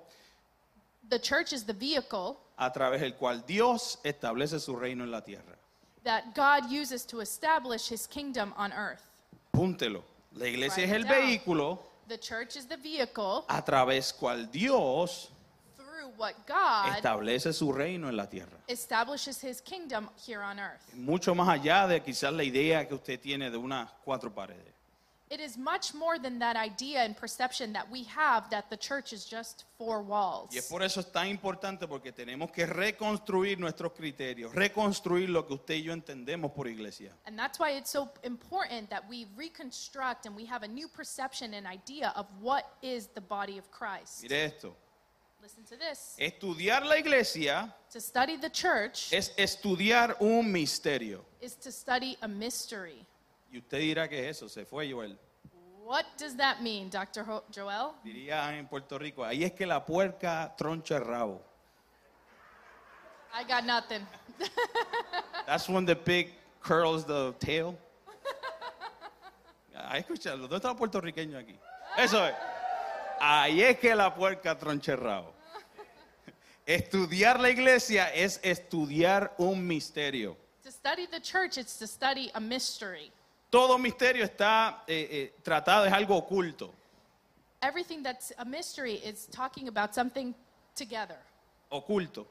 The 1.08 1.18
church 1.18 1.54
is 1.54 1.64
the 1.64 1.72
vehicle 1.72 2.36
a 2.58 2.70
través 2.70 3.00
del 3.00 3.14
cual 3.14 3.42
Dios 3.46 3.96
establece 4.04 4.60
su 4.60 4.76
reino 4.76 5.04
en 5.04 5.10
la 5.10 5.22
tierra. 5.22 5.56
that 6.04 6.34
God 6.34 6.70
uses 6.70 7.06
to 7.06 7.20
establish 7.22 7.88
his 7.88 8.06
kingdom 8.06 8.52
on 8.58 8.74
earth. 8.74 9.02
Púntelo. 9.54 10.02
La 10.34 10.44
iglesia 10.48 10.84
es 10.84 10.90
el 10.92 11.04
down. 11.04 11.14
vehículo 11.14 11.78
The 12.08 12.18
church 12.18 12.56
is 12.56 12.66
the 12.66 12.76
vehicle 12.76 13.46
a 13.48 13.62
través 13.64 14.12
cual 14.12 14.50
Dios 14.52 15.30
what 16.16 16.34
God 16.46 16.96
establece 16.96 17.52
su 17.52 17.72
reino 17.72 18.08
en 18.08 18.16
la 18.16 18.26
tierra. 18.26 18.58
establishes 18.68 19.42
his 19.42 19.60
kingdom 19.60 20.08
here 20.26 20.42
on 20.42 20.58
earth. 20.58 20.94
Mucho 20.94 21.34
más 21.34 21.48
allá 21.48 21.86
de 21.86 22.00
quizás 22.00 22.32
la 22.32 22.42
idea 22.44 22.86
que 22.86 22.94
usted 22.94 23.20
tiene 23.20 23.50
de 23.50 23.56
unas 23.56 23.90
cuatro 24.04 24.30
paredes. 24.30 24.76
It 25.28 25.40
is 25.40 25.58
much 25.58 25.92
more 25.92 26.20
than 26.20 26.38
that 26.38 26.54
idea 26.54 27.00
and 27.02 27.16
perception 27.16 27.72
that 27.72 27.90
we 27.90 28.04
have 28.04 28.48
that 28.50 28.70
the 28.70 28.76
church 28.76 29.12
is 29.12 29.24
just 29.24 29.64
four 29.76 30.00
walls. 30.00 30.52
Y 30.52 30.58
es 30.58 30.68
por 30.68 30.84
eso 30.84 31.00
es 31.00 31.10
tan 31.10 31.26
importante 31.26 31.88
porque 31.88 32.12
tenemos 32.12 32.52
que 32.52 32.64
reconstruir 32.64 33.58
nuestros 33.58 33.92
criterios, 33.92 34.54
reconstruir 34.54 35.28
lo 35.28 35.44
que 35.44 35.54
usted 35.54 35.74
y 35.74 35.82
yo 35.82 35.92
entendemos 35.92 36.52
por 36.52 36.68
iglesia. 36.68 37.10
And 37.26 37.36
that's 37.36 37.58
why 37.58 37.72
it's 37.72 37.90
so 37.90 38.08
important 38.22 38.88
that 38.90 39.02
we 39.08 39.26
reconstruct 39.36 40.26
and 40.26 40.36
we 40.36 40.46
have 40.46 40.62
a 40.62 40.68
new 40.68 40.86
perception 40.86 41.54
and 41.54 41.66
idea 41.66 42.12
of 42.14 42.26
what 42.40 42.64
is 42.80 43.08
the 43.08 43.20
body 43.20 43.58
of 43.58 43.68
Christ. 43.72 44.22
Mire 44.22 44.44
esto, 44.44 44.76
Listen 45.46 45.62
to 45.64 45.76
this. 45.76 46.16
estudiar 46.18 46.84
la 46.84 46.96
iglesia 46.98 47.72
To 47.92 48.00
study 48.00 48.36
the 48.36 48.50
church 48.50 49.12
es 49.12 49.32
estudiar 49.36 50.16
un 50.18 50.50
misterio. 50.50 51.24
is 51.40 51.54
to 51.54 51.70
study 51.70 52.18
a 52.20 52.26
mystery. 52.26 53.06
Y 53.52 53.58
usted 53.58 53.78
dirá 53.78 54.08
que 54.08 54.28
es 54.28 54.38
eso, 54.38 54.48
se 54.48 54.64
fue 54.64 54.90
Joel. 54.90 55.16
What 55.84 56.04
does 56.18 56.34
that 56.38 56.62
mean, 56.62 56.90
Dr. 56.90 57.22
Ho- 57.22 57.44
Joel? 57.54 57.92
Diría 58.04 58.58
en 58.58 58.66
Puerto 58.66 58.98
Rico, 58.98 59.22
ahí 59.24 59.44
es 59.44 59.52
que 59.52 59.66
la 59.66 59.86
puerca 59.86 60.52
troncha 60.58 60.96
el 60.96 61.04
rabo. 61.04 61.40
I 63.32 63.44
got 63.44 63.62
nothing. 63.64 64.04
That's 65.46 65.68
when 65.68 65.84
the 65.86 65.94
pig 65.94 66.32
curls 66.60 67.04
the 67.04 67.32
tail. 67.38 67.78
Ahí 69.76 70.00
escuchado, 70.00 70.38
¿dónde 70.48 70.56
está 70.56 70.70
el 70.70 70.76
puertorriqueño 70.76 71.38
aquí? 71.38 71.56
Eso 71.96 72.26
es. 72.26 72.34
Ahí 73.20 73.62
es 73.62 73.78
que 73.78 73.94
la 73.94 74.12
puerca 74.12 74.58
troncha 74.58 74.92
el 74.94 74.98
rabo. 74.98 75.35
Estudiar 76.66 77.38
la 77.38 77.48
iglesia 77.48 78.12
es 78.12 78.40
estudiar 78.42 79.34
un 79.38 79.66
misterio. 79.66 80.36
to 80.66 80.72
study 80.72 81.06
the 81.06 81.20
church, 81.20 81.58
it's 81.58 81.78
to 81.78 81.86
study 81.86 82.28
a 82.34 82.40
mystery. 82.40 83.12
Todo 83.52 83.78
misterio 83.78 84.24
está 84.24 84.82
eh, 84.88 85.08
eh, 85.10 85.32
tratado, 85.44 85.86
es 85.86 85.92
algo 85.92 86.16
oculto. 86.16 86.72
Everything 87.62 88.02
that's 88.02 88.32
a 88.38 88.44
mystery 88.44 88.94
is 88.94 89.26
talking 89.30 89.68
about 89.68 89.94
something 89.94 90.34
together. 90.74 91.18
Oculto. 91.70 92.26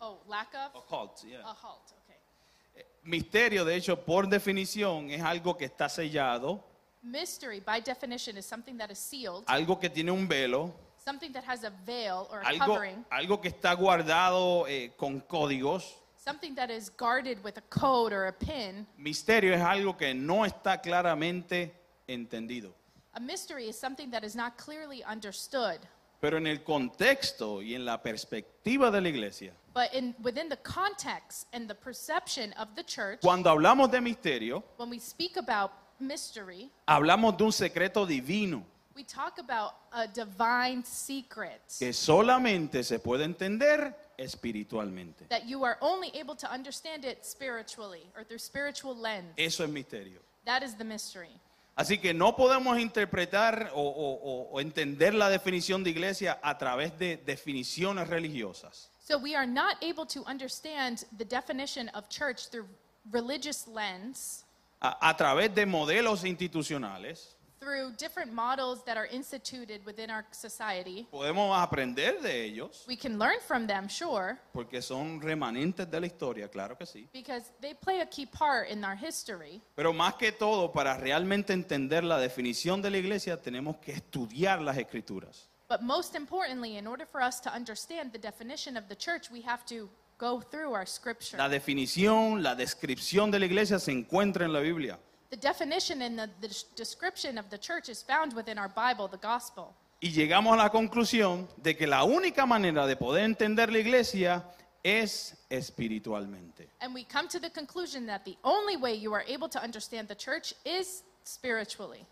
Oh, 0.00 0.18
lack 0.28 0.54
of? 0.54 0.74
Occult, 0.76 1.24
yeah. 1.28 1.40
A 1.40 1.52
halt, 1.52 1.92
okay. 2.04 2.84
Misterio, 3.04 3.64
de 3.64 3.74
hecho, 3.74 3.96
por 3.96 4.28
definición, 4.28 5.10
es 5.10 5.20
algo 5.20 5.56
que 5.56 5.66
está 5.66 5.88
sellado, 5.88 6.62
Mystery, 7.02 7.60
by 7.60 7.80
definition, 7.80 8.36
is 8.36 8.46
something 8.46 8.76
that 8.76 8.90
is 8.90 8.98
sealed, 8.98 9.44
algo 9.46 9.80
que 9.80 9.88
tiene 9.88 10.10
un 10.10 10.28
velo, 10.28 10.72
something 11.10 11.32
that 11.32 11.44
has 11.44 11.64
a 11.64 11.72
veil 11.84 12.28
or 12.30 12.40
a 12.40 12.44
algo, 12.44 12.66
covering, 12.66 13.04
algo 13.10 13.40
que 13.40 13.50
está 13.50 13.74
guardado 13.74 14.66
eh, 14.68 14.92
con 14.96 15.20
códigos. 15.20 15.82
something 16.16 16.54
that 16.54 16.70
is 16.70 16.90
guarded 16.90 17.42
with 17.42 17.56
a 17.56 17.62
code 17.70 18.12
or 18.12 18.26
a 18.26 18.32
pin. 18.32 18.86
Misterio 18.98 19.52
es 19.52 19.60
algo 19.60 19.96
que 19.96 20.14
no 20.14 20.44
está 20.44 20.80
claramente 20.80 21.72
entendido. 22.06 22.72
A 23.14 23.20
mystery 23.20 23.68
is 23.68 23.76
something 23.76 24.10
that 24.10 24.22
is 24.22 24.36
not 24.36 24.56
clearly 24.56 25.02
understood. 25.04 25.80
Pero 26.20 26.36
en 26.36 26.46
el 26.46 26.58
contexto 26.58 27.60
y 27.62 27.74
en 27.74 27.84
la 27.84 27.96
perspectiva 27.98 28.90
de 28.92 29.00
la 29.00 29.08
iglesia, 29.08 29.52
But 29.72 29.94
in, 29.94 30.14
within 30.22 30.48
the 30.48 30.58
context 30.58 31.46
and 31.52 31.68
the 31.68 31.74
perception 31.74 32.52
of 32.54 32.68
the 32.76 32.84
church, 32.84 33.20
cuando 33.20 33.50
hablamos 33.50 33.90
de 33.90 33.98
misterio, 34.00 34.62
when 34.76 34.90
we 34.90 34.98
speak 35.00 35.36
about 35.38 35.72
mystery, 35.98 36.70
hablamos 36.86 37.36
de 37.36 37.44
un 37.44 37.52
secreto 37.52 38.06
divino 38.06 38.64
we 39.00 39.04
talk 39.04 39.38
about 39.38 39.72
a 39.92 40.06
divine 40.06 40.84
secret 40.84 41.62
que 41.78 41.90
solamente 41.94 42.84
se 42.84 42.98
puede 42.98 43.24
entender 43.24 43.94
espiritualmente. 44.18 45.26
that 45.30 45.46
you 45.48 45.64
are 45.64 45.78
only 45.80 46.10
able 46.14 46.36
to 46.36 46.46
understand 46.52 47.04
it 47.06 47.24
spiritually 47.24 48.02
or 48.14 48.24
through 48.24 48.38
spiritual 48.38 48.94
lens. 48.94 49.32
Eso 49.38 49.64
es 49.64 49.70
misterio. 49.70 50.20
That 50.44 50.62
is 50.62 50.74
the 50.76 50.84
mystery. 50.84 51.30
Así 51.76 51.98
que 51.98 52.12
no 52.12 52.36
podemos 52.36 52.78
interpretar 52.78 53.70
o, 53.72 53.80
o- 53.80 54.20
o- 54.22 54.48
o 54.52 54.60
entender 54.60 55.14
la 55.14 55.30
definición 55.30 55.82
de 55.82 55.90
iglesia 55.90 56.38
a 56.42 56.58
través 56.58 56.98
de 56.98 57.16
definiciones 57.16 58.06
religiosas. 58.08 58.90
So 58.98 59.16
we 59.16 59.34
are 59.34 59.46
not 59.46 59.76
able 59.82 60.04
to 60.08 60.22
understand 60.26 61.04
the 61.16 61.24
definition 61.24 61.88
of 61.94 62.08
church 62.10 62.50
through 62.50 62.66
religious 63.10 63.66
lens, 63.66 64.44
a, 64.82 65.08
a 65.10 65.16
través 65.16 65.54
de 65.54 65.64
modelos 65.64 66.24
institucionales. 66.24 67.34
Through 67.60 67.92
different 67.98 68.32
models 68.32 68.82
that 68.84 68.96
are 68.96 69.06
instituted 69.06 69.84
within 69.84 70.10
our 70.10 70.24
society. 70.32 71.06
Podemos 71.12 71.54
aprender 71.56 72.20
de 72.22 72.44
ellos 72.46 72.84
We 72.88 72.96
can 72.96 73.18
learn 73.18 73.38
from 73.46 73.66
them, 73.66 73.86
sure, 73.88 74.38
porque 74.52 74.80
son 74.80 75.20
remanentes 75.20 75.88
de 75.90 76.00
la 76.00 76.06
historia, 76.06 76.48
claro 76.48 76.76
que 76.76 76.86
sí. 76.86 77.06
because 77.12 77.52
they 77.60 77.74
play 77.74 78.00
a 78.00 78.06
key 78.06 78.24
part 78.24 78.68
in 78.70 78.82
our 78.84 78.96
history. 78.96 79.60
Pero 79.76 79.92
más 79.92 80.14
que 80.14 80.32
todo, 80.32 80.72
para 80.72 80.96
realmente 80.96 81.52
entender 81.52 82.02
la 82.02 82.18
definición 82.18 82.80
de 82.80 82.90
la 82.90 82.96
iglesia, 82.98 83.36
tenemos 83.36 83.76
que 83.76 83.92
estudiar 83.92 84.62
las 84.62 84.78
escrituras. 84.78 85.48
But 85.68 85.82
most 85.82 86.16
importantly, 86.16 86.78
in 86.78 86.86
order 86.86 87.06
for 87.06 87.20
us 87.20 87.40
to 87.42 87.54
understand 87.54 88.12
the 88.12 88.18
definition 88.18 88.76
of 88.76 88.88
the 88.88 88.96
church, 88.96 89.30
we 89.30 89.42
have 89.42 89.64
to 89.66 89.88
go 90.18 90.40
through 90.40 90.72
our 90.74 90.86
scripture. 90.86 91.36
La 91.36 91.48
definición, 91.48 92.42
la 92.42 92.54
descripción 92.54 93.30
de 93.30 93.38
la 93.38 93.44
iglesia 93.46 93.78
se 93.78 93.92
encuentra 93.92 94.46
en 94.46 94.52
la 94.54 94.60
Biblia. 94.60 94.98
The 95.30 95.36
definition 95.36 96.02
and 96.02 96.18
the, 96.18 96.28
the 96.40 96.64
description 96.74 97.38
of 97.38 97.48
the 97.50 97.58
church 97.58 97.88
is 97.88 98.02
found 98.02 98.34
within 98.34 98.58
our 98.58 98.68
Bible, 98.68 99.08
the 99.08 99.16
gospel. 99.16 99.74
Y 100.02 100.10
llegamos 100.10 100.54
a 100.54 100.56
la 100.56 100.70
conclusión 100.70 101.46
de 101.62 101.76
que 101.76 101.86
la 101.86 102.04
única 102.04 102.46
manera 102.46 102.86
de 102.86 102.96
poder 102.96 103.24
entender 103.24 103.70
la 103.70 103.78
iglesia 103.78 104.44
es 104.82 105.36
espiritualmente. 105.50 106.68
And 106.80 106.94
we 106.94 107.04
come 107.04 107.28
to 107.28 107.38
the 107.38 107.50
conclusion 107.50 108.06
that 108.06 108.24
the 108.24 108.36
only 108.42 108.76
way 108.76 108.94
you 108.94 109.12
are 109.12 109.24
able 109.28 109.48
to 109.50 109.62
understand 109.62 110.08
the 110.08 110.16
church 110.16 110.54
is 110.64 111.04
spiritually. 111.22 112.04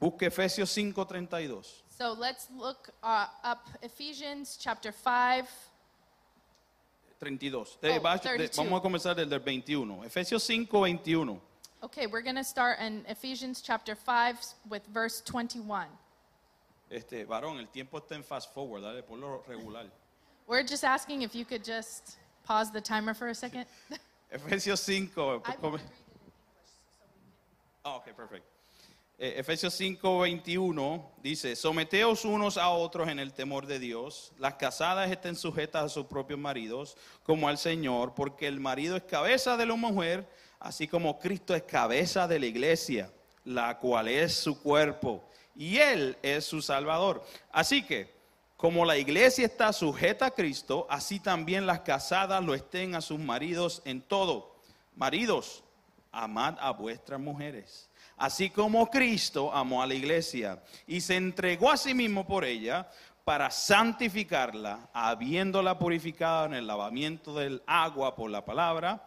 Busque 0.00 0.22
Efesios 0.22 0.72
5:32. 0.72 1.84
So 1.96 2.12
let's 2.12 2.48
look 2.58 2.90
uh, 3.02 3.26
up 3.44 3.68
Ephesians 3.82 4.58
chapter 4.58 4.90
5. 4.90 5.48
32. 7.20 7.56
Oh, 7.56 8.18
32. 8.18 8.56
vamos 8.56 8.80
a 8.80 8.82
comenzar 8.82 9.14
desde 9.14 9.34
el 9.34 9.40
21. 9.40 10.04
Efesios 10.04 10.42
5, 10.42 10.80
21. 10.80 11.53
Okay, 11.84 12.06
we're 12.06 12.22
going 12.22 12.36
to 12.36 12.44
start 12.44 12.78
in 12.80 13.04
Ephesians 13.08 13.60
chapter 13.60 13.94
5 13.94 14.38
with 14.70 14.86
verse 14.86 15.20
21. 15.20 15.86
Este, 16.90 17.26
varón, 17.26 17.58
el 17.58 17.66
tiempo 17.66 18.00
está 18.00 18.12
en 18.14 18.22
fast 18.22 18.54
forward, 18.54 18.80
dale, 18.80 19.02
ponlo 19.02 19.46
regular. 19.46 19.84
We're 20.46 20.62
just 20.62 20.82
asking 20.82 21.20
if 21.20 21.34
you 21.34 21.44
could 21.44 21.62
just 21.62 22.16
pause 22.42 22.70
the 22.70 22.80
timer 22.80 23.12
for 23.12 23.28
a 23.28 23.34
second. 23.34 23.66
Efesios 24.34 24.82
5. 24.82 25.10
I 25.18 25.20
will 25.20 25.40
come- 25.60 25.72
read 25.72 25.80
it 25.80 25.84
in 25.84 26.16
English 26.22 26.64
so 26.64 26.80
we 26.80 27.04
can- 27.04 27.84
Ah, 27.84 27.96
ok, 27.96 28.16
perfecto. 28.16 28.48
Eh, 29.18 29.34
Efesios 29.36 29.74
5, 29.74 30.20
21 30.20 31.04
dice, 31.22 31.54
someteos 31.54 32.24
unos 32.24 32.56
a 32.56 32.70
otros 32.70 33.08
en 33.08 33.18
el 33.18 33.34
temor 33.34 33.66
de 33.66 33.78
Dios, 33.78 34.32
las 34.38 34.54
casadas 34.54 35.10
estén 35.10 35.36
sujetas 35.36 35.84
a 35.84 35.88
sus 35.90 36.06
propios 36.06 36.38
maridos, 36.38 36.96
como 37.24 37.46
al 37.46 37.58
Señor, 37.58 38.14
porque 38.14 38.48
el 38.48 38.58
marido 38.58 38.96
es 38.96 39.02
cabeza 39.02 39.58
de 39.58 39.66
la 39.66 39.76
mujer, 39.76 40.26
así 40.64 40.88
como 40.88 41.18
Cristo 41.18 41.54
es 41.54 41.62
cabeza 41.64 42.26
de 42.26 42.38
la 42.38 42.46
iglesia, 42.46 43.12
la 43.44 43.78
cual 43.78 44.08
es 44.08 44.34
su 44.34 44.58
cuerpo, 44.62 45.22
y 45.54 45.76
Él 45.76 46.16
es 46.22 46.46
su 46.46 46.62
Salvador. 46.62 47.22
Así 47.52 47.82
que, 47.82 48.10
como 48.56 48.86
la 48.86 48.96
iglesia 48.96 49.44
está 49.44 49.74
sujeta 49.74 50.26
a 50.26 50.30
Cristo, 50.30 50.86
así 50.88 51.20
también 51.20 51.66
las 51.66 51.80
casadas 51.80 52.42
lo 52.42 52.54
estén 52.54 52.94
a 52.94 53.02
sus 53.02 53.18
maridos 53.18 53.82
en 53.84 54.00
todo. 54.00 54.56
Maridos, 54.96 55.62
amad 56.10 56.56
a 56.58 56.70
vuestras 56.70 57.20
mujeres, 57.20 57.90
así 58.16 58.48
como 58.48 58.88
Cristo 58.88 59.52
amó 59.52 59.82
a 59.82 59.86
la 59.86 59.94
iglesia 59.94 60.62
y 60.86 61.02
se 61.02 61.16
entregó 61.16 61.70
a 61.70 61.76
sí 61.76 61.92
mismo 61.92 62.26
por 62.26 62.42
ella 62.42 62.88
para 63.22 63.50
santificarla, 63.50 64.88
habiéndola 64.94 65.78
purificado 65.78 66.46
en 66.46 66.54
el 66.54 66.66
lavamiento 66.66 67.34
del 67.34 67.62
agua 67.66 68.14
por 68.14 68.30
la 68.30 68.46
palabra, 68.46 69.06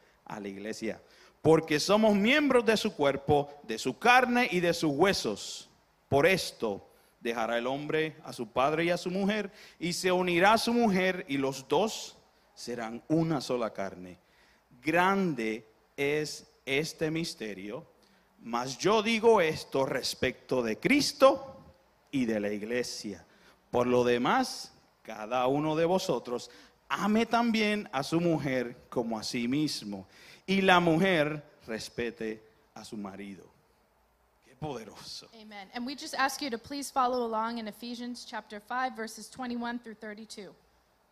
a 0.31 0.39
la 0.39 0.47
iglesia. 0.47 1.01
Porque 1.41 1.79
somos 1.79 2.15
miembros 2.15 2.65
de 2.65 2.77
su 2.77 2.95
cuerpo, 2.95 3.49
de 3.63 3.77
su 3.77 3.97
carne 3.99 4.47
y 4.49 4.59
de 4.61 4.73
sus 4.73 4.91
huesos. 4.91 5.69
Por 6.07 6.25
esto 6.25 6.87
dejará 7.19 7.57
el 7.57 7.67
hombre 7.67 8.15
a 8.23 8.33
su 8.33 8.47
padre 8.47 8.85
y 8.85 8.89
a 8.89 8.97
su 8.97 9.11
mujer 9.11 9.51
y 9.79 9.93
se 9.93 10.11
unirá 10.11 10.53
a 10.53 10.57
su 10.57 10.73
mujer 10.73 11.25
y 11.27 11.37
los 11.37 11.67
dos 11.67 12.17
serán 12.53 13.03
una 13.07 13.41
sola 13.41 13.73
carne. 13.73 14.19
Grande 14.81 15.67
es 15.95 16.47
este 16.65 17.11
misterio, 17.11 17.85
mas 18.39 18.77
yo 18.77 19.03
digo 19.03 19.41
esto 19.41 19.85
respecto 19.85 20.63
de 20.63 20.79
Cristo 20.79 21.57
y 22.11 22.25
de 22.25 22.39
la 22.39 22.51
iglesia. 22.51 23.25
Por 23.69 23.87
lo 23.87 24.03
demás, 24.03 24.73
cada 25.01 25.47
uno 25.47 25.75
de 25.75 25.85
vosotros 25.85 26.51
ame 26.91 27.25
también 27.25 27.87
a 27.91 28.03
su 28.03 28.19
mujer 28.19 28.75
como 28.89 29.17
a 29.17 29.23
sí 29.23 29.47
mismo 29.47 30.05
y 30.45 30.61
la 30.61 30.79
mujer 30.79 31.41
respete 31.65 32.43
a 32.73 32.83
su 32.83 32.97
marido. 32.97 33.45
Qué 34.45 34.55
poderoso. 34.55 35.27
Amen. 35.41 35.69
And 35.73 35.85
we 35.85 35.95
just 35.95 36.13
ask 36.15 36.41
you 36.41 36.49
to 36.49 36.57
please 36.57 36.91
follow 36.91 37.25
along 37.25 37.59
in 37.59 37.67
Ephesians 37.67 38.25
chapter 38.25 38.59
5, 38.59 38.95
verses 38.95 39.29
21 39.29 39.79
through 39.79 39.95
32. 39.95 40.53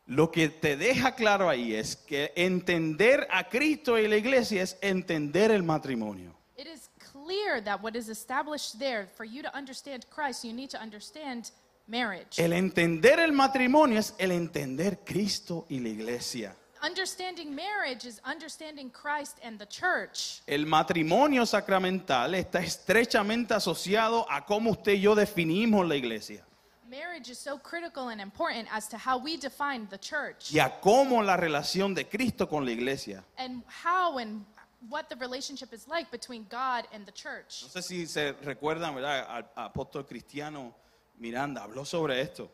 Lo 0.08 0.32
que 0.32 0.50
te 0.50 0.76
deja 0.76 1.12
claro 1.12 1.50
ahí 1.50 1.76
es 1.76 1.96
que 1.96 2.32
entender 2.36 3.28
a 3.32 3.44
Cristo 3.44 3.96
y 3.98 4.08
la 4.08 4.18
iglesia 4.18 4.64
es 4.64 4.76
entender 4.82 5.52
el 5.52 5.62
matrimonio. 5.62 6.34
It 6.58 6.68
is 6.68 6.90
clear 7.00 7.62
that 7.62 7.82
what 7.82 7.96
is 7.96 8.10
established 8.10 8.80
there, 8.80 9.08
for 9.16 9.24
you 9.24 9.44
to 9.44 9.56
understand 9.56 10.06
Christ, 10.10 10.44
you 10.44 10.52
need 10.52 10.72
to 10.72 10.82
understand 10.82 11.52
marriage. 11.90 12.38
El 12.38 12.54
entender 12.54 13.20
el 13.20 13.32
matrimonio 13.32 14.00
es 14.00 14.14
el 14.18 14.32
entender 14.32 15.00
Cristo 15.04 15.66
y 15.70 15.80
la 15.80 15.90
iglesia. 15.90 16.56
Understanding 16.82 17.54
marriage 17.54 18.06
is 18.06 18.22
understanding 18.24 18.90
Christ 18.90 19.38
and 19.44 19.60
the 19.60 19.66
church. 19.68 20.42
El 20.48 20.66
matrimonio 20.66 21.46
sacramental 21.46 22.36
está 22.36 22.60
estrechamente 22.60 23.54
asociado 23.54 24.26
a 24.30 24.46
cómo 24.46 24.72
usted 24.72 24.94
y 24.94 25.02
yo 25.02 25.14
definimos 25.16 25.86
la 25.88 25.96
iglesia 25.96 26.46
Marriage 26.90 27.30
is 27.30 27.38
so 27.38 27.58
critical 27.58 28.10
and 28.10 28.20
important 28.20 28.68
as 28.72 28.88
to 28.88 28.98
how 28.98 29.18
we 29.18 29.38
define 29.38 29.88
the 29.90 29.98
church 29.98 30.52
y 30.52 30.60
a 30.60 30.80
cómo 30.82 31.22
la 31.22 31.36
relación 31.38 31.94
de 31.94 32.06
Cristo 32.06 32.48
con 32.48 32.66
la 32.66 32.72
iglesia. 32.72 33.24
and 33.38 33.62
how 33.68 34.18
and 34.18 34.44
what 34.90 35.10
the 35.10 35.16
relationship 35.18 35.74
is 35.74 35.88
like 35.88 36.10
between 36.10 36.46
God 36.50 36.88
and 36.94 37.06
the 37.06 37.12
church. 37.12 37.62
No 37.64 37.68
sé 37.68 37.84
si 37.84 38.08
se 38.08 38.32
recuerdan, 38.42 38.96
¿verdad? 38.96 39.28
Al 39.30 39.50
apóstol 39.56 40.08
cristiano 40.08 40.74
Miranda 41.20 41.64
habló 41.64 41.86
sobre 41.86 42.22
esto. 42.22 42.50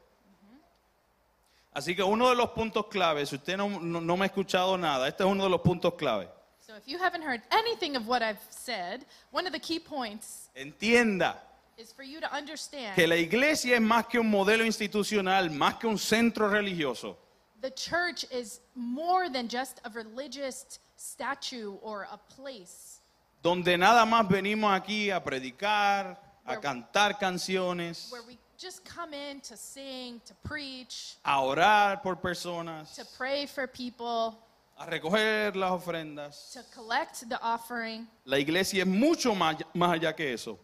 Así 1.73 1.95
que 1.95 2.03
uno 2.03 2.29
de 2.29 2.35
los 2.35 2.49
puntos 2.51 2.87
claves, 2.87 3.29
si 3.29 3.35
usted 3.35 3.57
no, 3.57 3.67
no- 3.79 3.99
no 4.01 4.17
me 4.17 4.23
ha 4.23 4.27
escuchado 4.27 4.77
nada, 4.77 5.07
este 5.07 5.23
es 5.23 5.29
uno 5.29 5.43
de 5.43 5.49
los 5.49 5.61
puntos 5.61 5.93
claves. 5.95 6.29
So 6.65 6.75
if 6.75 6.87
you 6.87 6.97
haven't 6.97 7.21
heard 7.21 7.41
anything 7.51 7.95
of 7.95 8.07
what 8.07 8.23
I've 8.23 8.39
said, 8.49 9.05
one 9.31 9.45
of 9.45 9.51
the 9.53 9.59
key 9.59 9.77
points 9.79 10.49
Entienda 10.55 11.35
is 11.77 11.91
for 11.93 12.03
you 12.03 12.19
to 12.21 12.33
understand 12.33 12.95
que 12.95 13.05
la 13.05 13.15
iglesia 13.17 13.75
es 13.75 13.81
más 13.81 14.07
que 14.07 14.19
un 14.19 14.31
modelo 14.31 14.63
institucional, 14.65 15.51
más 15.51 15.75
que 15.79 15.87
un 15.87 15.97
centro 15.97 16.49
religioso. 16.49 17.17
the 17.61 17.69
church 17.71 18.25
is 18.31 18.61
more 18.75 19.27
than 19.29 19.47
just 19.47 19.79
a 19.85 19.89
religious 19.89 20.79
statue 20.97 21.73
or 21.83 22.07
a 22.11 22.17
place 22.35 22.99
donde 23.43 23.77
nada 23.77 24.05
más 24.05 24.27
venimos 24.27 24.71
aquí 24.73 25.11
a 25.11 25.19
predicar, 25.23 26.17
a 26.45 26.51
Where- 26.53 26.61
cantar 26.61 27.19
canciones, 27.19 28.09
where 28.11 28.23
we 28.27 28.37
just 28.65 28.83
come 28.83 29.13
in 29.13 29.39
to 29.41 29.55
sing, 29.55 30.19
to 30.25 30.33
preach, 30.43 31.17
a 31.23 31.33
orar 31.39 32.01
por 32.01 32.15
personas, 32.15 32.95
to 32.95 33.05
pray 33.15 33.45
for 33.45 33.67
people, 33.67 34.35
a 34.79 34.87
recoger 34.87 35.55
las 35.55 35.71
ofrendas. 35.71 36.51
to 36.51 36.63
collect 36.73 37.29
the 37.29 37.39
offering. 37.43 38.07
La 38.25 38.37
iglesia 38.37 38.81
es 38.81 38.87
mucho 38.87 39.35
más, 39.35 39.61
más 39.75 39.99
allá 39.99 40.15
que 40.15 40.33
eso. 40.33 40.57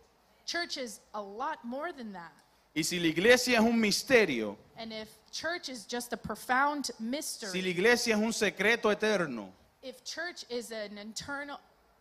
Church 0.47 0.77
is 0.77 0.99
a 1.13 1.21
lot 1.21 1.63
more 1.63 1.91
than 1.93 2.11
that. 2.13 2.31
Y 2.75 2.81
si 2.81 2.99
la 2.99 3.09
iglesia 3.09 3.57
es 3.59 3.63
un 3.63 3.79
misterio, 3.79 4.55
And 4.77 4.91
if 4.91 5.09
church 5.31 5.69
is 5.69 5.85
just 5.85 6.11
a 6.11 6.17
profound 6.17 6.87
si 6.87 6.93
mystery, 6.99 7.61
la 7.61 7.67
iglesia 7.69 8.15
es 8.15 8.19
un 8.19 8.33
secreto 8.33 8.89
eterno, 8.89 9.53
if 9.83 10.03
church 10.03 10.43
is 10.49 10.71
an 10.71 10.97
internal 10.97 11.59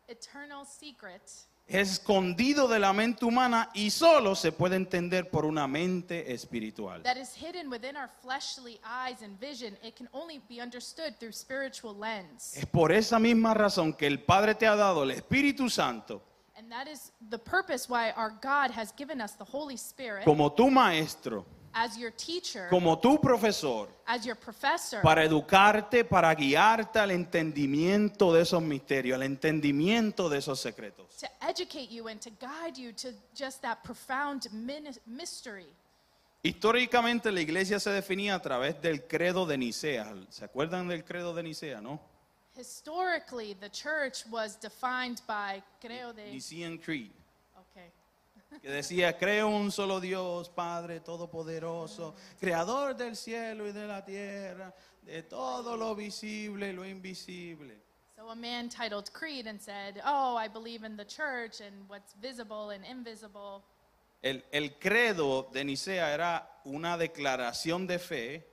eternal 0.08 0.64
secret, 0.64 1.30
es 1.70 1.92
escondido 1.92 2.66
de 2.66 2.78
la 2.80 2.92
mente 2.92 3.24
humana 3.24 3.70
y 3.74 3.90
solo 3.90 4.34
se 4.34 4.50
puede 4.50 4.76
entender 4.76 5.30
por 5.30 5.44
una 5.44 5.66
mente 5.66 6.32
espiritual. 6.32 7.02
that 7.04 7.16
is 7.16 7.32
hidden 7.34 7.70
within 7.70 7.96
our 7.96 8.10
fleshly 8.22 8.80
eyes 8.84 9.22
and 9.22 9.38
vision, 9.38 9.76
it 9.82 9.96
can 9.96 10.08
only 10.12 10.40
be 10.48 10.60
understood 10.60 11.16
through 11.18 11.32
spiritual 11.32 11.96
lens. 11.96 12.56
Es 12.56 12.66
por 12.66 12.90
esa 12.90 13.18
misma 13.18 13.54
razón 13.54 13.92
que 13.92 14.06
el 14.06 14.18
Padre 14.20 14.54
te 14.54 14.66
ha 14.66 14.74
dado 14.74 15.04
el 15.04 15.12
Espíritu 15.12 15.70
Santo 15.70 16.22
And 16.56 16.70
that 16.70 16.88
is 16.88 17.12
the 17.30 17.38
purpose 17.38 17.88
why 17.88 18.10
our 18.16 18.34
God 18.42 18.70
has 18.70 18.92
given 18.92 19.20
us 19.22 19.32
the 19.32 19.44
Holy 19.44 19.76
Spirit 19.76 20.24
como 20.24 20.50
tu 20.50 20.70
maestro, 20.70 21.46
as 21.72 21.96
your 21.96 22.10
teacher, 22.12 22.68
como 22.68 22.98
tu 22.98 23.18
profesor, 23.20 23.88
as 24.06 24.24
your 24.24 24.36
professor, 24.36 25.00
para 25.02 25.24
educarte, 25.24 26.04
para 26.04 26.34
guiarte 26.34 26.98
al 26.98 27.10
entendimiento 27.10 28.32
de 28.32 28.42
esos 28.42 28.62
misterios, 28.62 29.14
al 29.16 29.22
entendimiento 29.22 30.28
de 30.28 30.38
esos 30.38 30.58
secretos. 30.60 31.16
to 31.18 31.26
educate 31.42 31.88
you 31.90 32.08
and 32.08 32.20
to 32.20 32.30
guide 32.40 32.76
you 32.76 32.92
to 32.92 33.08
just 33.34 33.60
that 33.62 33.82
profound 33.84 34.48
min- 34.52 34.94
mystery. 35.06 35.66
Históricamente 36.42 37.30
la 37.30 37.40
iglesia 37.42 37.78
se 37.78 37.90
definía 37.90 38.34
a 38.34 38.40
través 38.40 38.80
del 38.80 39.06
credo 39.06 39.44
de 39.44 39.58
Nicea. 39.58 40.14
¿Se 40.30 40.44
acuerdan 40.44 40.88
del 40.88 41.04
credo 41.04 41.34
de 41.34 41.42
Nicea, 41.42 41.80
no? 41.82 42.00
Historically, 42.58 43.54
the 43.54 43.68
church 43.68 44.24
was 44.30 44.56
defined 44.58 45.20
by 45.26 45.62
creo 45.80 46.12
de 46.14 46.30
Nicene 46.32 46.78
Creed. 46.78 47.10
Que 48.58 48.68
decía, 48.70 49.16
creo 49.16 49.48
un 49.48 49.70
solo 49.70 50.00
Dios, 50.00 50.48
Padre 50.48 51.00
Todopoderoso, 51.00 52.14
Creador 52.38 52.96
del 52.96 53.16
cielo 53.16 53.66
y 53.66 53.72
de 53.72 53.86
la 53.86 54.04
tierra, 54.04 54.74
de 55.02 55.22
todo 55.22 55.76
lo 55.76 55.94
visible 55.94 56.70
y 56.70 56.72
lo 56.72 56.84
invisible. 56.84 57.80
So 58.16 58.28
a 58.28 58.36
man 58.36 58.68
titled 58.68 59.10
Creed 59.14 59.46
and 59.46 59.58
said, 59.58 60.02
"Oh, 60.04 60.36
I 60.36 60.46
believe 60.46 60.84
in 60.84 60.94
the 60.96 61.06
church 61.06 61.62
and 61.62 61.88
what's 61.88 62.12
visible 62.20 62.70
and 62.70 62.84
invisible." 62.84 63.62
El, 64.22 64.44
el 64.52 64.78
credo 64.78 65.48
de 65.50 65.64
Nicea 65.64 66.12
era 66.12 66.46
una 66.66 66.98
declaración 66.98 67.86
de 67.86 67.98
fe. 67.98 68.46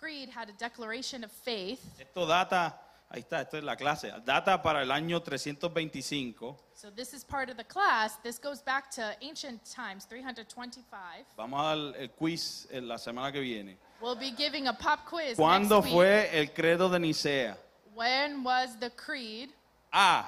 Creed 0.00 0.30
had 0.30 0.48
a 0.48 0.52
declaration 0.52 1.24
of 1.24 1.30
faith. 1.30 1.80
Esto 2.00 2.26
data, 2.26 2.80
ahí 3.10 3.20
está, 3.20 3.42
esto 3.42 3.56
es 3.58 3.64
la 3.64 3.76
clase, 3.76 4.12
data 4.24 4.60
para 4.62 4.82
el 4.82 4.90
año 4.90 5.20
325. 5.22 6.56
So 6.74 6.90
this 6.90 7.14
is 7.14 7.24
part 7.24 7.48
of 7.50 7.56
the 7.56 7.64
class. 7.64 8.16
This 8.22 8.38
goes 8.38 8.60
back 8.62 8.90
to 8.92 9.16
ancient 9.22 9.62
times, 9.64 10.06
325. 10.06 11.26
Vamos 11.36 11.60
a 11.60 11.76
dar 11.76 11.96
el 12.00 12.08
quiz 12.10 12.66
en 12.70 12.86
la 12.88 12.96
semana 12.98 13.32
que 13.32 13.40
viene. 13.40 13.78
We'll 14.00 14.14
be 14.16 14.32
giving 14.36 14.68
a 14.68 14.72
pop 14.74 15.00
quiz 15.06 15.36
¿Cuándo 15.36 15.76
next 15.80 15.86
week. 15.86 15.94
fue 15.94 16.30
el 16.38 16.52
credo 16.52 16.88
de 16.90 16.98
Nicea? 16.98 17.56
When 17.94 18.44
was 18.44 18.78
the 18.78 18.90
creed? 18.90 19.48
A, 19.90 20.26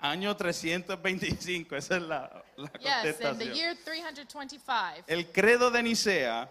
año 0.00 0.34
325, 0.36 1.76
esa 1.76 1.96
es 1.96 2.02
la, 2.02 2.42
la 2.56 2.68
Yes, 2.80 3.20
in 3.20 3.38
the 3.38 3.44
contestación. 3.46 3.54
year 3.54 3.74
325. 3.84 5.04
El 5.06 5.30
credo 5.30 5.70
de 5.70 5.82
Nicea 5.84 6.50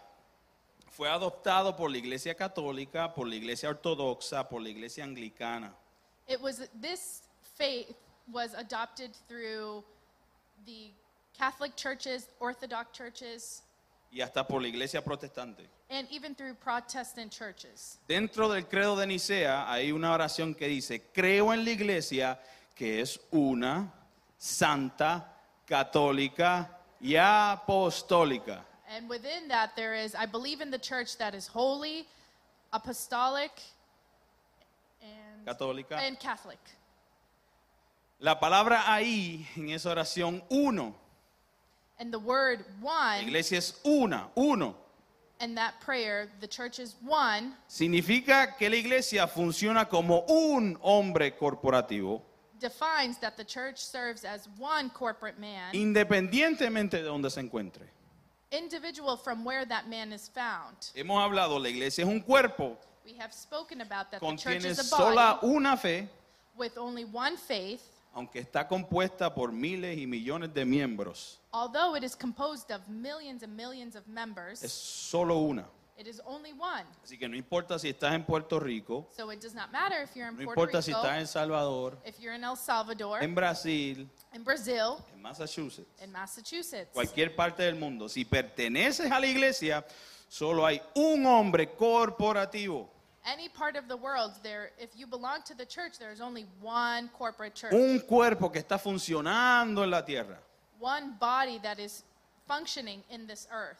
fue 0.95 1.09
adoptado 1.09 1.75
por 1.75 1.91
la 1.91 1.97
Iglesia 1.97 2.35
Católica, 2.35 3.13
por 3.13 3.27
la 3.27 3.35
Iglesia 3.35 3.69
Ortodoxa, 3.69 4.47
por 4.47 4.61
la 4.61 4.69
Iglesia 4.69 5.03
Anglicana. 5.03 5.73
It 6.27 6.41
was 6.41 6.69
this 6.81 7.23
faith 7.57 7.93
was 8.31 8.53
adopted 8.53 9.11
through 9.27 9.83
the 10.65 10.91
Catholic 11.37 11.75
churches, 11.75 12.29
Orthodox 12.39 12.97
churches, 12.97 13.61
y 14.11 14.21
hasta 14.21 14.47
por 14.47 14.61
la 14.61 14.67
Iglesia 14.67 15.01
Protestante. 15.01 15.67
and 15.89 16.07
even 16.09 16.33
through 16.33 16.55
Protestant 16.55 17.31
churches. 17.31 17.99
Dentro 18.07 18.47
del 18.49 18.63
credo 18.63 18.95
de 18.95 19.05
Nicea 19.05 19.69
hay 19.69 19.91
una 19.91 20.13
oración 20.13 20.55
que 20.55 20.67
dice, 20.67 21.01
creo 21.13 21.53
en 21.53 21.65
la 21.65 21.71
Iglesia 21.71 22.39
que 22.73 23.01
es 23.01 23.19
una, 23.31 23.91
santa, 24.37 25.33
católica 25.65 26.79
y 27.01 27.15
apostólica. 27.17 28.65
And 28.93 29.09
within 29.09 29.47
that, 29.49 29.75
there 29.75 29.93
is, 29.95 30.13
I 30.15 30.25
believe 30.25 30.61
in 30.61 30.69
the 30.71 30.77
church 30.77 31.17
that 31.17 31.33
is 31.33 31.47
holy, 31.47 32.05
apostolic, 32.71 33.51
and, 35.01 35.45
Católica. 35.45 35.93
and 35.97 36.19
Catholic. 36.19 36.59
La 38.19 38.35
palabra 38.39 38.83
ahí, 38.85 39.45
en 39.57 39.69
esa 39.69 39.89
oración, 39.89 40.41
uno. 40.49 40.95
And 41.99 42.11
the 42.13 42.19
word 42.19 42.63
La 42.81 43.15
one, 43.17 43.23
iglesia 43.27 43.57
es 43.57 43.79
una, 43.85 44.27
uno. 44.35 44.75
and 45.39 45.57
that 45.57 45.79
prayer, 45.81 46.29
the 46.39 46.47
church 46.47 46.79
is 46.79 46.95
one, 47.05 47.53
Significa 47.67 48.57
que 48.57 48.69
la 48.69 48.75
iglesia 48.77 49.27
funciona 49.27 49.89
como 49.89 50.23
un 50.29 50.77
hombre 50.81 51.31
corporativo, 51.31 52.21
defines 52.59 53.17
that 53.17 53.35
the 53.37 53.43
church 53.43 53.77
serves 53.79 54.23
as 54.23 54.47
one 54.57 54.89
corporate 54.89 55.37
man, 55.39 55.73
independientemente 55.73 56.91
de 56.91 57.03
donde 57.03 57.29
se 57.29 57.41
encuentre. 57.41 57.89
Individual 58.51 59.17
from 59.17 59.43
where 59.43 59.65
that 59.65 59.89
man 59.89 60.13
is 60.13 60.29
found. 60.29 60.75
Hemos 60.95 61.17
hablado, 61.21 61.59
la 61.59 61.69
iglesia 61.69 62.03
es 62.03 62.09
un 62.09 62.21
cuerpo, 62.21 62.77
We 63.05 63.13
have 63.19 63.31
spoken 63.31 63.81
about 63.81 64.09
that 64.11 64.19
the 64.19 64.27
church 64.31 64.45
contiene 64.45 64.65
is 64.65 64.79
a 64.79 64.83
sola 64.83 65.37
body 65.39 65.55
una 65.55 65.77
fe, 65.77 66.07
with 66.57 66.75
only 66.75 67.05
one 67.05 67.37
faith, 67.37 67.83
aunque 68.15 68.41
está 68.41 68.67
compuesta 68.67 69.33
por 69.33 69.51
miles 69.51 69.95
y 69.97 70.07
millones 70.07 70.51
de 70.53 70.65
miembros. 70.65 71.37
Although 71.53 71.95
it 71.95 72.03
is 72.03 72.15
composed 72.15 72.71
of 72.71 72.81
millions 72.89 73.43
and 73.43 73.55
millions 73.55 73.95
of 73.95 74.07
members, 74.07 74.63
es 74.63 74.73
solo 74.73 75.39
una. 75.47 75.65
It 75.97 76.07
is 76.07 76.21
only 76.25 76.51
one. 76.53 76.83
Así 77.03 77.17
que 77.17 77.27
no 77.27 77.35
importa 77.35 77.79
si 77.79 77.89
estás 77.89 78.13
en 78.13 78.23
Puerto 78.23 78.59
Rico, 78.59 79.07
So 79.15 79.29
it 79.31 79.39
does 79.41 79.53
not 79.53 79.71
matter 79.71 80.01
if 80.03 80.15
you're 80.15 80.27
in 80.27 80.35
no 80.37 80.43
Puerto 80.45 80.61
importa 80.61 80.81
si 80.81 80.91
Rico, 80.91 81.01
estás 81.03 81.19
en 81.19 81.27
Salvador, 81.27 81.97
if 82.05 82.19
you're 82.19 82.33
in 82.35 82.43
El 82.43 82.55
Salvador, 82.57 83.21
en 83.23 83.33
Brasil, 83.33 84.07
in 84.33 84.43
Brazil, 84.43 85.03
en 85.13 85.21
Massachusetts, 85.21 85.87
in 86.03 86.11
Massachusetts. 86.11 86.91
cualquier 86.93 87.35
parte 87.35 87.63
del 87.63 87.75
mundo. 87.75 88.07
Si 88.09 88.25
perteneces 88.25 89.09
a 89.11 89.19
la 89.19 89.27
iglesia, 89.27 89.85
solo 90.27 90.65
hay 90.65 90.81
un 90.95 91.25
hombre 91.25 91.67
corporativo, 91.75 92.89
Any 93.27 93.49
part 93.49 93.75
of 93.75 93.87
the 93.87 93.95
world, 93.97 94.33
there, 94.43 94.71
if 94.77 94.95
you 94.95 95.07
belong 95.07 95.41
to 95.47 95.55
the 95.55 95.65
church, 95.65 95.97
there 95.97 96.11
is 96.11 96.21
only 96.21 96.45
one 96.61 97.09
corporate 97.17 97.55
church, 97.55 97.73
un 97.73 97.99
cuerpo 98.01 98.49
que 98.51 98.61
está 98.61 98.77
funcionando 98.77 99.83
en 99.83 99.89
la 99.89 100.01
tierra. 100.05 100.37
one 100.77 101.15
body 101.19 101.57
that 101.63 101.79
is 101.79 102.03
functioning 102.47 103.01
in 103.09 103.25
this 103.25 103.47
earth. 103.51 103.79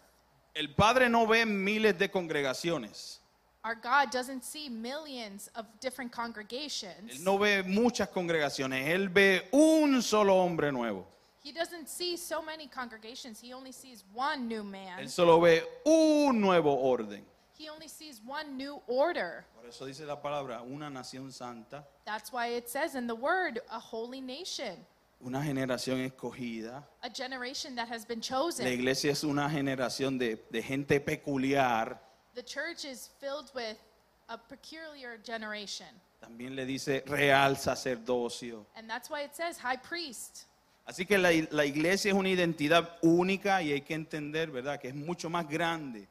El 0.55 0.69
Padre 0.73 1.09
no 1.09 1.27
ve 1.27 1.45
miles 1.45 1.97
de 1.99 2.09
congregaciones. 2.09 3.19
Our 3.65 3.75
God 3.75 4.09
doesn't 4.11 4.43
see 4.43 4.69
millions 4.69 5.49
of 5.55 5.65
different 5.81 6.11
Él 6.11 6.15
congregations. 6.15 7.19
no 7.23 7.37
ve 7.37 7.61
muchas 7.63 8.07
congregaciones. 8.09 8.87
Él 8.87 9.09
ve 9.09 9.49
un 9.51 10.01
solo 10.01 10.35
hombre 10.35 10.71
nuevo. 10.71 11.05
He 11.43 11.51
doesn't 11.51 11.89
see 11.89 12.15
so 12.15 12.41
many 12.41 12.67
congregations. 12.67 13.39
He 13.41 13.53
only 13.53 13.71
sees 13.71 14.03
one 14.13 14.47
new 14.47 14.63
man. 14.63 14.99
Él 14.99 15.09
solo 15.09 15.41
ve 15.41 15.61
un 15.85 16.39
nuevo 16.39 16.73
orden. 16.73 17.23
He 17.57 17.69
only 17.69 17.87
sees 17.87 18.21
one 18.25 18.55
new 18.57 18.81
order. 18.87 19.45
Por 19.55 19.67
eso 19.67 19.85
dice 19.85 20.05
la 20.05 20.21
palabra, 20.21 20.61
una 20.61 20.89
nación 20.89 21.31
santa, 21.33 21.83
That's 22.05 22.31
why 22.31 22.47
it 22.55 22.69
says 22.69 22.95
in 22.95 23.07
the 23.07 23.15
word, 23.15 23.59
a 23.71 23.79
holy 23.79 24.21
nation, 24.21 24.75
una 25.21 25.43
generación 25.43 25.99
escogida. 26.01 26.83
a 27.03 27.09
generation 27.09 27.75
that 27.75 27.87
has 27.87 28.05
been 28.05 28.19
La 28.19 28.23
chosen. 28.23 28.67
iglesia 28.67 29.11
es 29.11 29.23
una 29.23 29.49
generación 29.49 30.17
de, 30.17 30.37
de 30.51 30.61
gente 30.61 30.99
peculiar. 30.99 31.99
The 32.35 32.43
church 32.43 32.85
is 32.85 33.09
filled 33.19 33.51
with 33.55 33.77
a 34.29 34.37
peculiar 34.37 35.17
generation. 35.23 35.87
También 36.21 36.55
le 36.55 36.65
dice 36.65 37.03
real 37.07 37.55
sacerdocio. 37.55 38.65
And 38.75 38.89
that's 38.89 39.09
why 39.09 39.21
it 39.23 39.35
says 39.35 39.57
high 39.57 39.77
priest. 39.77 40.45
Así 40.87 41.07
que 41.07 41.17
la, 41.17 41.29
la 41.51 41.65
iglesia 41.65 42.11
es 42.11 42.15
una 42.15 42.29
identidad 42.29 42.97
única 43.01 43.61
y 43.63 43.71
hay 43.71 43.81
que 43.81 43.95
entender, 43.95 44.51
¿verdad?, 44.51 44.79
que 44.79 44.89
es 44.89 44.95
mucho 44.95 45.29
más 45.29 45.47
grande 45.49 46.07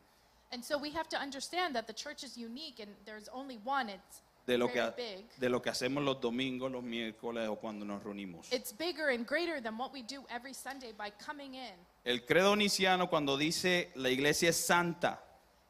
And 0.53 0.65
so 0.65 0.79
we 0.79 0.91
have 0.91 1.09
to 1.09 1.17
understand 1.21 1.75
that 1.75 1.89
the 1.89 1.93
church 1.93 2.23
is 2.23 2.37
unique 2.39 2.79
and 2.79 2.89
there's 3.05 3.29
only 3.33 3.59
one. 3.65 3.89
It's 3.89 4.23
de 4.47 4.59
lo, 4.59 4.71
que, 4.71 4.83
big. 4.97 5.27
de 5.39 5.49
lo 5.49 5.63
que 5.63 5.71
hacemos 5.71 6.03
los 6.03 6.21
domingos, 6.21 6.71
los 6.71 6.83
miércoles 6.83 7.49
o 7.49 7.57
cuando 7.57 7.85
nos 7.85 8.03
reunimos. 8.03 8.53
It's 8.53 8.73
bigger 8.77 9.09
and 9.09 9.27
greater 9.27 9.61
than 9.63 9.79
what 9.79 9.93
we 9.93 10.03
do 10.03 10.25
every 10.29 10.53
Sunday 10.53 10.93
by 10.93 11.11
coming 11.25 11.55
in. 11.55 11.75
El 12.05 12.25
credo 12.25 12.55
niciano 12.55 13.09
cuando 13.09 13.37
dice 13.37 13.91
la 13.95 14.11
iglesia 14.11 14.51
es 14.51 14.57
santa, 14.57 15.21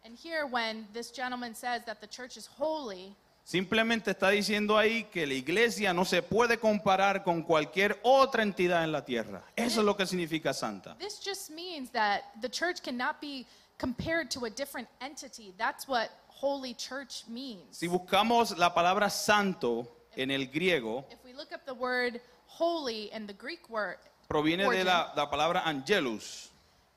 And 0.06 0.18
here, 0.18 0.44
when 0.44 0.86
this 0.92 1.10
gentleman 1.10 1.54
says 1.54 1.82
that 1.86 2.02
the 2.02 2.06
church 2.06 2.36
is 2.36 2.46
holy, 2.46 3.16
simplemente 3.42 4.10
está 4.10 4.28
diciendo 4.28 4.76
ahí 4.76 5.04
que 5.10 5.26
la 5.26 5.32
iglesia 5.32 5.94
no 5.94 6.04
se 6.04 6.20
puede 6.20 6.58
comparar 6.58 7.24
con 7.24 7.42
cualquier 7.42 7.98
otra 8.02 8.42
entidad 8.42 8.84
en 8.84 8.92
la 8.92 9.02
tierra. 9.02 9.42
Eso 9.56 9.80
es 9.80 9.86
lo 9.86 9.96
que 9.96 10.04
significa 10.04 10.52
santa. 10.52 10.94
this 10.98 11.18
just 11.18 11.50
means 11.50 11.90
that 11.90 12.24
the 12.42 12.48
church 12.48 12.82
cannot 12.82 13.18
be 13.18 13.46
compared 13.78 14.30
to 14.30 14.44
a 14.44 14.50
different 14.50 14.88
entity. 15.00 15.54
That's 15.56 15.88
what 15.88 16.10
holy 16.40 16.74
church 16.74 17.24
means. 17.28 17.76
Si 17.76 17.86
buscamos 17.86 18.56
la 18.58 18.74
palabra 18.74 19.10
santo 19.10 19.88
en 20.16 20.30
el 20.30 20.46
griego, 20.46 21.06
If 21.10 21.24
we 21.24 21.32
look 21.32 21.52
up 21.52 21.64
the 21.64 21.74
word 21.74 22.20
holy 22.46 23.10
and 23.12 23.26
the 23.28 23.34
Greek 23.34 23.68
word, 23.68 23.98
proviene 24.28 24.68
de 24.68 24.84
la 24.84 25.30
palabra 25.30 25.62
angelus 25.66 26.50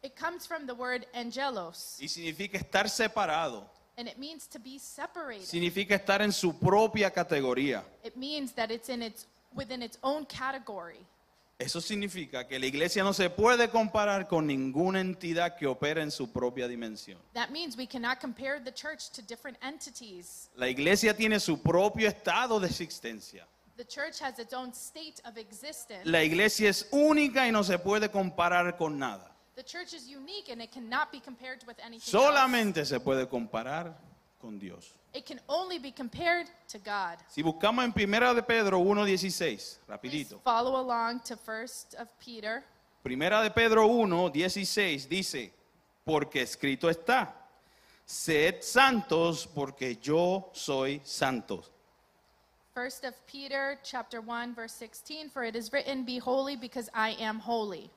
it 0.04 0.16
comes 0.16 0.46
from 0.46 0.66
the 0.66 0.74
word 0.74 1.06
angelos, 1.14 1.98
y 2.00 2.08
significa 2.08 2.58
estar 2.58 2.90
separado, 2.90 3.66
and 3.98 4.08
it 4.08 4.18
means 4.18 4.48
to 4.48 4.60
be 4.60 4.80
separated. 4.80 5.46
significa 5.46 5.96
estar 5.96 6.22
en 6.22 6.32
su 6.32 6.54
propia 6.54 7.12
categoría. 7.12 7.84
It 8.04 8.16
means 8.16 8.54
that 8.54 8.72
it's 8.72 8.90
in 8.90 9.02
its 9.02 9.28
within 9.56 9.82
its 9.82 9.98
own 10.04 10.26
category. 10.26 11.06
Eso 11.60 11.82
significa 11.82 12.48
que 12.48 12.60
la 12.60 12.68
iglesia 12.68 13.04
no 13.04 13.14
se 13.14 13.32
puede 13.32 13.70
comparar 13.70 14.28
con 14.28 14.46
ninguna 14.46 15.02
entidad 15.02 15.56
que 15.58 15.66
opera 15.66 16.04
en 16.04 16.12
su 16.12 16.32
propia 16.32 16.68
dimensión. 16.68 17.18
That 17.34 17.50
means 17.50 17.76
we 17.76 17.88
cannot 17.88 18.20
compare 18.22 18.60
the 18.64 18.72
church 18.72 19.10
to 19.16 19.24
different 19.24 19.58
entities. 19.64 20.50
La 20.56 20.68
iglesia 20.70 21.16
tiene 21.16 21.40
su 21.40 21.60
propio 21.60 22.08
estado 22.08 22.60
de 22.60 22.68
existencia. 22.68 23.48
The 23.76 23.86
church 23.86 24.20
has 24.22 24.38
its 24.38 24.54
own 24.54 24.72
state 24.72 25.20
of 25.26 25.38
existence. 25.38 26.06
La 26.06 26.24
iglesia 26.24 26.70
es 26.70 26.88
única 26.92 27.48
y 27.48 27.52
no 27.52 27.64
se 27.64 27.80
puede 27.80 28.12
comparar 28.12 28.78
con 28.78 29.00
nada. 29.00 29.32
The 29.56 29.64
church 29.64 29.94
is 29.94 30.08
unique 30.08 30.52
and 30.52 30.62
it 30.62 30.72
cannot 30.72 31.12
be 31.12 31.20
compared 31.20 31.64
with 31.66 31.80
anything 31.80 32.02
else. 32.06 32.12
Solamente 32.12 32.86
se 32.86 33.00
puede 33.00 33.28
comparar 33.28 33.98
con 34.40 34.60
Dios. 34.60 34.94
It 35.18 35.26
can 35.26 35.40
only 35.50 35.80
be 35.80 35.92
compared 35.92 36.46
to 36.68 36.78
God. 36.78 37.18
Si 37.28 37.42
buscamos 37.42 37.84
en 37.84 37.92
Primera 37.92 38.36
de 38.36 38.44
Pedro 38.44 38.80
1:16, 38.80 39.40
Please 39.50 39.80
rapidito. 39.90 40.40
follow 40.44 40.80
along 40.80 41.22
to 41.22 41.36
First 41.36 41.96
of 41.96 42.08
Peter. 42.20 42.64
Primera 43.04 43.42
de 43.42 43.50
Pedro 43.50 43.88
1:16 43.88 45.08
dice, 45.10 45.52
porque 46.06 46.44
escrito 46.44 46.88
está, 46.88 47.34
sed 48.06 48.62
santos 48.62 49.48
porque 49.48 49.98
yo 50.00 50.52
soy 50.54 51.02
santo. 51.04 51.64
First 52.76 53.04
of 53.04 53.16
Peter 53.26 53.80
chapter 53.84 54.22
1 54.22 54.54
verse 54.54 54.74
16 54.74 55.30
for 55.32 55.44
it 55.44 55.56
is 55.56 55.74
written 55.74 56.06
be 56.06 56.20
holy 56.20 56.56
because 56.56 56.92
I 56.94 57.16
am 57.20 57.40
holy. 57.40 57.90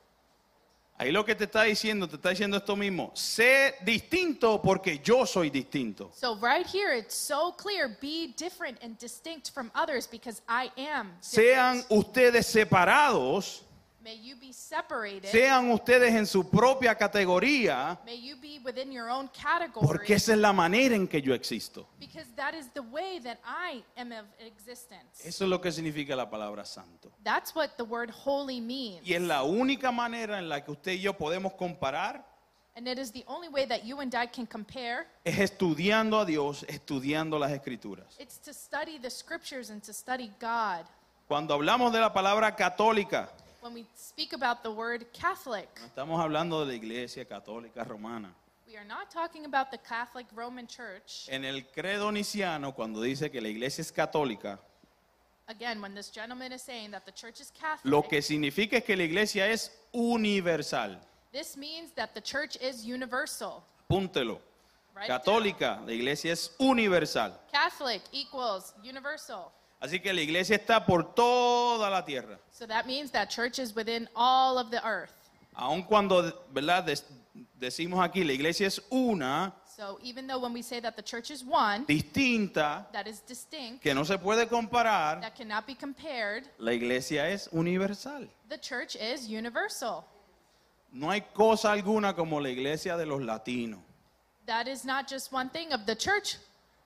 Ahí 1.01 1.11
lo 1.13 1.25
que 1.25 1.35
te 1.35 1.45
está 1.45 1.63
diciendo, 1.63 2.07
te 2.07 2.17
está 2.17 2.29
diciendo 2.29 2.59
esto 2.59 2.77
mismo, 2.77 3.11
sé 3.15 3.75
distinto 3.87 4.61
porque 4.61 5.01
yo 5.03 5.25
soy 5.25 5.49
distinto. 5.49 6.11
So 6.15 6.37
right 6.37 6.67
here 6.67 6.95
it's 6.95 7.15
so 7.15 7.53
clear 7.57 7.97
be 8.03 8.35
different 8.37 8.77
and 8.83 8.99
distinct 8.99 9.51
from 9.51 9.71
others 9.75 10.07
because 10.07 10.43
I 10.47 10.71
am 10.77 11.13
Sean 11.23 11.83
ustedes 11.89 12.49
separados, 12.49 13.63
May 14.03 14.17
you 14.17 14.35
be 14.37 14.53
separated. 14.53 15.31
sean 15.31 15.71
ustedes 15.71 16.15
en 16.15 16.27
su 16.27 16.49
propia 16.49 16.95
categoría, 16.95 17.99
May 18.07 18.19
you 18.21 18.37
be 18.37 18.59
within 18.65 18.91
your 18.91 19.11
own 19.11 19.29
category. 19.29 19.87
porque 19.87 20.15
esa 20.15 20.33
es 20.33 20.39
la 20.39 20.53
manera 20.55 20.95
en 20.95 21.07
que 21.07 21.21
yo 21.21 21.35
existo. 21.35 21.87
Because 21.99 22.27
that 22.35 22.55
is 22.55 22.69
the 22.73 22.81
way 22.81 23.21
that 23.21 23.39
I 23.45 23.85
am 23.97 24.13
of 24.13 24.25
existence. 24.39 25.21
Eso 25.23 25.45
es 25.45 25.51
lo 25.51 25.61
que 25.61 25.71
significa 25.71 26.17
la 26.17 26.31
palabra 26.31 26.65
santo. 26.65 27.13
That's 27.23 27.55
what 27.55 27.77
the 27.77 27.85
word 27.85 28.11
holy 28.11 28.61
means. 28.61 29.07
Y 29.07 29.13
es 29.13 29.21
la 29.21 29.43
única 29.43 29.93
manera 29.93 30.39
en 30.39 30.49
la 30.49 30.65
que 30.65 30.71
usted 30.71 30.93
y 30.93 31.01
yo 31.01 31.13
podemos 31.13 31.53
comparar 31.53 32.25
And 32.77 32.89
it 32.89 32.99
is 32.99 33.11
the 33.13 33.25
only 33.27 33.49
way 33.49 33.67
that 33.67 33.85
you 33.85 34.01
and 34.01 34.15
I 34.15 34.27
can 34.27 34.47
compare. 34.47 35.07
es 35.25 35.39
estudiando 35.39 36.21
a 36.21 36.25
Dios, 36.25 36.65
estudiando 36.69 37.39
las 37.39 37.53
escrituras. 37.53 38.17
It's 38.19 38.39
to 38.39 38.55
study 38.55 38.99
the 38.99 39.11
scriptures 39.11 39.69
and 39.71 39.83
to 39.83 39.93
study 39.93 40.31
God. 40.41 40.87
Cuando 41.29 41.55
hablamos 41.55 41.93
de 41.93 42.01
la 42.01 42.13
palabra 42.13 42.57
católica, 42.57 43.29
When 43.63 43.75
we 43.75 43.85
speak 43.95 44.33
about 44.33 44.63
the 44.63 44.71
word 44.71 45.05
Catholic, 45.13 45.69
no 45.81 45.87
estamos 45.87 46.19
hablando 46.21 46.61
de 46.65 46.73
la 46.73 46.75
iglesia 46.75 47.25
católica 47.27 47.87
romana. 47.87 48.33
we 48.67 48.77
are 48.77 48.87
not 48.87 49.11
talking 49.11 49.45
about 49.45 49.71
the 49.71 49.79
Catholic 49.79 50.27
Roman 50.35 50.67
Church. 50.67 51.27
En 51.29 51.45
el 51.45 51.63
credo 51.75 52.11
niciano, 52.11 52.73
cuando 52.75 53.01
dice 53.03 53.31
que 53.31 53.41
la 53.41 53.49
iglesia 53.49 53.83
es 53.83 53.93
católica, 53.93 54.59
Again, 55.49 55.83
when 55.83 55.95
this 55.95 56.11
gentleman 56.11 56.53
is 56.53 56.63
saying 56.63 56.93
that 56.93 57.05
the 57.05 57.13
church 57.13 57.41
is 57.41 57.53
lo 57.85 58.03
Catholic, 58.03 58.09
que 58.11 58.23
significa 58.23 58.75
es 58.79 58.85
que 58.85 58.97
la 58.97 59.03
iglesia 59.03 59.47
es 59.51 59.71
universal. 59.93 60.97
this 61.33 61.57
means 61.57 61.91
that 61.97 62.15
the 62.15 62.21
church 62.21 62.57
is 62.63 62.85
universal. 62.85 63.63
Púntelo. 63.91 64.39
Down. 64.95 65.07
Católica, 65.07 65.81
la 65.87 65.93
iglesia 65.93 66.33
es 66.33 66.51
universal. 66.59 67.33
Catholic 67.53 68.03
equals 68.13 68.73
universal. 68.83 69.53
Así 69.81 70.01
que 70.01 70.13
la 70.13 70.21
iglesia 70.21 70.57
está 70.57 70.85
por 70.85 71.15
toda 71.15 71.89
la 71.89 72.05
tierra. 72.05 72.39
So 72.53 72.67
that 72.67 72.87
means 72.87 73.11
that 73.13 73.31
church 73.31 73.59
is 73.59 73.75
within 73.75 74.09
all 74.15 74.59
of 74.59 74.71
the 74.71 74.85
earth. 74.85 75.13
Aun 75.57 75.83
cuando, 75.83 76.23
¿verdad? 76.53 76.85
Des- 76.85 77.05
decimos 77.59 77.99
aquí, 78.01 78.23
la 78.25 78.33
iglesia 78.33 78.67
es 78.67 78.81
una, 78.91 79.55
So 79.75 79.99
even 80.03 80.27
though 80.27 80.39
when 80.39 80.53
we 80.53 80.61
say 80.61 80.79
that 80.81 80.95
the 80.95 81.03
church 81.03 81.31
is 81.31 81.43
one, 81.43 81.87
distinta, 81.87 82.85
that 82.93 83.07
is 83.07 83.21
distinct, 83.21 83.83
que 83.83 83.95
no 83.95 84.05
se 84.05 84.19
puede 84.19 84.47
comparar, 84.47 85.23
that 85.23 85.35
cannot 85.35 85.67
be 85.67 85.75
compared, 85.75 86.45
la 86.59 86.73
iglesia 86.73 87.27
es 87.31 87.49
universal. 87.51 88.27
the 88.51 88.59
church 88.59 88.95
is 88.97 89.27
universal. 89.27 90.05
No 90.93 91.09
hay 91.11 91.23
cosa 91.33 91.69
alguna 91.73 92.15
como 92.15 92.39
la 92.41 92.51
iglesia 92.51 92.99
de 92.99 93.07
los 93.07 93.23
latinos. 93.23 93.79
That 94.45 94.69
is 94.69 94.85
not 94.85 95.09
just 95.09 95.33
one 95.33 95.49
thing 95.49 95.73
of 95.73 95.87
the 95.87 95.95
church 95.97 96.37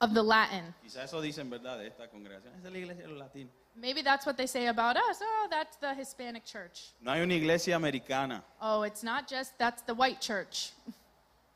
of 0.01 0.13
the 0.13 0.21
Latin. 0.23 0.73
Quizás 0.83 1.05
eso 1.05 1.21
dicen, 1.21 1.49
¿verdad? 1.49 1.77
De 1.79 1.87
esta 1.87 2.07
congregación. 2.09 2.53
Esa 2.57 2.67
es 2.67 2.73
la 2.73 2.77
iglesia 2.79 3.03
de 3.03 3.09
los 3.09 3.19
latinos. 3.19 3.51
Maybe 3.75 4.01
that's 4.03 4.25
what 4.25 4.37
they 4.37 4.47
say 4.47 4.67
about 4.67 4.95
us. 4.95 5.19
Oh, 5.21 5.47
that's 5.49 5.77
the 5.77 5.93
Hispanic 5.93 6.45
church. 6.45 6.93
No 7.01 7.11
hay 7.11 7.21
una 7.21 7.33
iglesia 7.33 7.75
americana. 7.75 8.43
Oh, 8.61 8.83
it's 8.83 9.03
not 9.03 9.27
just 9.27 9.57
that's 9.57 9.81
the 9.83 9.93
white 9.93 10.21
church. 10.21 10.71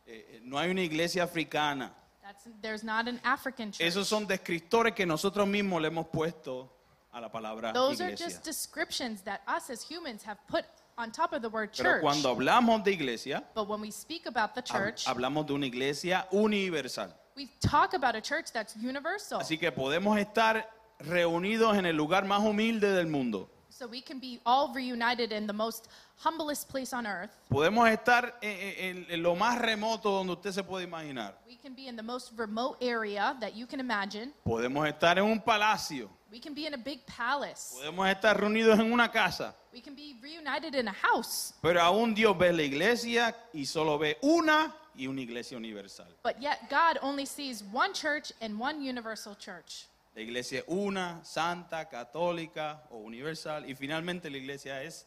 eh, 0.07 0.11
eh, 0.35 0.39
no 0.43 0.57
hay 0.57 0.69
una 0.69 0.81
iglesia 0.81 1.23
africana. 1.23 1.91
That's 2.23 2.47
there's 2.61 2.83
not 2.83 3.07
an 3.07 3.19
African 3.23 3.71
church. 3.71 3.87
Esos 3.87 4.05
son 4.07 4.27
descriptores 4.27 4.93
que 4.93 5.05
nosotros 5.05 5.47
mismos 5.47 5.81
le 5.81 5.89
hemos 5.89 6.07
puesto 6.11 6.69
a 7.13 7.21
la 7.21 7.29
palabra 7.29 7.73
Those 7.73 8.01
are 8.01 8.09
iglesia. 8.11 8.25
just 8.27 8.43
descriptions 8.43 9.21
that 9.21 9.41
us 9.47 9.69
as 9.69 9.81
humans 9.81 10.21
have 10.23 10.37
put 10.47 10.65
on 10.97 11.11
top 11.11 11.31
of 11.33 11.41
the 11.41 11.49
word 11.49 11.71
Pero 11.75 11.93
church. 11.93 12.01
cuando 12.01 12.29
hablamos 12.35 12.83
de 12.83 12.91
iglesia, 12.91 13.43
But 13.55 13.67
when 13.69 13.79
we 13.81 13.91
speak 13.91 14.25
about 14.27 14.53
the 14.55 14.61
church, 14.61 15.05
hablamos 15.05 15.47
de 15.47 15.53
una 15.53 15.65
iglesia 15.65 16.27
universal. 16.31 17.09
We 17.39 17.47
talk 17.61 17.93
about 17.93 18.15
a 18.15 18.21
church 18.21 18.51
that's 18.51 18.75
universal. 18.75 19.39
Así 19.39 19.57
que 19.57 19.71
podemos 19.71 20.17
estar 20.19 20.69
reunidos 20.99 21.77
en 21.77 21.85
el 21.85 21.95
lugar 21.95 22.25
más 22.25 22.41
humilde 22.41 22.91
del 22.93 23.07
mundo. 23.07 23.49
So 23.69 23.87
we 23.87 24.01
can 24.01 24.19
be 24.19 24.41
all 24.45 24.73
reunited 24.73 25.31
in 25.31 25.47
the 25.47 25.53
most 25.53 25.87
humblest 26.17 26.67
place 26.67 26.91
on 26.93 27.07
earth. 27.07 27.29
Podemos 27.49 27.89
estar 27.89 28.33
en, 28.41 28.59
en- 28.97 29.05
en 29.09 29.23
lo 29.23 29.35
más 29.35 29.57
remoto 29.57 30.11
donde 30.11 30.33
usted 30.33 30.51
se 30.51 30.63
puede 30.63 30.83
imaginar. 30.83 31.35
We 31.47 31.55
can 31.55 31.73
be 31.75 31.87
in 31.87 31.95
the 31.95 32.03
most 32.03 32.33
remote 32.37 32.77
area 32.83 33.37
that 33.39 33.55
you 33.55 33.65
can 33.65 33.79
imagine. 33.79 34.33
Podemos 34.45 34.85
estar 34.85 35.17
en 35.17 35.23
un 35.23 35.39
palacio. 35.39 36.09
We 36.29 36.39
can 36.41 36.53
be 36.53 36.65
in 36.67 36.73
a 36.73 36.77
big 36.77 37.05
palace. 37.05 37.73
Podemos 37.79 38.09
estar 38.09 38.35
reunidos 38.37 38.77
en 38.79 38.91
una 38.91 39.09
casa. 39.09 39.55
We 39.71 39.79
can 39.79 39.95
be 39.95 40.13
reunited 40.21 40.75
in 40.75 40.89
a 40.89 40.93
house. 40.93 41.53
Pero 41.61 41.79
aún 41.81 42.13
Dios 42.13 42.37
ve 42.37 42.51
la 42.51 42.63
iglesia 42.63 43.33
y 43.53 43.65
solo 43.65 43.97
ve 43.97 44.17
una 44.23 44.75
y 44.99 45.07
una 45.07 45.21
iglesia 45.21 45.57
universal. 45.57 46.05
But 46.23 46.41
yet 46.41 46.69
God 46.69 46.99
only 47.01 47.25
sees 47.25 47.63
one 47.71 47.93
church 47.93 48.33
and 48.41 48.59
one 48.59 48.81
universal 48.83 49.35
church. 49.35 49.87
La 50.15 50.21
iglesia 50.21 50.59
es 50.59 50.65
una, 50.67 51.21
santa, 51.23 51.85
católica 51.85 52.81
o 52.91 52.97
universal. 52.97 53.63
Y 53.65 53.73
finalmente 53.75 54.29
la 54.29 54.37
iglesia 54.37 54.83
es 54.83 55.05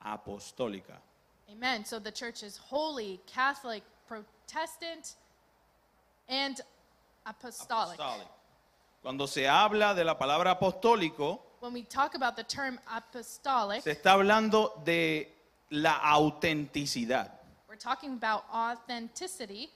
apostólica. 0.00 1.00
Amen. 1.50 1.84
So 1.84 1.98
the 1.98 2.12
church 2.12 2.42
is 2.42 2.56
holy, 2.56 3.20
Catholic, 3.26 3.82
Protestant, 4.06 5.16
and 6.28 6.60
apostolic. 7.24 7.98
Apostolic. 7.98 8.28
Cuando 9.02 9.26
se 9.26 9.46
habla 9.46 9.94
de 9.94 10.04
la 10.04 10.16
palabra 10.16 10.52
apostólico, 10.58 11.40
When 11.60 11.72
we 11.72 11.82
talk 11.82 12.14
about 12.14 12.36
the 12.36 12.44
term 12.44 12.78
apostolic, 12.86 13.82
se 13.82 13.92
está 13.92 14.12
hablando 14.12 14.82
de 14.84 15.28
la 15.70 15.98
autenticidad. 15.98 17.35
We're 17.76 17.94
talking 17.94 18.12
about 18.14 18.44
authenticity. 18.52 19.68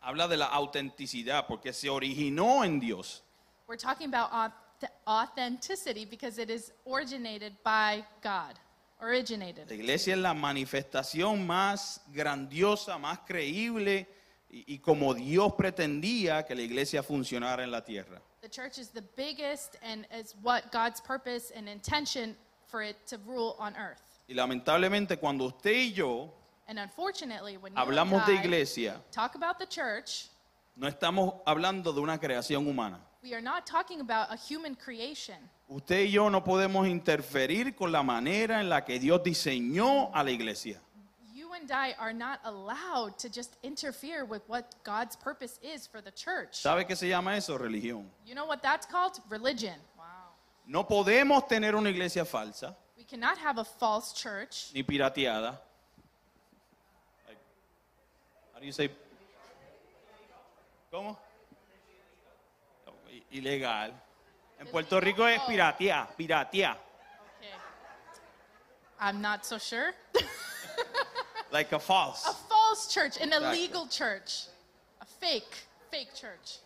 Habla 0.00 0.28
de 0.28 0.36
la 0.36 0.46
autenticidad 0.52 1.46
porque 1.48 1.72
se 1.72 1.88
originó 1.88 2.64
en 2.64 2.78
Dios. 2.78 3.22
We're 3.68 3.76
talking 3.76 4.08
about 4.12 4.30
auth- 4.32 4.88
authenticity 5.06 6.04
because 6.04 6.38
it 6.38 6.50
is 6.50 6.72
originated 6.86 7.54
by 7.64 8.04
God. 8.22 8.54
La 9.00 9.08
Originated. 9.08 9.68
iglesia 9.72 10.14
es 10.14 10.20
la 10.20 10.32
manifestación 10.34 11.44
más 11.44 12.00
grandiosa, 12.14 12.98
más 12.98 13.18
creíble 13.26 14.06
y, 14.48 14.74
y 14.74 14.78
como 14.78 15.12
Dios 15.14 15.52
pretendía 15.54 16.44
que 16.46 16.54
la 16.54 16.62
iglesia 16.62 17.02
funcionara 17.02 17.64
en 17.64 17.72
la 17.72 17.82
tierra. 17.84 18.20
The 18.42 18.48
church 18.48 18.78
is 18.78 18.90
the 18.90 19.02
biggest 19.16 19.76
and 19.82 20.06
is 20.16 20.34
what 20.42 20.70
God's 20.70 21.00
purpose 21.00 21.50
and 21.56 21.68
intention 21.68 22.36
for 22.68 22.82
it 22.82 22.96
to 23.08 23.18
rule 23.26 23.56
on 23.58 23.74
earth. 23.76 24.02
Y 24.28 24.34
lamentablemente 24.34 25.16
cuando 25.18 25.46
usted 25.46 25.72
y 25.72 25.92
yo 25.92 26.32
And 26.72 26.78
unfortunately, 26.78 27.58
when 27.58 27.74
hablamos 27.74 28.24
de 28.24 28.32
iglesia, 28.32 28.94
talk 29.10 29.34
about 29.34 29.58
the 29.58 29.66
church, 29.66 30.28
no 30.74 30.88
estamos 30.88 31.34
hablando 31.46 31.92
de 31.92 32.00
una 32.00 32.16
creación 32.16 32.66
humana. 32.66 32.98
we 33.22 33.34
are 33.34 33.42
not 33.42 33.66
talking 33.66 34.00
about 34.00 34.28
a 34.30 34.36
human 34.36 34.74
creation. 34.74 35.36
Usted 35.68 36.06
y 36.06 36.12
yo 36.12 36.30
no 36.30 36.40
podemos 36.42 36.88
interferir 36.88 37.76
con 37.76 37.92
la 37.92 38.02
manera 38.02 38.58
en 38.58 38.70
la 38.70 38.80
que 38.80 38.98
Dios 38.98 39.22
diseñó 39.22 40.10
a 40.14 40.24
la 40.24 40.30
iglesia. 40.30 40.80
You 41.34 41.52
and 41.52 41.70
I 41.70 41.92
are 41.98 42.14
not 42.14 42.40
allowed 42.44 43.18
to 43.18 43.28
just 43.28 43.58
interfere 43.62 44.24
with 44.24 44.40
what 44.46 44.74
God's 44.82 45.14
purpose 45.14 45.58
is 45.62 45.86
for 45.86 46.00
the 46.00 46.10
church. 46.10 46.62
¿Sabe 46.62 46.86
qué 46.86 46.96
se 46.96 47.06
llama 47.06 47.36
eso? 47.36 47.58
Religión. 47.58 48.06
You 48.24 48.34
know 48.34 48.46
what 48.46 48.62
that's 48.62 48.86
called? 48.86 49.20
Religion. 49.28 49.78
Wow. 49.98 50.04
No 50.66 50.84
podemos 50.84 51.46
tener 51.46 51.74
una 51.74 51.90
iglesia 51.90 52.24
falsa 52.24 52.74
We 52.96 53.04
cannot 53.04 53.36
have 53.36 53.58
a 53.58 53.64
false 53.64 54.14
church. 54.14 54.70
ni 54.72 54.82
pirateada. 54.82 55.58
You 58.62 58.72
say? 58.72 58.90
¿Cómo? 60.90 61.18
Ilegal. 63.32 63.92
En 64.60 64.68
Puerto 64.68 65.00
Rico 65.00 65.26
es 65.26 65.40
piratear, 65.42 66.14
piratear. 66.16 66.76
I'm 69.00 69.20
not 69.20 69.44
so 69.44 69.58
sure. 69.58 69.92
Like 71.50 71.72
a 71.72 71.78
false. 71.78 72.24
a 72.26 72.32
false 72.32 72.88
church, 72.88 73.20
an 73.20 73.30
illegal 73.30 73.86
church, 73.86 74.46
a 75.02 75.04
fake, 75.04 75.66
fake 75.90 76.14
church. 76.14 76.60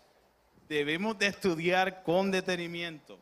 Debemos 0.69 1.19
de 1.19 1.27
estudiar 1.27 2.05
con 2.05 2.31
detenimiento 2.31 3.19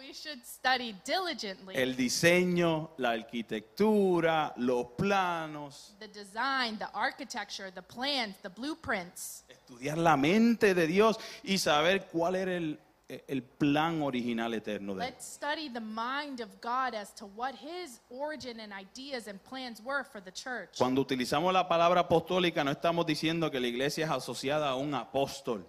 we 0.00 0.14
should 0.14 0.42
study 0.44 0.94
diligently 1.04 1.74
el 1.76 1.94
diseño, 1.94 2.92
la 2.96 3.10
arquitectura, 3.10 4.54
los 4.56 4.86
planos, 4.96 5.94
the 5.98 6.08
design, 6.08 6.78
the 6.78 6.88
architecture, 6.94 7.70
the 7.70 7.82
plans, 7.82 8.34
the 8.42 8.48
blueprints, 8.48 9.44
estudiar 9.48 9.98
la 9.98 10.16
mente 10.16 10.74
de 10.74 10.86
Dios 10.86 11.18
y 11.44 11.58
saber 11.58 12.08
cuál 12.10 12.36
era 12.36 12.56
el, 12.56 12.78
el 13.08 13.42
plan 13.42 14.00
original 14.00 14.54
eterno 14.54 14.94
de. 14.94 15.00
Let's 15.04 15.26
study 15.26 15.68
the 15.68 15.80
mind 15.80 16.40
of 16.40 16.48
God 16.62 16.94
as 16.94 17.12
to 17.16 17.26
what 17.26 17.54
his 17.54 18.00
origin 18.08 18.60
and 18.60 18.72
ideas 18.72 19.28
and 19.28 19.38
plans 19.42 19.82
were 19.82 20.04
for 20.04 20.22
the 20.22 20.32
church. 20.32 20.78
Cuando 20.78 21.02
utilizamos 21.02 21.52
la 21.52 21.68
palabra 21.68 22.00
apostólica 22.00 22.64
no 22.64 22.70
estamos 22.70 23.04
diciendo 23.04 23.50
que 23.50 23.60
la 23.60 23.66
iglesia 23.66 24.06
es 24.06 24.10
asociada 24.10 24.70
a 24.70 24.76
un 24.76 24.94
apóstol. 24.94 25.66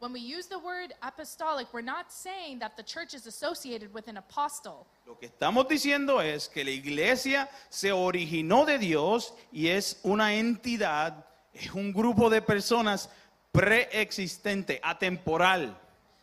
When 0.00 0.12
we 0.12 0.20
use 0.20 0.46
the 0.46 0.58
word 0.60 0.92
apostolic, 1.02 1.66
we're 1.72 1.80
not 1.80 2.12
saying 2.12 2.60
that 2.60 2.76
the 2.76 2.84
church 2.84 3.14
is 3.14 3.26
associated 3.26 3.92
with 3.92 4.06
an 4.06 4.16
apostle. 4.16 4.86
Lo 5.06 5.16
que 5.16 5.28
estamos 5.28 5.66
diciendo 5.66 6.20
es 6.20 6.48
que 6.48 6.62
la 6.64 6.70
iglesia 6.70 7.48
se 7.68 7.90
originó 7.90 8.64
de 8.64 8.78
Dios 8.78 9.32
y 9.52 9.66
es 9.68 9.98
una 10.04 10.34
entidad, 10.34 11.24
es 11.52 11.72
un 11.74 11.92
grupo 11.92 12.30
de 12.30 12.40
personas 12.40 13.08
preexistente, 13.52 14.80
atemporal, 14.84 15.76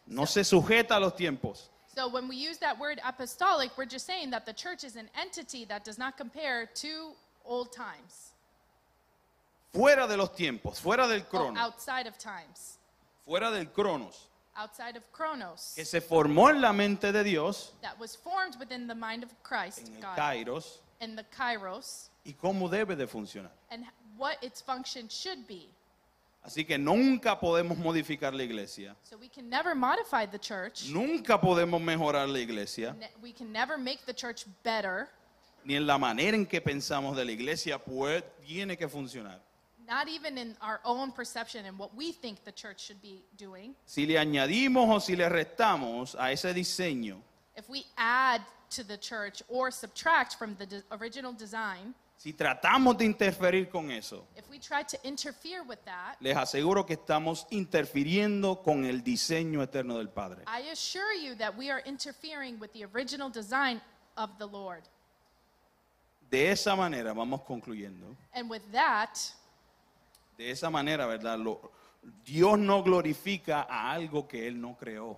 no 0.08 0.26
se 0.26 0.44
sujeta 0.46 0.96
a 0.96 1.00
los 1.00 1.14
tiempos. 1.14 1.70
So 1.94 2.08
when 2.08 2.30
we 2.30 2.38
use 2.38 2.58
that 2.60 2.80
word 2.80 3.02
apostolic, 3.04 3.72
we're 3.78 3.86
just 3.86 4.06
saying 4.06 4.30
that 4.32 4.46
the 4.46 4.54
church 4.54 4.86
is 4.86 4.96
an 4.96 5.10
entity 5.20 5.66
that 5.66 5.84
does 5.84 5.98
not 5.98 6.18
compare 6.18 6.66
to 6.76 7.12
old 7.46 7.74
times 7.74 8.34
Fuera 9.76 10.08
de 10.08 10.16
los 10.16 10.30
tiempos, 10.34 10.80
fuera 10.80 11.06
del 11.06 11.24
crono, 11.24 11.58
outside 11.60 12.08
of 12.08 12.18
times, 12.18 12.78
fuera 13.26 13.52
del 13.52 13.68
cronos, 13.72 14.30
outside 14.56 14.96
of 14.98 15.04
chronos, 15.12 15.74
que 15.76 15.84
se 15.86 16.00
formó 16.02 16.50
en 16.50 16.62
la 16.62 16.72
mente 16.72 17.12
de 17.12 17.24
Dios, 17.24 17.74
that 17.82 18.00
was 18.00 18.16
formed 18.16 18.56
within 18.60 18.88
the 18.88 18.96
mind 18.96 19.24
of 19.24 19.32
Christ, 19.44 19.88
en 19.88 19.96
el 19.96 20.02
God, 20.02 20.16
kairos, 20.18 20.80
and 21.02 21.18
the 21.18 21.26
kairos, 21.36 22.10
y 22.26 22.34
cómo 22.34 22.70
debe 22.70 22.96
de 22.96 23.08
funcionar. 23.08 23.52
and 23.72 23.86
what 24.18 24.38
its 24.42 24.62
function 24.62 25.08
should 25.10 25.46
be. 25.48 25.70
Así 26.46 26.64
que 26.66 26.78
nunca 26.78 27.40
podemos 27.40 27.76
modificar 27.76 28.32
la 28.34 28.44
iglesia, 28.44 28.96
So 29.02 29.18
we 29.18 29.28
can 29.28 29.50
never 29.50 29.74
modify 29.74 30.28
the 30.28 30.38
church. 30.38 30.86
nunca 30.90 31.40
podemos 31.42 31.82
mejorar 31.82 32.30
la 32.30 32.38
iglesia, 32.40 32.94
Ne- 33.00 33.10
We 33.22 33.34
can 33.34 33.52
never 33.52 33.78
make 33.80 34.06
the 34.06 34.14
church 34.14 34.46
better, 34.64 35.10
ni 35.64 35.76
en 35.76 35.88
la 35.88 35.98
manera 35.98 36.38
en 36.38 36.46
que 36.46 36.62
pensamos 36.62 37.16
de 37.16 37.26
la 37.26 37.32
iglesia 37.32 37.80
pues, 37.80 38.24
tiene 38.46 38.78
que 38.78 38.88
funcionar. 38.88 39.42
Not 39.88 40.08
even 40.08 40.38
in 40.38 40.56
our 40.62 40.80
own 40.84 41.12
perception 41.12 41.66
and 41.66 41.78
what 41.78 41.96
we 41.96 42.12
think 42.12 42.44
the 42.44 42.52
church 42.52 42.80
should 42.86 43.02
be 43.02 43.24
doing. 43.38 43.76
Si 43.86 44.06
le 44.06 44.16
añadimos 44.20 44.90
o 44.90 45.00
si 45.00 45.16
le 45.16 45.30
restamos 45.30 46.16
a 46.20 46.32
ese 46.32 46.54
diseño, 46.54 47.18
If 47.58 47.70
we 47.70 47.86
add 47.98 48.42
to 48.72 48.84
the 48.84 48.98
church 48.98 49.42
or 49.48 49.72
subtract 49.72 50.36
from 50.38 50.56
the 50.56 50.66
de- 50.66 50.84
original 50.92 51.32
design, 51.34 51.94
si 52.18 52.34
tratamos 52.34 52.98
de 52.98 53.06
interferir 53.06 53.70
con 53.70 53.92
eso, 53.92 54.26
if 54.36 54.50
we 54.50 54.58
try 54.58 54.84
to 54.84 54.98
interfere 55.08 55.62
with 55.64 55.80
that, 55.86 56.16
les 56.22 56.36
aseguro 56.36 56.86
que 56.86 56.96
estamos 56.98 57.46
interfiriendo 57.52 58.62
con 58.64 58.84
el 58.86 59.02
diseño 59.04 59.62
eterno 59.62 59.98
del 59.98 60.10
Padre. 60.10 60.44
I 60.48 60.70
assure 60.72 61.14
you 61.14 61.36
that 61.36 61.56
we 61.56 61.70
are 61.70 61.82
interfering 61.86 62.58
with 62.60 62.72
the 62.74 62.86
original 62.86 63.30
design 63.30 63.80
of 64.18 64.30
the 64.40 64.48
Lord. 64.48 64.84
De 66.30 66.50
esa 66.50 66.76
manera, 66.76 67.14
vamos 67.14 67.42
concluyendo, 67.48 68.16
And 68.34 68.50
with 68.50 68.64
that, 68.72 69.20
de 70.38 70.52
esa 70.52 70.70
manera, 70.70 71.06
¿verdad? 71.06 71.38
Lo- 71.40 71.72
Dios 72.24 72.58
no 72.60 72.84
glorifica 72.84 73.66
a 73.70 73.92
algo 73.92 74.28
que 74.28 74.48
Él 74.48 74.60
no 74.60 74.76
creó. 74.78 75.18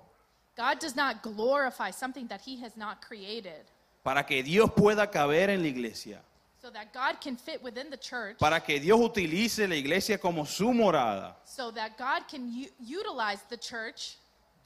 God 0.55 0.79
does 0.79 0.95
not 0.95 1.21
glorify 1.21 1.91
something 1.91 2.27
that 2.27 2.41
He 2.45 2.57
has 2.63 2.75
not 2.77 3.01
created. 3.01 3.65
Para 4.03 4.23
que 4.25 4.41
Dios 4.41 4.71
pueda 4.75 5.09
caber 5.11 5.49
en 5.49 5.61
la 5.61 5.67
iglesia, 5.67 6.21
So 6.59 6.71
that 6.71 6.91
God 6.91 7.21
can 7.21 7.37
fit 7.37 7.61
within 7.61 7.89
the 7.89 7.97
church, 7.97 8.37
para 8.39 8.59
que 8.61 8.79
Dios 8.79 8.99
utilice 8.99 9.67
la 9.67 9.75
iglesia 9.75 10.17
como 10.17 10.43
su 10.45 10.73
morada, 10.73 11.35
so 11.45 11.71
that 11.71 11.97
God 11.97 12.27
can 12.27 12.51
utilize 12.79 13.41
the 13.49 13.57
church, 13.57 14.17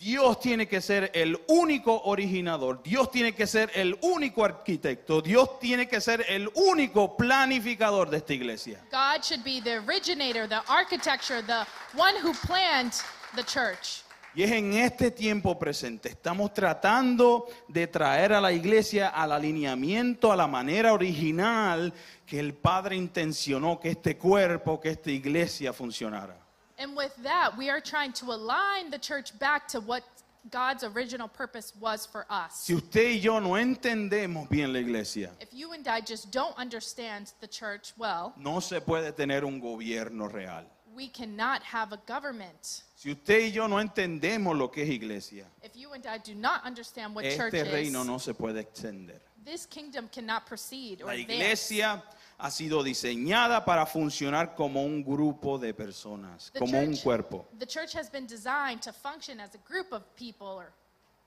Dios 0.01 0.39
tiene 0.39 0.67
que 0.67 0.81
ser 0.81 1.11
el 1.13 1.39
único 1.47 2.01
originador, 2.05 2.81
Dios 2.81 3.11
tiene 3.11 3.35
que 3.35 3.45
ser 3.45 3.69
el 3.75 3.95
único 4.01 4.43
arquitecto, 4.43 5.21
Dios 5.21 5.59
tiene 5.59 5.87
que 5.87 6.01
ser 6.01 6.25
el 6.27 6.49
único 6.55 7.15
planificador 7.15 8.09
de 8.09 8.17
esta 8.17 8.33
iglesia. 8.33 8.83
God 8.89 9.21
should 9.21 9.43
be 9.43 9.61
the 9.61 9.77
originator, 9.77 10.47
the 10.47 10.63
architecture, 10.67 11.43
the 11.43 11.67
one 11.95 12.15
who 12.19 12.33
planned 12.47 12.93
the 13.35 13.43
church. 13.43 14.01
Y 14.33 14.41
es 14.41 14.51
en 14.53 14.73
este 14.73 15.11
tiempo 15.11 15.59
presente. 15.59 16.09
Estamos 16.09 16.51
tratando 16.51 17.47
de 17.67 17.85
traer 17.85 18.33
a 18.33 18.41
la 18.41 18.51
iglesia 18.51 19.09
al 19.09 19.31
alineamiento, 19.31 20.31
a 20.31 20.35
la 20.35 20.47
manera 20.47 20.93
original 20.93 21.93
que 22.25 22.39
el 22.39 22.55
Padre 22.55 22.95
intencionó 22.95 23.79
que 23.79 23.91
este 23.91 24.17
cuerpo, 24.17 24.81
que 24.81 24.89
esta 24.89 25.11
iglesia 25.11 25.71
funcionara. 25.73 26.40
And 26.81 26.95
with 26.97 27.15
that, 27.23 27.55
we 27.55 27.69
are 27.69 27.79
trying 27.79 28.11
to 28.13 28.25
align 28.31 28.89
the 28.89 28.97
church 28.97 29.37
back 29.37 29.67
to 29.67 29.79
what 29.79 30.03
God's 30.49 30.83
original 30.83 31.27
purpose 31.27 31.73
was 31.79 32.07
for 32.07 32.25
us. 32.27 32.63
Si 32.63 32.73
usted 32.73 33.11
y 33.11 33.19
yo 33.21 33.37
no 33.37 33.51
entendemos 33.51 34.49
bien 34.49 34.73
la 34.73 34.79
iglesia, 34.79 35.29
If 35.39 35.53
you 35.53 35.73
and 35.73 35.87
I 35.87 36.01
just 36.01 36.31
don't 36.31 36.57
understand 36.57 37.33
the 37.39 37.47
church 37.47 37.93
well, 37.99 38.33
no 38.39 38.59
se 38.59 38.79
puede 38.79 39.15
tener 39.15 39.45
un 39.45 39.59
gobierno 39.61 40.27
real. 40.33 40.63
we 40.95 41.07
cannot 41.07 41.61
have 41.61 41.93
a 41.93 41.97
government. 42.07 42.81
Si 42.95 43.11
usted 43.11 43.43
y 43.43 43.51
yo 43.51 43.67
no 43.67 43.75
entendemos 43.75 44.57
lo 44.57 44.69
que 44.69 44.81
es 44.83 44.89
iglesia, 44.89 45.45
If 45.61 45.75
you 45.75 45.91
and 45.93 46.07
I 46.07 46.17
do 46.17 46.33
not 46.33 46.65
understand 46.65 47.13
what 47.13 47.25
church 47.25 47.53
este 47.53 47.71
reino 47.71 48.01
is, 48.01 48.07
no 48.07 48.17
se 48.17 48.33
puede 48.33 48.57
extender. 48.57 49.19
this 49.45 49.67
kingdom 49.67 50.09
cannot 50.11 50.47
proceed 50.47 51.01
or 51.03 51.07
La 51.07 51.13
advance. 51.13 51.31
iglesia 51.71 52.03
ha 52.43 52.49
sido 52.49 52.81
diseñada 52.83 53.63
para 53.63 53.85
funcionar 53.85 54.55
como 54.55 54.83
un 54.83 55.03
grupo 55.03 55.59
de 55.59 55.73
personas, 55.75 56.49
The 56.51 56.59
como 56.59 56.79
un 56.79 56.93
church- 56.93 57.03
cuerpo. 57.03 57.45
The 57.59 57.67
church 57.67 57.93
has 57.95 58.09
been 58.09 58.25
designed 58.25 58.81
to 58.81 58.91
function 58.91 59.39
as 59.39 59.53
a 59.53 59.59
group 59.59 59.91
of 59.93 60.01
people 60.15 60.47
or 60.47 60.71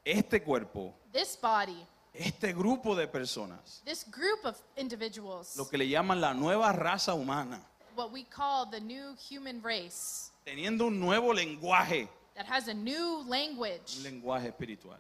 Este 0.05 0.43
cuerpo, 0.45 0.93
this 1.13 1.37
body, 1.41 1.87
este 2.13 2.53
grupo 2.53 2.95
de 2.97 3.07
personas, 3.07 3.81
this 3.85 4.05
group 4.11 4.45
of 4.45 4.57
individuals, 4.77 5.57
lo 5.57 5.65
que 5.67 5.79
le 5.79 5.87
llaman 5.89 6.21
la 6.21 6.33
nueva 6.35 6.73
raza 6.73 7.15
humana, 7.15 7.61
what 7.95 8.11
we 8.13 8.25
call 8.25 8.67
the 8.69 8.81
new 8.81 9.15
human 9.31 9.63
race, 9.63 10.31
teniendo 10.45 10.87
un 10.89 10.99
nuevo 10.99 11.33
lenguaje, 11.33 12.09
that 12.35 12.45
has 12.47 12.67
a 12.69 12.75
new 12.75 13.21
un 13.21 13.29
language, 13.31 13.99
lenguaje 14.03 14.49
espiritual. 14.49 14.99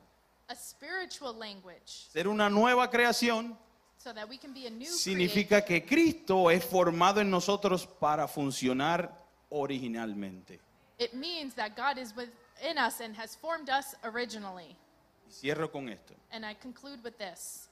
a 0.49 0.55
spiritual 0.55 1.35
language, 1.35 2.07
Ser 2.13 2.29
una 2.29 2.49
nueva 2.49 2.89
creación 2.89 3.57
so 4.05 4.13
that 4.13 4.29
we 4.29 4.37
can 4.37 4.53
be 4.53 4.67
a 4.67 4.71
new 4.71 4.87
significa 4.87 5.65
que 5.65 5.81
Cristo 5.81 6.51
es 6.51 6.63
formado 6.63 7.23
en 7.23 7.31
nosotros 7.31 7.87
para 7.87 8.29
funcionar 8.29 9.11
originalmente. 9.51 10.61
It 10.99 11.15
means 11.15 11.55
that 11.55 11.75
God 11.75 11.99
is 11.99 12.15
within 12.15 12.77
us 12.77 13.01
and 13.01 13.17
has 13.17 13.35
formed 13.35 13.71
us 13.71 13.97
originally. 14.05 14.77
Y 15.27 15.33
cierro 15.33 15.73
con 15.73 15.89
esto. 15.89 16.15
And 16.31 16.45
I 16.45 16.55
conclude 16.55 17.03
with 17.03 17.17
this. 17.17 17.71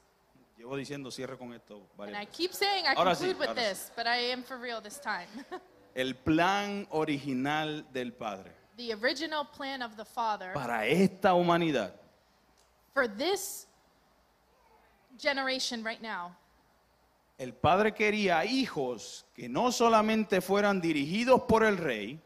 Llevo 0.58 0.76
diciendo 0.76 1.10
cierro 1.10 1.38
con 1.38 1.52
esto. 1.52 1.82
varias 1.98 2.16
And 2.16 2.22
I 2.22 2.26
keep 2.32 2.54
saying 2.54 2.86
I 2.86 2.94
Ahora 2.94 3.14
sí, 3.14 3.26
conclude 3.26 3.38
with 3.38 3.48
ahora 3.50 3.60
sí. 3.60 3.68
this, 3.68 3.90
but 3.94 4.06
I 4.06 4.16
am 4.32 4.42
for 4.42 4.56
real 4.56 4.80
this 4.80 4.98
time. 4.98 5.28
El 5.94 6.14
plan 6.14 6.86
original 6.92 7.84
del 7.92 8.12
Padre 8.12 8.52
the 8.78 8.94
original 8.94 9.44
plan 9.44 9.82
of 9.82 9.96
the 9.96 10.04
Father 10.04 10.52
para 10.54 10.86
esta 10.86 11.34
humanidad 11.34 11.92
for 12.94 13.06
this 13.06 13.66
generation 15.18 15.82
right 15.84 16.00
now. 16.00 16.36
El 17.38 17.54
padre 17.54 17.92
quería 17.92 18.44
hijos 18.44 19.24
que 19.34 19.48
no 19.48 19.72
solamente 19.72 20.40
fueran 20.40 20.80
dirigidos 20.80 21.42
por 21.48 21.64
el 21.64 21.76
rey, 21.76 22.20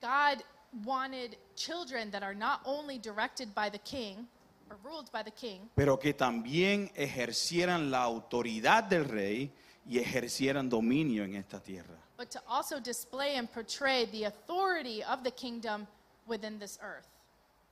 God 0.00 0.42
wanted 0.84 1.36
children 1.54 2.10
that 2.10 2.22
are 2.22 2.34
not 2.34 2.60
only 2.64 2.98
directed 2.98 3.54
by 3.54 3.68
the 3.70 3.78
king 3.78 4.26
or 4.70 4.76
ruled 4.82 5.10
by 5.12 5.22
the 5.22 5.30
king, 5.30 5.68
pero 5.76 5.98
que 5.98 6.14
también 6.14 6.90
ejercieran 6.94 7.90
la 7.90 8.02
autoridad 8.02 8.84
del 8.84 9.04
rey 9.04 9.52
y 9.86 9.98
ejercieran 9.98 10.68
dominio 10.68 11.24
en 11.24 11.34
esta 11.36 11.60
tierra. 11.60 11.96
but 12.16 12.30
to 12.30 12.40
also 12.48 12.78
display 12.80 13.36
and 13.36 13.50
portray 13.52 14.04
the 14.06 14.24
authority 14.24 15.02
of 15.04 15.22
the 15.24 15.30
kingdom 15.30 15.86
within 16.26 16.58
this 16.58 16.78
earth. 16.82 17.08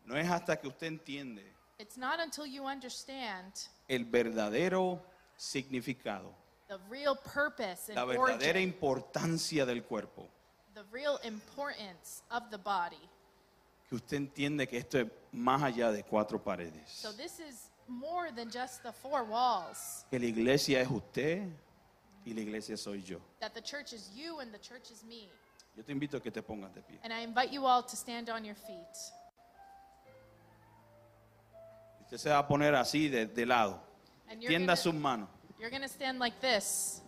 No 0.07 0.17
es 0.17 0.27
hasta 0.29 0.57
que 0.57 0.69
usted 0.69 0.87
entiende 0.87 1.43
It's 1.79 1.97
not 1.97 2.19
until 2.21 2.45
you 2.45 2.67
understand 2.67 3.53
el 3.89 4.05
verdadero 4.05 5.01
significado, 5.39 6.35
the 6.69 6.79
real 6.91 7.15
purpose 7.15 7.89
and 7.89 7.97
la 7.97 8.05
verdadera 8.05 8.57
origin, 8.57 8.73
importancia 8.73 9.65
del 9.65 9.83
cuerpo, 9.83 10.29
the 10.75 10.83
real 10.91 11.21
importance 11.23 12.23
of 12.31 12.51
the 12.51 12.59
body. 12.59 12.99
que 13.89 13.97
usted 13.97 14.17
entiende 14.17 14.69
que 14.69 14.79
esto 14.79 14.99
es 14.99 15.07
más 15.33 15.63
allá 15.63 15.93
de 15.93 16.03
cuatro 16.03 16.43
paredes. 16.43 16.89
So 16.89 17.13
this 17.13 17.39
is 17.39 17.71
more 17.87 18.33
than 18.33 18.51
just 18.51 18.83
the 18.83 18.93
four 18.93 19.23
walls. 19.25 20.05
Que 20.11 20.19
la 20.19 20.27
iglesia 20.27 20.81
es 20.81 20.91
usted 20.91 21.49
y 22.27 22.33
la 22.35 22.41
iglesia 22.41 22.77
soy 22.77 23.03
yo. 23.03 23.21
That 23.41 23.55
the 23.55 23.63
church 23.63 23.93
is 23.93 24.11
you 24.15 24.41
and 24.41 24.53
the 24.53 24.59
church 24.59 24.91
is 24.91 25.05
me. 25.05 25.29
Yo 25.77 25.85
te 25.85 25.93
invito 25.93 26.17
a 26.17 26.21
que 26.21 26.33
te 26.33 26.43
pongas 26.43 26.75
de 26.75 26.83
pie. 26.83 26.99
And 27.05 27.13
I 27.13 27.21
invite 27.21 27.53
you 27.53 27.67
all 27.67 27.85
to 27.85 27.97
stand 27.97 28.29
on 28.29 28.45
your 28.45 28.57
feet. 28.57 29.13
Usted 32.11 32.17
se 32.19 32.31
va 32.31 32.39
a 32.39 32.47
poner 32.49 32.75
así 32.75 33.09
de, 33.11 33.27
de 33.27 33.45
lado. 33.45 33.79
And 34.31 34.41
you're 34.43 34.49
Tienda 34.49 34.73
gonna, 34.73 34.77
sus 34.77 34.95
manos. 34.95 35.29
you're 35.61 35.71
gonna 35.71 35.87
stand 35.89 36.19
like 36.19 36.41
this. 36.41 37.03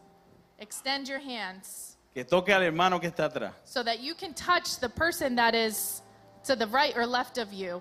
Extend 0.59 1.09
your 1.09 1.21
hands 1.21 1.97
Que 2.13 2.23
toque 2.25 2.51
al 2.53 2.61
hermano 2.63 3.01
que 3.01 3.09
está 3.11 3.25
atrás. 3.33 3.53
so 3.65 3.83
that 3.83 4.01
you 4.01 4.15
can 4.15 4.35
touch 4.35 4.79
the 4.79 4.89
person 4.91 5.35
that 5.37 5.55
is 5.55 6.03
to 6.45 6.55
the 6.55 6.67
right 6.67 6.95
or 6.97 7.07
left 7.07 7.39
of 7.39 7.51
you. 7.53 7.81